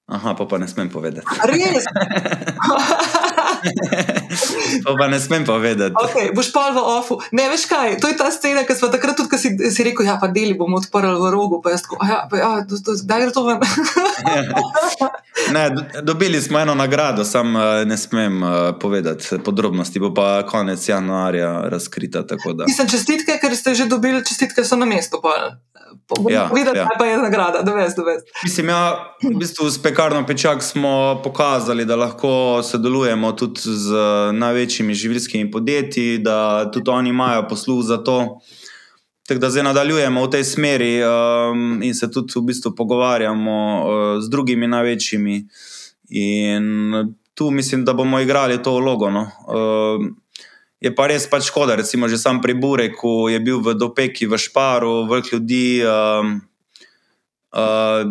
Aha, 0.06 0.36
pa 0.38 0.46
pa 0.46 0.58
ne 0.58 0.68
smem 0.70 0.90
povedati. 0.90 1.26
Res? 1.50 1.86
to 4.84 4.96
pa 4.98 5.08
ne 5.08 5.20
smem 5.20 5.44
povedati. 5.44 5.94
Okay, 5.94 6.30
boš 6.34 6.52
pa 6.52 6.70
v 6.74 6.82
ofu. 6.82 7.18
Ne 7.32 7.48
veš 7.50 7.66
kaj, 7.70 7.98
to 8.02 8.08
je 8.08 8.16
ta 8.16 8.30
scena, 8.30 8.64
ki 8.66 8.74
smo 8.74 8.88
takrat 8.92 9.16
tudi, 9.18 9.38
si, 9.38 9.52
si 9.70 9.86
rekel, 9.86 10.06
ja, 10.06 10.16
pa 10.20 10.30
deli 10.32 10.54
bomo 10.58 10.80
odprli 10.80 11.14
v 11.16 11.30
rogu, 11.32 11.60
pa 11.64 11.74
jaz 11.74 11.86
tako, 11.86 12.00
ja, 12.02 12.24
pa 12.30 12.40
ja, 12.40 12.50
kdaj 12.66 13.20
gre 13.26 13.32
to 13.34 13.44
ven? 13.46 13.60
ne, 15.56 15.64
dobili 16.02 16.42
smo 16.42 16.60
eno 16.60 16.74
nagrado, 16.74 17.24
sam 17.24 17.56
uh, 17.56 17.62
ne 17.86 17.96
smem 17.96 18.42
uh, 18.42 18.50
povedati 18.80 19.38
podrobnosti, 19.44 20.00
bo 20.00 20.14
pa 20.14 20.46
konec 20.46 20.88
januarja 20.88 21.68
razkrita. 21.68 22.24
Mislim, 22.66 22.88
čestitke, 22.88 23.38
ker 23.40 23.56
ste 23.56 23.74
že 23.74 23.86
dobili, 23.90 24.24
čestitke 24.24 24.64
so 24.64 24.76
na 24.76 24.86
mestu. 24.86 25.20
Pa. 25.22 25.58
Ja, 26.30 26.50
videti, 26.54 26.78
ja. 26.78 26.88
kaj 26.98 27.10
je 27.10 27.16
nagrada, 27.18 27.62
da 27.62 27.72
veš, 27.74 27.96
da 27.96 28.02
veš. 28.02 28.22
Mislim, 28.44 28.68
ja, 28.68 29.14
v 29.22 29.32
bistvu 29.38 29.70
s 29.70 29.82
pekarno 29.82 30.26
Pečak 30.26 30.62
smo 30.62 31.20
pokazali, 31.24 31.84
da 31.84 31.96
lahko 31.96 32.62
sodelujemo 32.62 33.32
tudi 33.32 33.60
z 33.64 33.96
največjimi 34.32 34.94
živilskimi 34.94 35.50
podjetji, 35.50 36.18
da 36.18 36.70
tudi 36.70 36.90
oni 36.90 37.10
imajo 37.10 37.48
posluh 37.48 37.82
za 37.84 37.98
to. 38.04 38.38
Tako 39.26 39.40
da 39.40 39.50
zdaj 39.50 39.64
nadaljujemo 39.66 40.22
v 40.22 40.30
tej 40.30 40.44
smeri 40.44 40.92
um, 41.02 41.82
in 41.82 41.94
se 41.94 42.10
tudi 42.10 42.32
v 42.36 42.44
bistvu 42.46 42.74
pogovarjamo 42.78 43.56
uh, 43.58 44.22
z 44.22 44.30
drugimi 44.30 44.68
največjimi. 44.68 45.40
In 46.08 46.94
tu 47.34 47.50
mislim, 47.50 47.84
da 47.84 47.92
bomo 47.92 48.20
igrali 48.20 48.62
to 48.62 48.76
vlogo. 48.78 49.10
No. 49.10 49.26
Uh, 49.48 50.06
Je 50.80 50.92
pa 50.92 51.06
res 51.08 51.24
pač 51.30 51.48
škoda, 51.48 51.76
recimo 51.76 52.08
že 52.08 52.20
sam 52.20 52.42
pri 52.44 52.52
Bureku 52.52 53.32
je 53.32 53.40
bil 53.40 53.64
v 53.64 53.72
Dopeki, 53.72 54.28
v 54.28 54.36
Šparu, 54.36 55.08
velik 55.08 55.32
ljudi. 55.32 55.80
Um, 55.80 56.44
uh, 57.56 58.04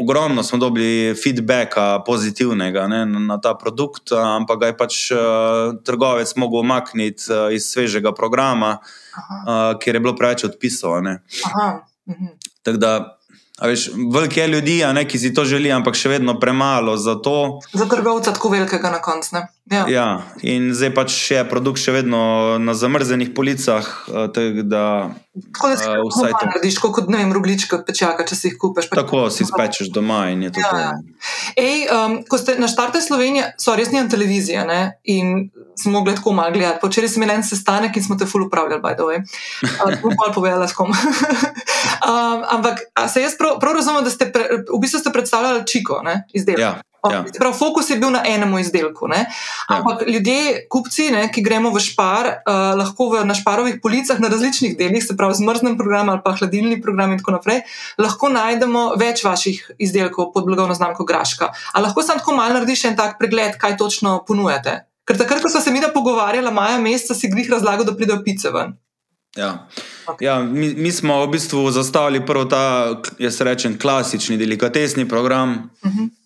ogromno 0.00 0.42
smo 0.42 0.58
dobili 0.58 1.12
feedbacka 1.12 2.00
pozitivnega 2.06 2.86
ne, 2.88 3.04
na 3.04 3.36
ta 3.36 3.52
produkt, 3.54 4.12
ampak 4.12 4.56
ga 4.60 4.66
je 4.72 4.76
pač 4.76 4.94
uh, 5.12 5.76
trgovec 5.84 6.32
mogel 6.40 6.64
umakniti 6.64 7.28
uh, 7.28 7.52
iz 7.52 7.68
svežega 7.68 8.16
programa, 8.16 8.78
uh, 8.80 9.76
ker 9.76 9.98
je 9.98 10.00
bilo 10.00 10.16
preveč 10.16 10.48
odpisov. 10.48 11.04
Mhm. 11.04 12.32
Tako 12.64 12.78
da 12.80 13.18
Veš, 13.58 13.88
veliko 14.14 14.40
je 14.40 14.46
ljudi, 14.46 14.84
ne, 14.94 15.02
ki 15.08 15.18
si 15.18 15.32
to 15.34 15.44
želijo, 15.44 15.76
ampak 15.76 15.96
še 15.98 16.08
vedno 16.08 16.36
premalo 16.40 16.96
za 16.96 17.16
to. 17.22 17.58
Za 17.72 17.88
trgovca 17.90 18.32
tako 18.32 18.52
velikega 18.54 18.90
na 18.90 19.00
koncu. 19.02 19.42
Ja. 19.70 19.84
ja, 19.88 20.06
in 20.40 20.70
zdaj 20.72 20.90
pač 20.96 21.14
je 21.28 21.42
produkt 21.44 21.80
še 21.82 21.92
vedno 21.92 22.20
na 22.62 22.72
zamrznjenih 22.72 23.34
policah. 23.36 23.84
Eh, 24.08 24.62
da, 24.64 25.10
tako 25.52 25.68
da 25.68 25.76
si 25.76 25.88
uh, 25.88 26.00
vsaj 26.08 26.32
to 26.32 26.48
narediš, 26.48 26.78
kot 26.80 27.10
ne 27.12 27.20
vem, 27.20 27.34
ruglička 27.36 27.82
pečaka, 27.84 28.24
če 28.24 28.38
si 28.38 28.48
jih 28.48 28.56
kupiš. 28.60 28.88
Tako 28.96 29.26
si 29.34 29.44
spečeš 29.48 29.92
doma 29.92 30.30
in 30.32 30.46
je 30.48 30.54
to. 30.56 30.64
Ja, 30.64 30.72
to. 30.72 30.80
Ja. 30.80 30.92
Ej, 31.60 31.84
um, 31.92 32.16
ko 32.24 32.40
ste 32.40 32.56
na 32.56 32.70
štarte 32.70 33.02
Slovenije, 33.04 33.52
so 33.60 33.76
res 33.76 33.92
nimam 33.92 34.08
televizije 34.08 34.64
ne? 34.68 34.80
in 35.04 35.50
smo 35.78 35.92
mogli 35.92 36.16
tako 36.16 36.32
malo 36.32 36.50
gledati. 36.56 36.80
Včeraj 36.88 37.12
sem 37.12 37.22
imel 37.22 37.36
en 37.36 37.44
sestanek 37.44 37.96
in 37.96 38.04
smo 38.04 38.16
te 38.18 38.26
ful 38.26 38.48
upravljali, 38.48 38.82
by 38.82 38.96
the 38.96 39.06
way. 39.06 39.22
Bom 40.02 40.16
pa 40.16 40.32
povedala 40.34 40.68
s 40.68 40.72
kom. 40.72 40.90
um, 42.08 42.40
ampak 42.56 42.88
se 43.12 43.22
jaz 43.22 43.36
prav, 43.38 43.60
prav 43.60 43.76
razumem, 43.78 44.04
da 44.04 44.10
ste 44.10 44.32
pre, 44.32 44.64
v 44.64 44.80
bistvu 44.80 45.04
ste 45.04 45.12
predstavljali 45.14 45.66
čiko, 45.68 46.02
izdelek. 46.32 46.64
Ja. 46.64 46.78
Ja. 47.06 47.24
Prav, 47.38 47.52
fokus 47.54 47.90
je 47.90 47.96
bil 47.96 48.10
na 48.10 48.22
enem 48.26 48.58
izdelku. 48.58 49.06
Ja. 49.12 49.24
Ampak 49.68 50.02
ja. 50.02 50.12
ljudje, 50.12 50.66
kupci, 50.70 51.10
ne, 51.14 51.28
ki 51.32 51.42
gremo 51.46 51.70
v 51.70 51.80
špar, 51.82 52.26
uh, 52.42 52.74
lahko 52.78 53.10
v, 53.12 53.22
na 53.28 53.36
šparovih 53.38 53.78
policah 53.82 54.18
na 54.18 54.28
različnih 54.32 54.74
delih, 54.78 55.04
se 55.04 55.16
pravi, 55.16 55.38
zmrznem 55.38 55.78
program 55.78 56.10
ali 56.10 56.20
pa 56.24 56.34
hladilni 56.34 56.80
program 56.82 57.14
in 57.14 57.22
tako 57.22 57.36
naprej, 57.38 57.62
lahko 58.02 58.32
najdemo 58.34 58.98
več 58.98 59.22
vaših 59.24 59.78
izdelkov 59.78 60.32
pod 60.34 60.50
blagovno 60.50 60.74
znamko 60.74 61.06
Graška. 61.06 61.52
Ali 61.72 61.86
lahko 61.86 62.02
sam 62.02 62.18
tako 62.18 62.34
malo 62.34 62.58
narediš 62.58 62.84
en 62.90 62.98
tak 62.98 63.16
pregled, 63.22 63.54
kaj 63.62 63.78
točno 63.78 64.18
ponujate? 64.26 64.82
Ker 65.08 65.16
takrat, 65.16 65.40
ko 65.40 65.48
smo 65.48 65.62
se 65.62 65.70
mi 65.72 65.80
da 65.80 65.88
pogovarjali, 65.94 66.50
maja 66.52 66.82
meseca 66.82 67.14
si 67.14 67.30
grih 67.30 67.48
razlagal, 67.50 67.86
da 67.86 67.94
pridejo 67.96 68.20
pice 68.26 68.50
ven. 68.52 68.74
Ja. 69.36 69.68
Ja, 70.20 70.38
mi, 70.42 70.74
mi 70.74 70.92
smo 70.92 71.20
v 71.26 71.30
bistvu 71.36 71.70
zastavili 71.70 72.26
prvo 72.26 72.44
ta, 72.44 72.96
jaz 73.18 73.40
rečem, 73.40 73.78
klasični 73.78 74.36
delikatesni 74.36 75.08
program. 75.08 75.70
Uh 75.82 75.90
mhm. 75.90 75.98
-huh. 75.98 76.17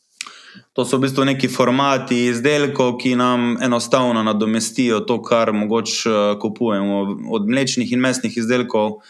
To 0.73 0.85
so 0.89 0.97
v 0.97 1.05
bistvu 1.05 1.25
neki 1.29 1.49
formati 1.53 2.17
izdelkov, 2.31 2.95
ki 3.03 3.13
nam 3.21 3.59
enostavno 3.63 4.23
nadomestijo 4.25 5.03
to, 5.05 5.19
kar 5.23 5.53
mogoče 5.53 6.11
uh, 6.11 6.39
kupujemo. 6.41 7.03
Od 7.31 7.49
mlečnih 7.49 7.93
in 7.93 8.01
mesnih 8.01 8.37
izdelkov, 8.37 9.03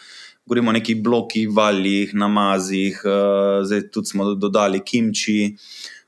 govorimo 0.45 0.73
o 0.73 0.75
nekih 0.75 0.99
blokih, 1.03 1.47
valjih, 1.55 2.11
namazih, 2.13 2.99
uh, 3.05 3.63
zdaj 3.63 3.87
tudi 3.95 4.11
smo 4.11 4.33
dodali 4.35 4.83
kimči. 4.83 5.55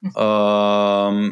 Uh, 0.06 1.24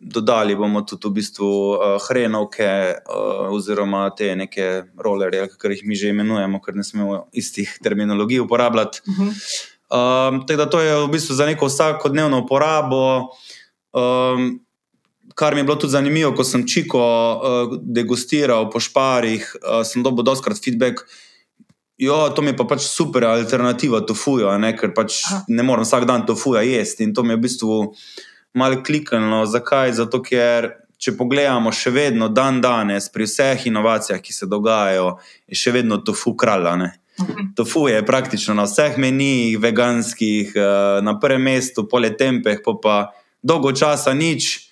dodali 0.00 0.54
bomo 0.54 0.84
tudi 0.86 1.08
v 1.08 1.14
bistvu 1.18 1.50
uh, 1.74 1.98
hrenovke, 2.06 2.70
uh, 2.94 3.50
oziroma 3.50 4.06
te 4.14 4.30
neke 4.38 4.84
rolerje, 4.94 5.48
ki 5.58 5.74
jih 5.74 5.86
mi 5.90 5.98
že 5.98 6.14
imenujemo, 6.14 6.62
ker 6.62 6.78
ne 6.78 6.86
smemo 6.86 7.24
istih 7.32 7.78
terminologij 7.82 8.46
uporabljati. 8.46 9.02
Uh 9.08 9.18
-huh. 9.18 9.73
Um, 9.92 10.46
tako 10.46 10.56
da 10.56 10.66
to 10.70 10.80
je 10.80 10.94
v 11.06 11.08
bistvu 11.12 11.34
za 11.34 11.46
neko 11.46 11.66
vsakodnevno 11.66 12.40
uporabo. 12.44 13.30
Um, 13.92 14.64
kar 15.34 15.54
mi 15.54 15.60
je 15.60 15.64
bilo 15.64 15.76
tudi 15.76 15.92
zanimivo, 15.92 16.32
ko 16.34 16.44
sem 16.44 16.66
čiko 16.66 17.00
uh, 17.00 17.76
degustiral 17.82 18.70
po 18.70 18.80
šparih, 18.80 19.44
uh, 19.60 19.82
sem 19.86 20.02
dobil 20.02 20.24
doskrat 20.24 20.58
feedback. 20.64 21.04
Jo, 21.98 22.28
to 22.34 22.42
mi 22.42 22.50
je 22.50 22.56
pa 22.56 22.64
pač 22.66 22.86
super 22.88 23.24
alternativa 23.24 24.00
tofuju, 24.02 24.50
ker 24.80 24.94
pač 24.94 25.22
ne 25.48 25.62
morem 25.62 25.86
vsak 25.86 26.08
dan 26.10 26.26
tofuja 26.26 26.62
jesti. 26.66 27.04
In 27.04 27.14
to 27.14 27.22
mi 27.22 27.34
je 27.34 27.36
v 27.36 27.44
bistvu 27.44 27.76
malo 28.54 28.82
kliknilo. 28.82 29.44
Zakaj? 29.46 29.92
Zato, 29.92 30.18
ker 30.22 30.72
če 30.98 31.14
pogledamo 31.18 31.70
še 31.74 31.92
vedno 31.94 32.28
dan 32.32 32.60
danes, 32.64 33.10
pri 33.12 33.28
vseh 33.28 33.66
inovacijah, 33.70 34.20
ki 34.22 34.32
se 34.32 34.48
dogajajo, 34.50 35.18
je 35.46 35.58
še 35.58 35.74
vedno 35.76 36.00
tofu 36.02 36.34
kralj. 36.34 36.90
Mhm. 37.20 37.54
Tofu 37.56 37.88
je 37.88 38.06
praktično 38.06 38.54
na 38.54 38.64
vseh 38.66 38.98
menijih, 38.98 39.58
veganskih, 39.60 40.52
uh, 40.56 41.04
na 41.04 41.18
prvem 41.20 41.42
mestu, 41.42 41.88
pole 41.88 42.16
tempeh, 42.16 42.58
pa 42.64 42.72
pa 42.82 42.96
dolgo 43.42 43.72
časa 43.72 44.14
nič 44.14 44.64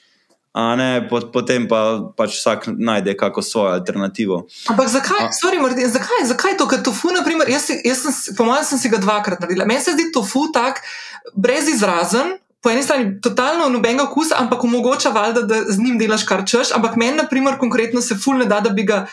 ne, 0.53 1.09
potem 1.09 1.64
pa 1.68 2.12
pač 2.16 2.36
vsak 2.36 2.68
najde 2.76 3.16
kako 3.16 3.43
svojo 3.43 3.72
alternativo. 3.72 4.45
Ampak 4.68 4.88
zakaj, 4.88 5.24
a, 5.24 5.32
sorry, 5.32 5.57
Martin, 5.61 5.88
zakaj, 5.88 6.28
zakaj 6.28 6.57
to, 6.61 6.68
ker 6.68 6.82
tofu, 6.84 7.12
naprimer, 7.12 7.49
jaz, 7.49 7.70
jaz 7.72 8.05
sem, 8.05 8.36
po 8.36 8.45
mojem, 8.45 8.64
sem 8.64 8.78
si 8.78 8.93
ga 8.93 9.01
dvakrat 9.01 9.40
naredila. 9.40 9.64
Meni 9.64 9.80
se 9.80 9.97
zdi 9.97 10.11
tofu 10.12 10.51
tak 10.53 10.84
brezizrazen. 11.32 12.36
Po 12.62 12.70
eni 12.70 12.84
strani 12.84 13.16
totalno 13.18 13.66
nobenega 13.72 14.05
okusa, 14.07 14.36
ampak 14.38 14.62
omogoča 14.62 15.11
valjda, 15.11 15.43
da 15.51 15.57
z 15.66 15.82
njim 15.82 15.97
delaš 15.99 16.22
kar 16.28 16.45
češ. 16.47 16.70
Ampak 16.76 16.95
meni, 17.01 17.16
na 17.16 17.24
primer, 17.26 17.57
konkretno 17.59 18.05
se 18.05 18.14
ful 18.14 18.38
ne 18.38 18.47
da, 18.47 18.61
da 18.62 18.70
bi 18.70 18.84
ga 18.86 19.07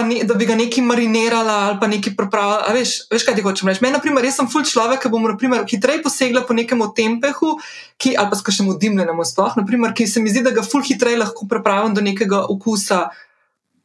ne, 0.00 0.22
da 0.24 0.34
bi 0.34 0.46
ga 0.48 0.54
neki 0.56 0.80
marinirala 0.82 1.52
ali 1.52 1.76
pa 1.80 1.86
neki 1.86 2.14
pripravila. 2.16 2.72
Veš, 2.72 2.94
veš, 3.12 3.26
kaj 3.28 3.36
ti 3.36 3.44
hočem 3.44 3.68
reči? 3.68 3.82
Meni, 3.84 3.92
na 3.92 4.00
primer, 4.00 4.24
jaz 4.24 4.38
sem 4.40 4.48
full 4.48 4.64
človek, 4.64 5.02
ki 5.04 5.10
bom 5.12 5.26
naprimer, 5.28 5.66
hitreje 5.68 6.00
posegla 6.04 6.44
po 6.48 6.56
nekem 6.56 6.80
tempehu, 6.96 7.58
ki, 8.00 8.14
ali 8.16 8.32
pa 8.32 8.38
s 8.38 8.46
kakšnim 8.46 8.72
dimljenem 8.80 9.20
sploh, 9.28 9.52
naprimer, 9.60 9.92
ki 9.92 10.08
se 10.08 10.24
mi 10.24 10.32
zdi, 10.32 10.40
da 10.46 10.54
ga 10.56 10.64
full 10.64 10.84
hitreje 10.86 11.20
lahko 11.20 11.44
pripravim 11.48 11.92
do 11.92 12.00
nekega 12.00 12.40
okusa, 12.48 13.04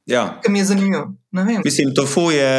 ja. 0.07 0.39
ki 0.43 0.51
mi 0.51 0.63
je 0.63 0.71
zanimiv. 0.71 1.11
Mislim, 1.65 1.91
tofu 1.95 2.31
je. 2.31 2.55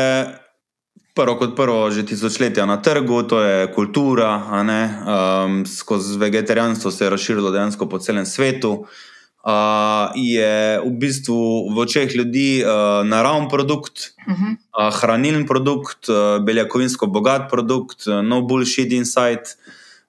Prvo 1.18 1.34
kot 1.34 1.56
prvo, 1.58 1.88
že 1.90 2.04
tisočletja 2.06 2.62
na 2.62 2.76
trgu, 2.78 3.24
to 3.26 3.40
je 3.42 3.64
kultura, 3.74 4.36
um, 4.38 5.64
skozi 5.66 6.14
vegetarijanstvo 6.14 6.92
se 6.94 7.04
je 7.04 7.10
razširilo 7.10 7.50
dejansko 7.50 7.88
po 7.90 7.98
celem 7.98 8.26
svetu. 8.26 8.70
Uh, 8.70 8.86
uh, 9.44 10.10
je 10.14 10.80
v 10.82 10.92
bistvu 10.98 11.70
v 11.74 11.76
očeh 11.84 12.14
ljudi 12.16 12.62
uh, 12.64 13.06
naravni 13.06 13.48
produkt, 13.48 14.14
uh 14.26 14.34
-huh. 14.34 14.56
uh, 14.56 14.94
hranilni 15.00 15.46
produkt, 15.46 16.08
uh, 16.08 16.44
beljakovinsko 16.44 17.06
bogat 17.06 17.50
produkt, 17.50 18.06
uh, 18.06 18.22
no 18.22 18.42
bullshit 18.42 18.92
inside. 18.92 19.42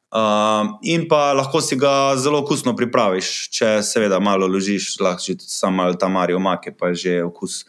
Uh, 0.09 0.79
in 0.81 1.07
pa 1.07 1.33
lahko 1.33 1.61
si 1.61 1.75
ga 1.75 2.17
zelo 2.17 2.39
okusno 2.39 2.75
pripraviš, 2.75 3.49
če 3.49 3.83
seveda 3.85 4.19
malo 4.19 4.47
ložiš, 4.47 4.99
lahko 4.99 5.21
že 5.21 5.35
samo 5.39 5.93
tam 5.93 6.11
marijo 6.11 6.39
make, 6.39 6.71
pa 6.71 6.87
je 6.87 6.95
že 6.95 7.23
okus. 7.23 7.65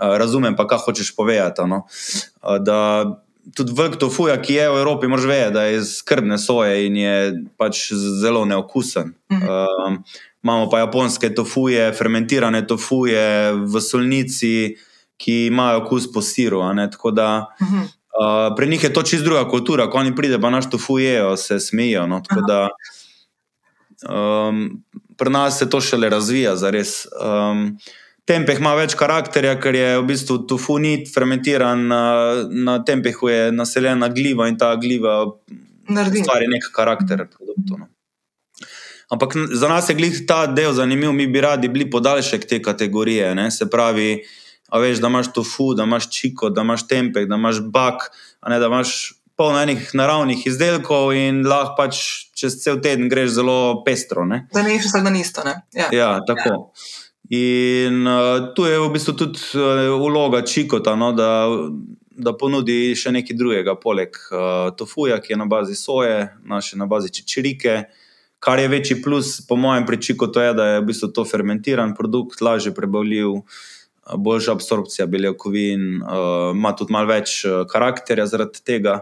Uh, 0.00 0.16
razumem 0.16 0.56
pa, 0.56 0.66
kaj 0.66 0.78
hočeš 0.78 1.16
povedati. 1.16 1.62
No? 1.68 1.84
Uh, 2.42 2.58
da 2.58 3.04
tudi 3.52 3.72
vrk 3.76 3.98
tofuja, 4.00 4.40
ki 4.42 4.54
je 4.54 4.70
v 4.70 4.78
Evropi, 4.80 5.06
moraš 5.06 5.24
vedeti, 5.24 5.52
da 5.52 5.62
je 5.62 5.76
iz 5.76 5.96
skrbne 6.00 6.38
soje 6.38 6.86
in 6.86 6.96
je 6.96 7.44
pač 7.56 7.92
zelo 7.92 8.44
neokusen. 8.44 9.14
Uh 9.30 9.38
-huh. 9.38 9.92
uh, 9.92 10.24
imamo 10.44 10.68
pa 10.70 10.78
japonske 10.78 11.34
tofuje, 11.34 11.92
fermentirane 11.92 12.66
tofuje 12.66 13.52
v 13.52 13.80
solnici, 13.80 14.76
ki 15.16 15.46
imajo 15.46 15.84
okus 15.84 16.12
po 16.12 16.22
siru. 16.22 16.60
Tako 16.92 17.10
da 17.10 17.28
uh, 17.56 18.54
pri 18.56 18.68
njih 18.68 18.84
je 18.84 18.92
to 18.92 19.02
čist 19.02 19.24
druga 19.24 19.48
kultura, 19.48 19.90
ko 19.90 19.98
oni 19.98 20.14
pridejo, 20.16 20.40
pa 20.40 20.50
naš 20.50 20.70
tofujejo, 20.70 21.36
se 21.36 21.60
smejijo. 21.60 22.06
No? 22.06 22.22
Da, 22.48 22.68
um, 24.08 24.82
pri 25.16 25.30
nas 25.30 25.58
se 25.58 25.70
to 25.70 25.80
šele 25.80 26.10
razvija, 26.10 26.56
za 26.56 26.70
res. 26.70 27.06
Um, 27.20 27.78
Tempeh 28.24 28.56
ima 28.56 28.72
več 28.72 28.94
karakterja, 28.96 29.58
ker 29.60 29.76
je 29.76 29.88
v 29.98 30.04
bistvu 30.08 30.38
tofu 30.48 30.78
ni 30.80 30.94
fermentiran, 31.04 31.82
na, 31.88 32.04
na 32.48 32.78
tempehu 32.84 33.28
je 33.28 33.50
naseljena 33.52 34.08
gliva 34.08 34.48
in 34.48 34.56
ta 34.56 34.70
gliva 34.80 35.18
ustvari 35.92 36.48
nek 36.48 36.70
karakter. 36.72 37.26
Produktu, 37.28 37.76
no. 37.82 37.93
Ampak 39.12 39.34
za 39.52 39.68
nas 39.68 39.88
je 39.88 39.94
glih 39.94 40.22
ta 40.26 40.46
del 40.46 40.72
zanimiv, 40.72 41.12
mi 41.12 41.26
bi 41.26 41.40
radi 41.40 41.68
bili 41.68 41.90
podaljšek 41.90 42.46
te 42.48 42.62
kategorije. 42.62 43.34
Ne? 43.34 43.50
Se 43.50 43.68
pravi, 43.70 44.22
veš, 44.72 45.02
da 45.02 45.10
imaš 45.12 45.32
tofu, 45.32 45.74
da 45.74 45.84
imaš 45.84 46.08
čiko, 46.10 46.50
da 46.50 46.64
imaš 46.64 46.86
tempeh, 46.88 47.28
da 47.28 47.36
imaš 47.36 47.60
bak, 47.60 48.10
ne, 48.48 48.58
da 48.58 48.66
imaš 48.66 49.12
polno 49.36 49.62
enih 49.62 49.90
naravnih 49.94 50.46
izdelkov 50.46 51.12
in 51.18 51.42
lahko 51.46 51.74
pač 51.78 52.02
čez 52.38 52.60
cel 52.62 52.78
teden 52.82 53.08
greš 53.10 53.34
zelo 53.38 53.82
pestro. 53.86 54.24
Ne? 54.24 54.46
Da 54.54 54.62
ne 54.62 54.76
greš 54.76 54.92
vsak 54.92 55.04
dan 55.04 55.16
isto. 55.16 55.42
Ja. 55.74 55.88
ja, 55.92 56.10
tako. 56.26 56.50
Ja. 56.50 56.60
In 57.34 58.06
uh, 58.06 58.52
tu 58.54 58.66
je 58.68 58.78
v 58.78 58.88
bistvu 58.92 59.14
tudi 59.16 59.40
uh, 59.56 59.88
vloga 59.98 60.42
čikota, 60.44 60.94
no, 60.94 61.10
da, 61.16 61.48
da 62.10 62.34
ponudi 62.36 62.94
še 62.98 63.14
nekaj 63.16 63.36
drugega, 63.36 63.74
poleg 63.80 64.18
uh, 64.28 64.68
tofuja, 64.76 65.18
ki 65.24 65.32
je 65.32 65.38
na 65.40 65.46
bazi 65.48 65.76
soje, 65.78 66.28
naše 66.44 66.78
na 66.78 66.86
bazi 66.86 67.10
čičirike. 67.16 67.78
Kar 68.44 68.60
je 68.60 68.68
večji 68.68 69.02
plus, 69.02 69.38
po 69.48 69.56
mojem, 69.56 69.86
pri 69.86 70.00
čikotu 70.02 70.40
je, 70.40 70.54
da 70.54 70.66
je 70.66 70.80
v 70.80 70.88
bistvu 70.90 71.08
to 71.16 71.24
fermentiran 71.24 71.94
produkt, 71.96 72.42
lažje 72.44 72.74
prebavljiv, 72.76 73.40
boljša 74.16 74.52
absorpcija 74.52 75.06
beljakovin, 75.06 76.02
uh, 76.02 76.52
ima 76.52 76.74
tudi 76.76 76.92
malo 76.92 77.08
več 77.08 77.38
uh, 77.48 77.62
karakterja 77.70 78.26
zaradi 78.28 78.60
tega. 78.64 78.98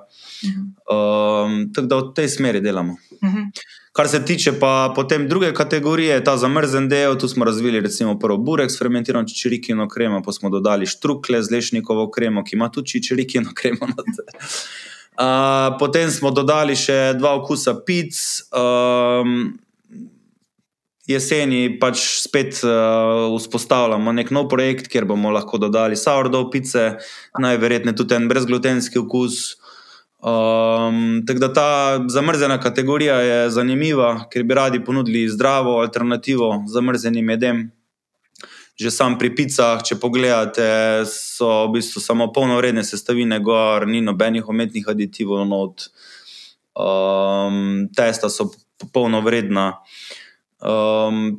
Um, 0.46 1.72
tako 1.74 1.86
da 1.90 1.98
v 1.98 2.12
tej 2.14 2.28
smeri 2.38 2.60
delamo. 2.62 2.98
Uh 3.18 3.28
mhm. 3.28 3.38
-huh. 3.38 3.64
Kar 3.92 4.08
se 4.08 4.24
tiče 4.24 4.52
pa 4.60 4.92
potem 4.96 5.26
druge 5.28 5.52
kategorije, 5.54 6.24
ta 6.24 6.36
zamrzen 6.36 6.88
del, 6.88 7.18
tu 7.18 7.28
smo 7.28 7.44
razvili 7.44 7.80
recimo 7.80 8.18
prvo 8.18 8.38
burek 8.38 8.70
s 8.70 8.78
fermentirano 8.78 9.28
čičirikino 9.28 9.88
kremo, 9.88 10.22
pa 10.22 10.32
smo 10.32 10.50
dodali 10.50 10.86
štrukle 10.86 11.42
z 11.42 11.52
lešnikovo 11.52 12.10
kremo, 12.10 12.44
ki 12.44 12.56
ima 12.56 12.70
tudi 12.70 12.88
čičirikino 12.88 13.50
kremo. 13.54 13.86
Uh, 15.12 15.76
potem 15.78 16.08
smo 16.10 16.30
dodali 16.32 16.76
še 16.78 17.12
dva 17.18 17.34
okusa 17.36 17.74
pic. 17.84 18.16
Um, 18.56 19.58
jeseni 21.08 21.66
pač 21.82 22.00
spet 22.22 22.62
uh, 22.64 23.28
vzpostavljamo 23.34 24.14
nek 24.16 24.32
nov 24.32 24.48
projekt, 24.52 24.88
kjer 24.88 25.04
bomo 25.08 25.32
lahko 25.34 25.60
dodali 25.60 25.98
sourdough 25.98 26.48
pice, 26.52 26.94
najverjetneje 27.38 27.98
tudi 27.98 28.16
en 28.16 28.30
brezglutenski 28.30 29.02
okus. 29.02 29.58
Um, 30.22 31.24
tako 31.26 31.42
da 31.42 31.52
ta 31.52 31.68
zamrzena 32.08 32.60
kategorija 32.62 33.18
je 33.26 33.38
zanimiva, 33.50 34.28
ker 34.30 34.46
bi 34.46 34.54
radi 34.54 34.80
ponudili 34.84 35.26
zdravo 35.28 35.80
alternativo 35.82 36.54
zamrznjenim 36.70 37.30
jedem. 37.34 37.64
Že 38.82 38.90
sam 38.90 39.14
pri 39.20 39.30
picah, 39.36 39.78
če 39.78 39.98
pogledate, 40.02 40.66
so 41.06 41.68
v 41.68 41.78
bistvu 41.78 42.02
samo 42.02 42.32
polnovredne 42.34 42.82
sestavine, 42.82 43.38
gor, 43.38 43.86
ni 43.86 44.02
nobenih 44.02 44.48
umetnih 44.48 44.88
aditivov, 44.90 45.46
not. 45.46 45.86
Um, 46.74 47.86
testa 47.94 48.26
so 48.32 48.50
polnovredna. 48.90 49.84
Um, 50.58 51.38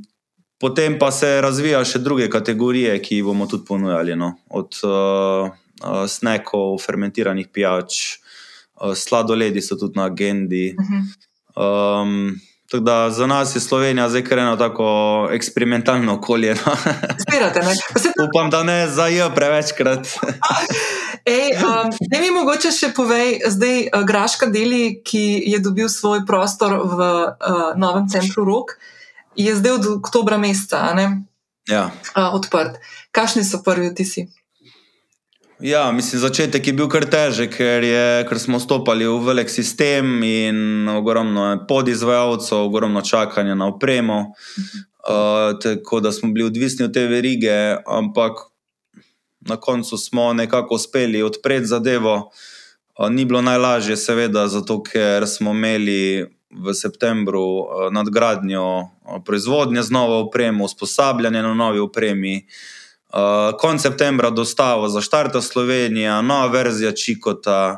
potem 0.62 0.96
pa 1.02 1.12
se 1.12 1.41
razvijajo 1.44 1.84
še 1.84 2.00
druge 2.00 2.30
kategorije, 2.32 2.96
ki 3.04 3.20
jih 3.20 3.28
bomo 3.28 3.50
tudi 3.52 3.68
ponujali, 3.68 4.16
no? 4.16 4.38
od 4.48 4.80
uh, 4.88 5.52
uh, 5.52 6.04
snekov, 6.08 6.80
fermentiranih 6.80 7.52
pijač. 7.52 8.24
Eh, 8.82 8.96
sladoledi 8.96 9.62
so 9.62 9.76
tudi 9.76 10.00
na 10.00 10.06
agendi. 10.06 10.76
Um, 11.56 12.34
da, 12.80 13.10
za 13.10 13.28
nas 13.28 13.56
je 13.56 13.62
Slovenija 13.62 14.10
zdaj 14.10 14.24
kar 14.24 14.40
eno 14.40 14.56
tako 14.56 14.86
eksperimentalno 15.32 16.14
okolje. 16.14 16.56
No. 16.66 16.76
Spirate, 17.28 17.62
Upam, 18.28 18.50
da 18.50 18.64
ne 18.64 18.88
zajo 18.88 19.32
prevečkrat. 19.36 20.08
Ne 21.26 21.52
um, 21.56 22.22
mi 22.22 22.32
mogoče 22.32 22.72
še 22.72 22.90
povej, 22.96 23.38
zdaj 23.48 23.78
uh, 23.86 24.02
Graška 24.04 24.50
deli, 24.52 25.00
ki 25.06 25.44
je 25.48 25.60
dobil 25.64 25.88
svoj 25.90 26.26
prostor 26.28 26.76
v 26.84 26.98
uh, 27.00 27.62
novem 27.80 28.10
centru 28.12 28.44
Rok, 28.44 28.76
je 29.36 29.56
zdaj 29.56 29.72
od 29.72 29.88
oktobra 30.04 30.38
meseca 30.38 30.92
ja. 31.70 31.86
uh, 31.88 32.36
odprt. 32.36 32.76
Kakšni 33.16 33.46
so 33.48 33.64
prvi 33.64 33.94
vtisi? 33.94 34.28
Ja, 35.60 35.91
mislim, 35.91 36.20
začetek 36.22 36.68
je 36.68 36.74
bil 36.74 36.88
kar 36.89 37.06
težek, 37.06 37.51
ker, 37.54 37.84
je, 37.86 38.06
ker 38.26 38.39
smo 38.41 38.58
stopili 38.60 39.06
v 39.06 39.20
velik 39.22 39.51
sistem 39.54 40.24
in 40.26 40.89
ogromno 40.89 41.45
podizvajalcev, 41.70 42.66
ogromno 42.66 43.01
čakanja 43.01 43.56
na 43.56 43.68
opremo. 43.70 44.34
Uh, 45.04 45.54
tako 45.62 45.99
da 45.99 46.12
smo 46.12 46.32
bili 46.32 46.47
odvisni 46.47 46.86
od 46.86 46.93
te 46.93 47.06
verige, 47.08 47.78
ampak 47.88 48.32
na 49.41 49.58
koncu 49.58 49.97
smo 49.97 50.34
nekako 50.34 50.76
uspeli 50.76 51.24
odpreti 51.24 51.66
zadevo. 51.66 52.32
Uh, 52.99 53.10
ni 53.10 53.26
bilo 53.26 53.41
najlažje, 53.41 53.97
seveda, 53.97 54.47
zato 54.47 54.82
ker 54.84 55.28
smo 55.28 55.51
imeli 55.51 56.26
v 56.49 56.74
septembru 56.74 57.43
uh, 57.43 57.89
nadgradnjo 57.91 58.66
uh, 58.80 58.88
proizvodnje 59.26 59.84
z 59.84 59.91
novo 59.91 60.20
opremo, 60.20 60.66
usposabljanje 60.66 61.41
na 61.41 61.54
novi 61.54 61.80
opremi. 61.80 62.38
Uh, 62.38 62.83
konec 63.59 63.82
septembra 63.82 64.30
dostavo 64.30 64.88
za 64.89 65.01
Štarta 65.01 65.41
Slovenija, 65.41 66.22
nova 66.22 66.47
verzija 66.47 66.91
Čikota, 66.91 67.78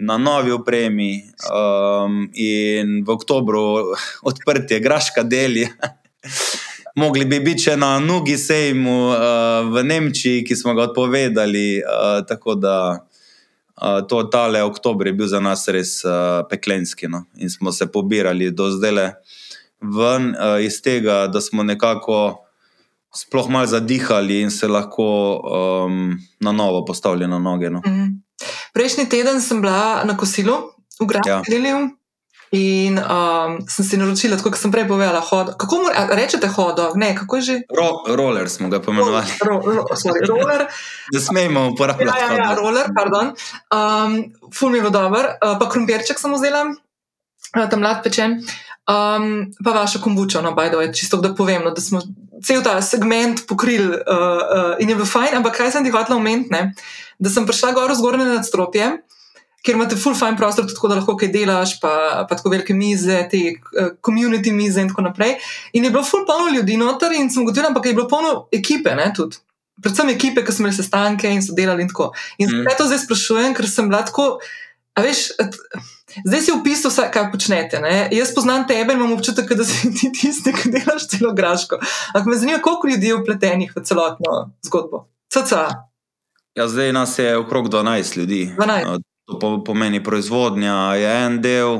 na 0.00 0.18
novi 0.18 0.52
opremi, 0.52 1.22
um, 1.52 2.30
in 2.32 3.04
v 3.04 3.10
oktobru 3.10 3.92
odprtje 4.30 4.80
Graška 4.80 5.22
delja. 5.22 5.68
Mogli 7.00 7.24
bi 7.24 7.38
biti 7.40 7.68
še 7.68 7.76
na 7.78 7.98
Nugi 8.02 8.34
sejmu 8.38 8.96
uh, 9.12 9.18
v 9.70 9.84
Nemčiji, 9.86 10.42
ki 10.44 10.56
smo 10.56 10.74
ga 10.74 10.88
odpovedali. 10.88 11.82
Uh, 11.84 12.24
tako 12.26 12.56
da 12.58 12.76
uh, 12.98 14.00
to 14.08 14.24
tale 14.32 14.62
oktober 14.66 15.06
je 15.06 15.12
bil 15.12 15.28
za 15.30 15.40
nas 15.40 15.68
res 15.68 16.00
uh, 16.04 16.42
peklenski. 16.50 17.08
No? 17.08 17.24
In 17.38 17.52
smo 17.52 17.72
se 17.72 17.86
pobirali 17.86 18.50
do 18.50 18.70
zdaj 18.74 18.96
le 18.96 19.06
ven 19.80 20.32
uh, 20.34 20.58
iz 20.64 20.80
tega, 20.82 21.26
da 21.30 21.40
smo 21.40 21.62
nekako 21.62 22.42
sploh 23.14 23.48
malo 23.50 23.66
zadihali 23.66 24.40
in 24.40 24.50
se 24.50 24.68
lahko 24.68 25.40
um, 25.40 26.18
na 26.40 26.52
novo 26.52 26.84
postavili 26.84 27.28
na 27.28 27.38
noge. 27.38 27.70
No. 27.70 27.82
Mm. 27.86 28.22
Prejšnji 28.72 29.08
teden 29.08 29.40
sem 29.42 29.60
bila 29.60 30.04
na 30.04 30.16
kosilu 30.16 30.72
v 31.00 31.06
Gradu. 31.06 31.28
Ja. 31.28 31.42
In 32.50 32.98
um, 32.98 33.62
sem 33.70 33.86
si 33.86 33.94
naročila, 33.94 34.34
kot 34.42 34.58
sem 34.58 34.72
prej 34.74 34.88
povedala, 34.90 35.22
hodo. 35.22 35.54
Kako 35.54 35.86
mora, 35.86 36.02
rečete 36.10 36.50
hodo? 36.50 36.90
Ne, 36.98 37.14
kako 37.14 37.38
je 37.38 37.42
že? 37.42 37.56
Ro, 37.70 38.02
roller 38.10 38.50
smo 38.50 38.66
ga 38.66 38.82
pomenovali. 38.82 39.38
Ro, 39.46 39.62
ro, 39.62 39.84
sorry, 39.94 40.26
roller. 40.26 40.66
da 41.14 41.20
smemo 41.22 41.70
uporabljati. 41.70 42.10
Ja, 42.10 42.34
ja, 42.34 42.50
ja, 42.50 42.54
roller, 42.58 42.90
pardon. 42.90 43.30
Um, 43.70 44.34
ful 44.50 44.74
mi 44.74 44.82
je 44.82 44.90
dober, 44.90 45.38
uh, 45.38 45.54
pa 45.62 45.70
krumpirček 45.70 46.18
sem 46.18 46.34
vzela, 46.34 46.66
uh, 47.54 47.70
tam 47.70 47.86
mlad 47.86 48.02
pečen. 48.02 48.42
Um, 48.90 49.54
pa 49.62 49.70
vaša 49.70 50.02
kombuča, 50.02 50.42
no, 50.42 50.50
bajdo, 50.50 50.82
čisto 50.90 51.22
da 51.22 51.30
povem, 51.30 51.62
no, 51.62 51.70
da 51.70 51.78
smo 51.78 52.02
cel 52.44 52.62
ta 52.62 52.80
segment 52.82 53.44
pokrili 53.46 53.88
uh, 53.88 54.00
uh, 54.00 54.74
in 54.80 54.88
je 54.88 54.96
bil 54.96 55.08
fajn, 55.08 55.36
ampak 55.40 55.58
kaj 55.60 55.74
sem 55.74 55.84
ti 55.84 55.92
hotel 55.94 56.16
omeniti, 56.16 56.64
da 57.18 57.32
sem 57.32 57.46
prišla 57.46 57.72
gor 57.76 57.92
v 57.92 57.98
zgornje 57.98 58.28
nadstropje, 58.30 58.90
kjer 59.60 59.76
imate 59.76 59.98
full 60.00 60.16
fine 60.16 60.38
prostor, 60.40 60.64
tako 60.68 60.88
da 60.88 60.98
lahko 61.00 61.16
kaj 61.20 61.32
delaš, 61.34 61.76
pa, 61.82 62.24
pa 62.28 62.38
tako 62.38 62.54
velike 62.54 62.74
mize, 62.76 63.18
te 63.32 63.42
uh, 63.52 63.92
community 64.04 64.54
mize 64.56 64.80
in 64.80 64.88
tako 64.92 65.04
naprej. 65.10 65.36
In 65.76 65.84
je 65.84 65.92
bilo 65.92 66.04
full 66.06 66.24
polno 66.28 66.48
ljudi 66.54 66.78
noter 66.80 67.12
in 67.16 67.30
sem 67.32 67.44
gotovila, 67.44 67.74
ampak 67.74 67.90
je 67.90 67.96
bilo 67.98 68.08
polno 68.08 68.46
ekipe, 68.56 68.94
ne, 68.96 69.10
tudi. 69.16 69.40
Predvsem 69.80 70.12
ekipe, 70.12 70.44
ki 70.44 70.52
smo 70.52 70.66
imeli 70.66 70.76
sestanke 70.76 71.28
in 71.32 71.40
so 71.44 71.54
delali 71.56 71.84
in 71.84 71.88
tako. 71.88 72.10
In 72.38 72.48
mm. 72.48 72.64
zdaj 72.66 72.76
to 72.76 72.88
zdaj 72.88 73.04
sprašujem, 73.06 73.54
ker 73.56 73.68
sem 73.68 73.88
bila 73.88 74.02
tako, 74.04 74.34
a 74.96 75.04
veš. 75.04 75.30
Zdaj 76.26 76.40
si 76.40 76.52
opisal, 76.52 77.10
kaj 77.12 77.30
počnete. 77.32 77.80
Ne? 77.80 78.08
Jaz 78.12 78.34
poznam 78.34 78.66
tebe 78.66 78.92
in 78.92 78.98
imam 78.98 79.12
občutek, 79.12 79.52
da 79.54 79.64
si 79.64 79.92
ti 79.94 80.12
tisti, 80.12 80.52
ki 80.52 80.72
delaš 80.74 81.08
celo 81.08 81.32
graško. 81.34 81.78
Ampak 82.14 82.26
me 82.26 82.36
zanima, 82.36 82.58
koliko 82.62 82.88
ljudi 82.88 83.06
je 83.06 83.14
upletenih 83.14 83.72
v 83.76 83.84
celotno 83.84 84.52
zgodbo. 84.62 85.06
CCA. 85.32 85.68
Ja, 86.54 86.68
zdaj 86.68 86.92
nas 86.92 87.18
je 87.18 87.36
okrog 87.38 87.68
12 87.68 88.16
ljudi. 88.16 88.54
12. 88.58 89.02
To 89.40 89.64
pomeni 89.64 90.02
proizvodnja, 90.04 90.94
je 90.98 91.10
en 91.26 91.40
del, 91.42 91.78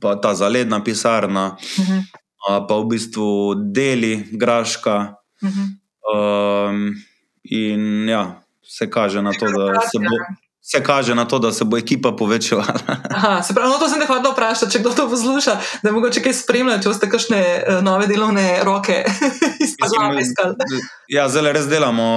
pa 0.00 0.14
ta 0.22 0.34
zaledna 0.34 0.84
pisarna, 0.84 1.56
uh 1.78 1.84
mhm. 1.84 1.98
-huh. 1.98 2.66
pa 2.68 2.74
v 2.74 2.84
bistvu 2.84 3.54
deli 3.74 4.28
graška. 4.32 5.14
Uh 5.42 5.48
-huh. 5.48 6.70
um, 6.70 6.94
in 7.42 8.08
ja, 8.08 8.42
se 8.62 8.90
kaže 8.90 9.22
na 9.22 9.32
to, 9.32 9.46
da 9.46 9.80
se 9.80 9.98
bo. 9.98 10.47
Vse 10.68 10.82
kaže 10.84 11.14
na 11.14 11.24
to, 11.24 11.38
da 11.38 11.52
se 11.52 11.64
bo 11.64 11.78
ekipa 11.78 12.12
povečala. 12.12 12.66
Aha, 13.16 13.42
se 13.42 13.54
pravi, 13.54 13.70
no, 13.70 13.78
to 13.78 13.88
sem 13.88 14.00
te 14.00 14.06
hodila 14.06 14.34
vprašati, 14.34 14.72
če 14.72 14.82
kdo 14.82 14.90
to 14.92 15.06
posluša, 15.08 15.54
da 15.82 15.92
mogoče 15.96 16.20
kaj 16.20 16.34
spremlja, 16.42 16.76
če 16.84 16.92
ste 16.92 17.08
kakšne 17.08 17.38
uh, 17.40 17.78
nove 17.84 18.04
delovne 18.10 18.44
roke 18.68 18.98
iskali. 19.64 20.26
Ja, 21.08 21.24
zdaj 21.32 21.54
res 21.56 21.70
delamo, 21.72 22.08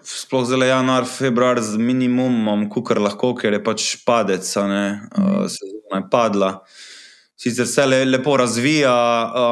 sploh 0.00 0.48
zdaj 0.48 0.72
januar, 0.72 1.04
februar 1.04 1.60
z 1.60 1.76
minimumom, 1.76 2.70
kukar 2.72 3.02
lahko, 3.04 3.34
ker 3.36 3.58
je 3.58 3.62
pač 3.68 3.90
padec, 4.08 4.48
ne, 4.72 4.86
uh, 5.20 5.44
sezona 5.44 6.00
je 6.00 6.08
padla. 6.08 6.54
Sicer 7.36 7.68
se 7.68 7.84
le, 7.84 8.00
lepo 8.08 8.32
razvija, 8.36 8.96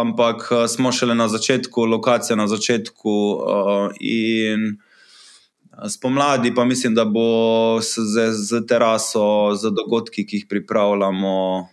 ampak 0.00 0.48
eh, 0.52 0.66
smo 0.68 0.92
šele 0.92 1.14
na 1.16 1.28
začetku, 1.28 1.86
lokacija 1.88 2.36
na 2.36 2.48
začetku. 2.48 3.14
Uh, 3.36 4.87
Spomladi 5.86 6.54
pa 6.54 6.64
mislim, 6.64 6.94
da 6.94 7.04
bo 7.04 7.80
se 7.82 8.00
z 8.32 8.66
teraso, 8.66 9.54
z 9.54 9.70
dogodki, 9.70 10.26
ki 10.26 10.36
jih 10.36 10.46
pripravljamo, 10.48 11.68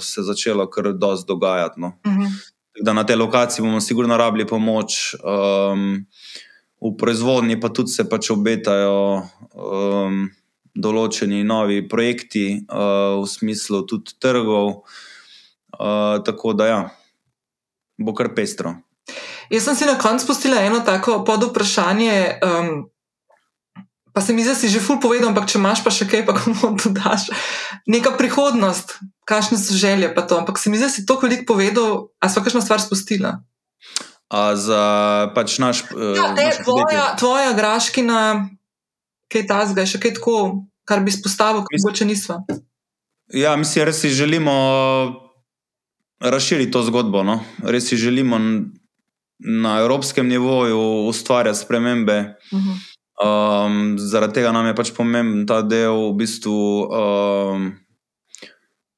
se 0.00 0.22
začelo 0.22 0.66
kar 0.70 0.92
dosti 0.92 1.28
dogajati. 1.28 1.80
No. 1.80 1.92
Uh 2.06 2.12
mhm. 2.12 2.22
-huh. 2.22 2.94
Na 2.94 3.06
tej 3.06 3.16
lokaciji 3.16 3.62
bomo 3.62 3.80
sigurno 3.80 4.16
rabili 4.16 4.46
pomoč, 4.46 5.14
um, 5.14 6.06
v 6.80 6.96
proizvodnji 6.98 7.60
pa 7.60 7.68
tudi 7.68 7.90
se 7.90 8.08
pač 8.08 8.30
obetajo 8.30 9.22
um, 9.54 10.30
določeni 10.74 11.44
novi 11.44 11.88
projekti, 11.88 12.66
uh, 12.66 13.22
v 13.22 13.28
smislu 13.30 13.86
tudi 13.86 14.18
trgov. 14.18 14.82
Uh, 15.78 16.22
tako 16.24 16.52
da 16.52 16.66
ja, 16.66 16.90
bo 17.98 18.14
kar 18.14 18.34
pestro. 18.34 18.74
Jaz 19.50 19.64
sem 19.64 19.76
si 19.76 19.86
na 19.86 19.98
koncu 19.98 20.24
spustila 20.24 20.60
eno 20.64 20.80
tako 20.80 21.24
pod 21.24 21.44
vprašanje. 21.44 22.40
Um, 22.42 22.90
Pa 24.14 24.22
se 24.22 24.32
mi 24.32 24.44
zdi, 24.46 24.54
da 24.54 24.54
si 24.54 24.70
že 24.70 24.78
ful 24.78 25.00
povedal, 25.02 25.34
ampak 25.34 25.50
če 25.50 25.58
imaš 25.58 25.82
pa 25.82 25.90
še 25.90 26.06
kaj, 26.06 26.22
pa 26.22 26.36
komu 26.38 26.76
dodaš. 26.78 27.26
Neka 27.90 28.14
prihodnost, 28.14 28.94
kakšne 29.26 29.58
so 29.58 29.74
želje, 29.74 30.12
pa 30.14 30.22
to. 30.22 30.38
Ampak 30.38 30.54
se 30.62 30.70
mi 30.70 30.78
zdi, 30.78 30.86
da 30.86 30.92
si 30.94 31.02
to 31.02 31.18
veliko 31.18 31.50
povedal, 31.50 32.14
a 32.22 32.30
so 32.30 32.38
kakšna 32.38 32.62
stvar 32.62 32.78
spustila. 32.78 33.42
A 34.30 34.54
za 34.54 34.84
pač 35.34 35.58
naš. 35.58 35.82
Uh, 35.90 36.14
ja, 36.14 36.30
te, 36.38 36.46
tvoja, 36.62 37.18
tvoja 37.18 37.58
graškina, 37.58 38.46
kaj 39.34 39.44
ta 39.50 39.58
zgaj, 39.66 39.90
še 39.90 39.98
kaj 40.06 40.14
tako, 40.22 40.38
kar 40.86 41.02
bi 41.02 41.10
spostavil, 41.10 41.66
kot 41.66 41.74
mogoče 41.74 42.06
nisva. 42.06 42.38
Ja, 43.34 43.58
mislim, 43.58 43.90
res 43.90 43.98
si 43.98 44.14
želimo 44.14 44.54
razširiti 46.22 46.70
to 46.70 46.86
zgodbo. 46.86 47.26
No? 47.26 47.40
Res 47.66 47.90
si 47.90 47.98
želimo 47.98 48.38
na 49.38 49.78
evropskem 49.82 50.28
nivoju 50.28 50.78
ustvarjati 51.10 51.58
spremembe. 51.58 52.38
Uh 52.52 52.58
mhm. 52.58 52.70
-huh. 52.70 52.93
Um, 53.14 53.94
zaradi 53.98 54.40
tega 54.40 54.50
nam 54.52 54.66
je 54.66 54.74
pač 54.74 54.90
pomemben 54.90 55.44
ta 55.46 55.60
del 55.62 56.10
v 56.10 56.16
bistvu, 56.18 56.62
um, 56.90 57.68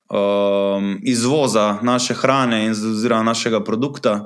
um, 0.09 0.87
izvoza 1.05 1.79
naše 1.83 2.17
hrane 2.17 2.65
in 2.65 2.73
oziroma 2.73 3.23
našega 3.23 3.61
produkta, 3.65 4.23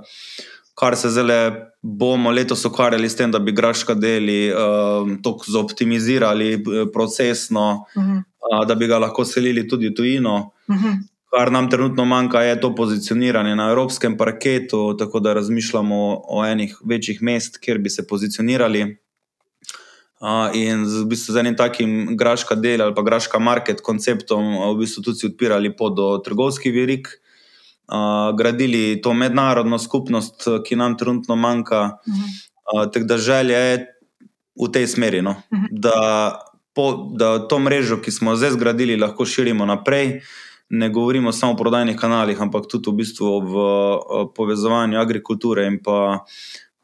kar 0.79 0.95
se 0.97 1.11
zdaj 1.11 1.51
bomo 1.83 2.31
letos 2.31 2.65
ukvarjali 2.65 3.11
s 3.11 3.19
tem, 3.19 3.35
da 3.35 3.39
bi 3.43 3.53
graška 3.53 3.95
deli 3.99 4.53
um, 4.53 5.19
to 5.23 5.39
zoptimizirali 5.49 6.53
eh, 6.55 6.87
procesno, 6.93 7.85
uh 7.97 8.03
-huh. 8.03 8.23
uh, 8.23 8.67
da 8.67 8.75
bi 8.75 8.87
ga 8.87 8.99
lahko 8.99 9.25
selili 9.25 9.69
tudi 9.69 9.89
v 9.89 9.95
tujino. 9.95 10.53
Uh 10.69 10.77
-huh. 10.77 10.95
Kar 11.31 11.53
nam 11.53 11.71
trenutno 11.71 12.05
manjka, 12.05 12.43
je 12.43 12.61
to 12.61 12.75
pozicioniranje 12.75 13.57
na 13.57 13.71
evropskem 13.71 14.17
parketu, 14.17 14.97
tako 14.97 15.21
da 15.21 15.35
razmišljamo 15.35 16.23
o 16.25 16.47
enih 16.47 16.77
večjih 16.85 17.23
mest, 17.23 17.59
kjer 17.59 17.79
bi 17.79 17.91
se 17.91 18.07
pozicionirali. 18.07 18.97
In 20.53 20.85
z, 20.85 21.01
v 21.01 21.07
bistvu 21.09 21.33
z 21.33 21.41
enim 21.41 21.57
takim 21.57 22.13
graška 22.13 22.53
del 22.55 22.83
ali 22.85 22.93
pa 22.93 23.03
graška 23.03 23.41
market 23.41 23.81
konceptom, 23.81 24.77
v 24.77 24.85
bistvu 24.85 25.03
tudi 25.09 25.31
odpirali 25.33 25.73
pot 25.73 25.97
do 25.97 26.21
trgovskih 26.21 26.75
verik, 26.75 27.09
gradili 28.37 29.01
to 29.01 29.15
mednarodno 29.17 29.79
skupnost, 29.81 30.45
ki 30.67 30.77
nam 30.77 30.99
trenutno 31.01 31.37
manjka. 31.41 31.97
Tako 32.93 33.07
da 33.09 33.17
želja 33.19 33.59
je 33.59 33.79
v 34.61 34.69
tej 34.69 34.87
smeri, 34.87 35.23
no? 35.25 35.41
da, 35.73 36.37
po, 36.77 37.09
da 37.17 37.39
to 37.49 37.59
mrežo, 37.59 37.97
ki 38.05 38.13
smo 38.13 38.37
zdaj 38.37 38.59
zgradili, 38.61 39.01
lahko 39.01 39.25
širimo 39.25 39.65
naprej. 39.67 40.21
Ne 40.71 40.91
govorimo 40.93 41.33
samo 41.33 41.57
o 41.57 41.59
prodajnih 41.59 41.97
kanalih, 41.97 42.37
ampak 42.39 42.69
tudi 42.69 42.93
v, 42.93 43.01
bistvu 43.01 43.31
v 43.41 43.65
povezovanju 44.37 45.01
agrikulture 45.01 45.65
in 45.67 45.81
pa 45.83 46.21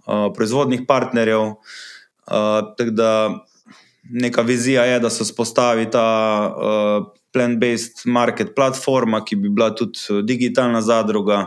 proizvodnih 0.07 0.89
partnerjev. 0.89 1.45
Uh, 1.53 1.77
tako 2.77 2.91
da 2.91 3.11
neka 4.11 4.43
vizija 4.43 4.85
je, 4.85 5.01
da 5.01 5.11
se 5.11 5.25
spostavi 5.25 5.91
ta 5.91 6.07
uh, 6.57 7.07
plant-based 7.33 8.05
market 8.05 8.55
platforma, 8.55 9.25
ki 9.25 9.37
bi 9.37 9.49
bila 9.49 9.75
tudi 9.75 9.99
digitalna 10.23 10.81
zadruga, 10.81 11.39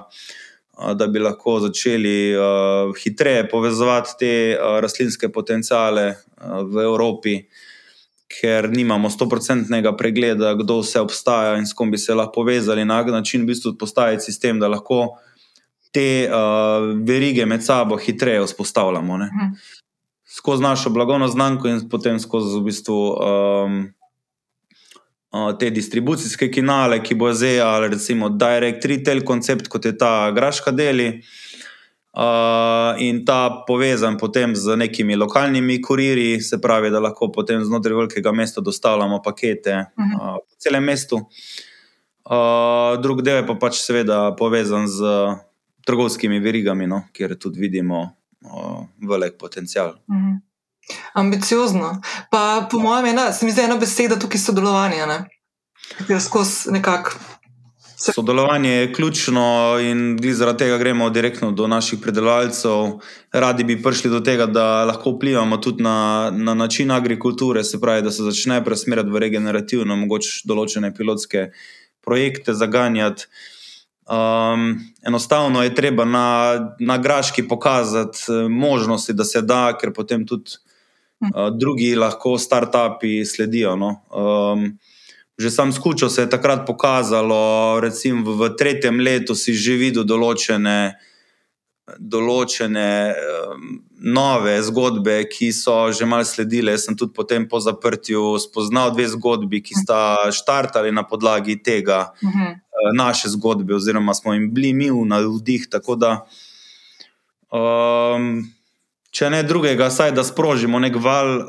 uh, 0.77 0.91
da 0.91 1.07
bi 1.07 1.19
lahko 1.19 1.59
začeli 1.59 2.35
uh, 2.35 2.93
hitreje 3.03 3.49
povezovati 3.49 4.17
te 4.19 4.33
uh, 4.57 4.79
rastlinske 4.79 5.31
potencijale 5.31 6.09
uh, 6.09 6.61
v 6.67 6.83
Evropi. 6.83 7.39
Ker 8.29 8.67
nimamo 8.69 9.09
stoprocentnega 9.09 9.95
pregleda, 9.97 10.53
kdo 10.53 10.83
vse 10.83 11.01
obstaja 11.01 11.55
in 11.57 11.65
s 11.65 11.73
kom 11.73 11.89
bi 11.91 11.97
se 11.97 12.13
lahko 12.13 12.43
povezali, 12.43 12.85
na 12.85 13.01
način 13.01 13.41
v 13.41 13.49
bistvu 13.49 13.73
postaviti 13.79 14.23
sistem, 14.23 14.59
da 14.59 14.67
lahko 14.67 15.17
te 15.91 16.29
uh, 16.29 16.91
verige 17.07 17.45
med 17.45 17.65
sabo 17.65 17.97
hitreje 17.97 18.43
vzpostavljamo. 18.45 19.15
Uh, 19.15 19.79
skozi 20.29 20.63
našo 20.63 20.89
blagovno 20.89 21.27
znamko 21.27 21.67
in 21.67 21.89
potem 21.89 22.19
skozi 22.19 22.57
v 22.59 22.63
bistvu, 22.63 22.95
um, 22.95 23.77
uh, 25.31 25.57
te 25.59 25.69
distribucijske 25.69 26.51
kanale, 26.51 27.01
ki 27.03 27.15
bo 27.15 27.33
zdaj 27.33 27.61
ali 27.61 27.89
recimo 27.95 28.29
Direct 28.29 28.85
Retail 28.85 29.23
koncept, 29.25 29.67
kot 29.67 29.85
je 29.85 29.97
ta 29.97 30.31
Graška 30.31 30.71
deli. 30.71 31.21
Uh, 32.09 32.97
in 32.97 33.21
ta 33.25 33.63
povezan 33.67 34.17
potem 34.17 34.55
z 34.55 34.75
nekimi 34.75 35.15
lokalnimi 35.15 35.77
kurirji, 35.81 36.41
se 36.41 36.57
pravi, 36.61 36.89
da 36.89 36.99
lahko 36.99 37.29
potem 37.31 37.61
znotraj 37.63 37.95
velikega 37.95 38.31
mesta 38.31 38.61
dostavljamo 38.61 39.21
pakete 39.21 39.73
uh 39.73 40.03
-huh. 40.03 40.15
uh, 40.15 40.37
po 40.49 40.55
celem 40.57 40.83
mestu. 40.83 41.15
Uh, 41.15 43.01
drug 43.01 43.21
del 43.21 43.35
je 43.35 43.47
pa 43.47 43.55
pač 43.55 43.75
seveda 43.81 44.35
povezan 44.35 44.87
z 44.87 45.03
trgovskimi 45.85 46.39
verigami, 46.39 46.87
no, 46.87 47.03
kjer 47.13 47.37
tudi 47.39 47.59
vidimo 47.59 48.18
uh, 48.45 48.85
velik 49.09 49.37
potencial. 49.39 49.95
Mhm. 50.11 50.37
Ambiciozno. 51.13 52.01
Pa 52.31 52.67
po 52.71 52.79
mojem, 52.79 53.05
ena, 53.05 53.31
se 53.33 53.45
mi 53.45 53.51
zdi 53.51 53.61
ena 53.61 53.75
beseda 53.77 54.19
tukaj 54.19 54.41
sodelovanje, 54.41 55.05
ne? 55.05 55.25
ker 56.07 56.21
skozi 56.21 56.71
nekako. 56.71 57.11
Sodelovanje 57.99 58.69
je 58.69 58.93
ključno 58.93 59.77
in 59.81 60.19
zaradi 60.33 60.57
tega 60.57 60.77
gremo 60.77 61.09
direktno 61.09 61.51
do 61.51 61.67
naših 61.67 61.99
predelovalcev. 62.01 62.99
Radi 63.31 63.63
bi 63.63 63.81
prišli 63.83 64.09
do 64.09 64.19
tega, 64.19 64.45
da 64.45 64.85
lahko 64.85 65.11
vplivamo 65.11 65.57
tudi 65.57 65.83
na, 65.83 66.31
na 66.33 66.53
način 66.53 66.91
agrikulture, 66.91 67.63
se 67.63 67.81
pravi, 67.81 68.01
da 68.01 68.11
se 68.11 68.23
začne 68.23 68.63
presmerati 68.65 69.09
v 69.09 69.19
regenerativno, 69.19 69.95
mogoče 69.95 70.47
določene 70.47 70.93
pilotske 70.95 71.49
projekte 72.05 72.53
zaganjati. 72.53 73.27
Um, 74.09 74.79
enostavno 75.07 75.63
je 75.63 75.75
treba 75.75 76.05
na, 76.05 76.59
na 76.79 76.97
graški 76.97 77.47
pokazati 77.47 78.17
eh, 78.29 78.49
možnosti, 78.49 79.13
da 79.13 79.23
se 79.23 79.41
da, 79.41 79.77
ker 79.77 79.93
potem 79.93 80.25
tudi 80.27 80.57
uh, 81.21 81.51
drugi 81.53 81.95
lahko 81.95 82.37
start-upi 82.37 83.25
sledijo. 83.25 83.75
No? 83.75 84.01
Um, 84.09 84.79
že 85.37 85.51
sam 85.51 85.73
skučo 85.73 86.09
se 86.09 86.21
je 86.21 86.29
takrat 86.29 86.65
pokazalo, 86.67 87.79
recimo 87.79 88.33
v 88.33 88.49
tretjem 88.57 88.99
letu 88.99 89.35
si 89.35 89.53
že 89.53 89.77
videl 89.77 90.03
določene. 90.03 90.97
Določene 91.97 92.89
um, 93.15 93.79
nove 93.99 94.53
zgodbe, 94.63 95.23
ki 95.31 95.51
so 95.55 95.91
že 95.95 96.05
malo 96.05 96.27
sledile. 96.27 96.75
Jaz 96.75 96.87
sem 96.87 96.97
tudi 96.97 97.13
potem 97.15 97.47
po 97.49 97.59
zaprtju 97.59 98.37
spoznal 98.39 98.93
dve 98.93 99.07
zgodbi, 99.11 99.61
ki 99.63 99.79
sta 99.81 100.29
štartali 100.31 100.91
na 100.95 101.03
podlagi 101.03 101.57
tega, 101.63 102.13
uh 102.23 102.29
-huh. 102.29 102.55
naše 102.95 103.29
zgodbe, 103.29 103.75
oziroma 103.75 104.13
smo 104.13 104.33
jim 104.33 104.53
bili 104.53 104.73
mi 104.73 104.89
v 104.91 105.05
navdih. 105.05 105.67
Tako 105.69 105.95
da, 105.95 106.25
um, 107.51 108.43
če 109.11 109.29
ne 109.29 109.43
drugega, 109.43 109.89
saj 109.89 110.11
da 110.11 110.23
sprožimo 110.23 110.79
nek 110.79 110.95
val 110.95 111.37
uh, 111.37 111.45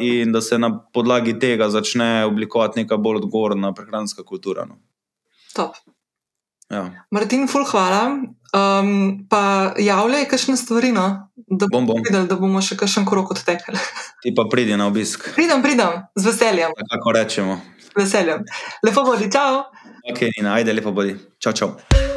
in 0.00 0.32
da 0.32 0.40
se 0.40 0.58
na 0.58 0.70
podlagi 0.92 1.38
tega 1.38 1.70
začne 1.70 2.24
oblikovati 2.24 2.80
neka 2.80 2.96
bolj 2.96 3.16
odgovorna 3.16 3.72
prehranska 3.72 4.22
kultura. 4.22 4.64
No. 4.64 4.78
Top. 5.54 5.74
Ja. 6.72 6.88
Martin, 7.10 7.48
ful, 7.48 7.64
hvala. 7.68 8.04
Um, 8.54 9.26
pa 9.28 9.74
javljaj, 9.78 10.28
kakšne 10.30 10.56
stvari, 10.56 10.92
no? 10.94 11.08
da, 11.36 11.66
bom, 11.72 11.86
bom. 11.86 12.00
Videli, 12.04 12.28
da 12.30 12.38
bomo 12.40 12.62
še 12.64 12.78
kakšen 12.80 13.06
krok 13.08 13.34
odtekali. 13.34 13.80
Ti 14.24 14.34
pa 14.36 14.46
pridi 14.50 14.78
na 14.78 14.88
obisk. 14.90 15.28
Pridem, 15.36 15.62
pridem, 15.64 16.02
z 16.16 16.30
veseljem. 16.30 16.74
Tako 16.94 17.16
rečemo. 17.18 17.60
Z 17.84 17.94
veseljem. 17.98 18.46
Lepo 18.86 19.06
bodi, 19.06 19.30
čau. 19.32 19.64
Ok, 20.10 20.26
Nina, 20.38 20.58
ajde, 20.58 20.76
lepo 20.76 20.94
bodi. 20.94 21.16
Čau, 21.42 21.52
čau. 21.52 22.13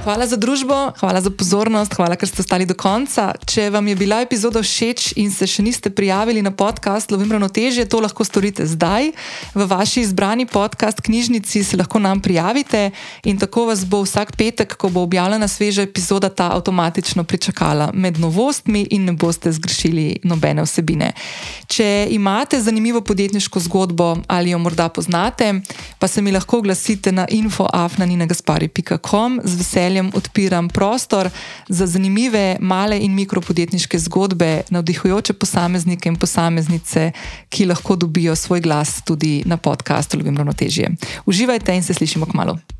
Hvala 0.00 0.24
za 0.24 0.40
družbo, 0.40 0.96
hvala 0.96 1.20
za 1.20 1.28
pozornost, 1.28 1.92
hvala, 1.92 2.16
ker 2.16 2.24
ste 2.24 2.40
ostali 2.40 2.64
do 2.64 2.72
konca. 2.72 3.36
Če 3.44 3.68
vam 3.68 3.84
je 3.84 3.92
bila 4.00 4.24
epizoda 4.24 4.64
všeč 4.64 5.12
in 5.20 5.28
se 5.28 5.44
še 5.44 5.60
niste 5.60 5.92
prijavili 5.92 6.40
na 6.40 6.56
podcast 6.56 7.12
Lovim 7.12 7.28
ravnotežje, 7.36 7.84
to 7.84 8.00
lahko 8.00 8.24
storite 8.24 8.64
zdaj. 8.64 9.12
V 9.52 9.60
vaši 9.68 10.00
izbrani 10.00 10.48
podcast 10.48 11.04
knjižnici 11.04 11.60
se 11.68 11.76
lahko 11.76 12.00
nam 12.00 12.16
prijavite 12.24 12.96
in 13.28 13.36
tako 13.36 13.68
vas 13.68 13.84
bo 13.84 14.00
vsak 14.00 14.40
petek, 14.40 14.72
ko 14.80 14.88
bo 14.88 15.04
objavljena 15.04 15.44
sveža 15.44 15.84
epizoda, 15.84 16.32
ta 16.32 16.48
avtomatično 16.56 17.28
pričakala 17.28 17.92
med 17.92 18.16
novostmi 18.16 18.88
in 18.96 19.04
ne 19.04 19.12
boste 19.12 19.52
zgrešili 19.52 20.24
nobene 20.24 20.64
vsebine. 20.64 21.12
Če 21.68 22.08
imate 22.16 22.56
zanimivo 22.56 23.04
podjetniško 23.04 23.60
zgodbo 23.68 24.16
ali 24.32 24.56
jo 24.56 24.64
morda 24.64 24.88
poznate, 24.88 25.60
pa 26.00 26.08
se 26.08 26.24
mi 26.24 26.32
lahko 26.32 26.64
oglasite 26.64 27.12
na 27.12 27.28
infoafnaninagaspari.com 27.28 29.44
z 29.44 29.60
veseljem 29.60 29.89
veseljem 29.90 30.10
odpiram 30.14 30.68
prostor 30.68 31.30
za 31.68 31.86
zanimive 31.86 32.56
male 32.60 32.98
in 32.98 33.14
mikropodjetniške 33.14 33.98
zgodbe, 33.98 34.62
navdihujoče 34.70 35.32
posameznike 35.32 36.08
in 36.08 36.16
posameznice, 36.16 37.12
ki 37.48 37.66
lahko 37.66 37.96
dobijo 37.96 38.36
svoj 38.36 38.60
glas 38.60 39.02
tudi 39.04 39.42
na 39.46 39.56
podkastu 39.56 40.18
Ljubim 40.18 40.36
ravnotežje. 40.36 40.90
Uživajte 41.26 41.74
in 41.74 41.82
se 41.82 41.94
slišimo 41.94 42.26
k 42.26 42.34
malu. 42.34 42.79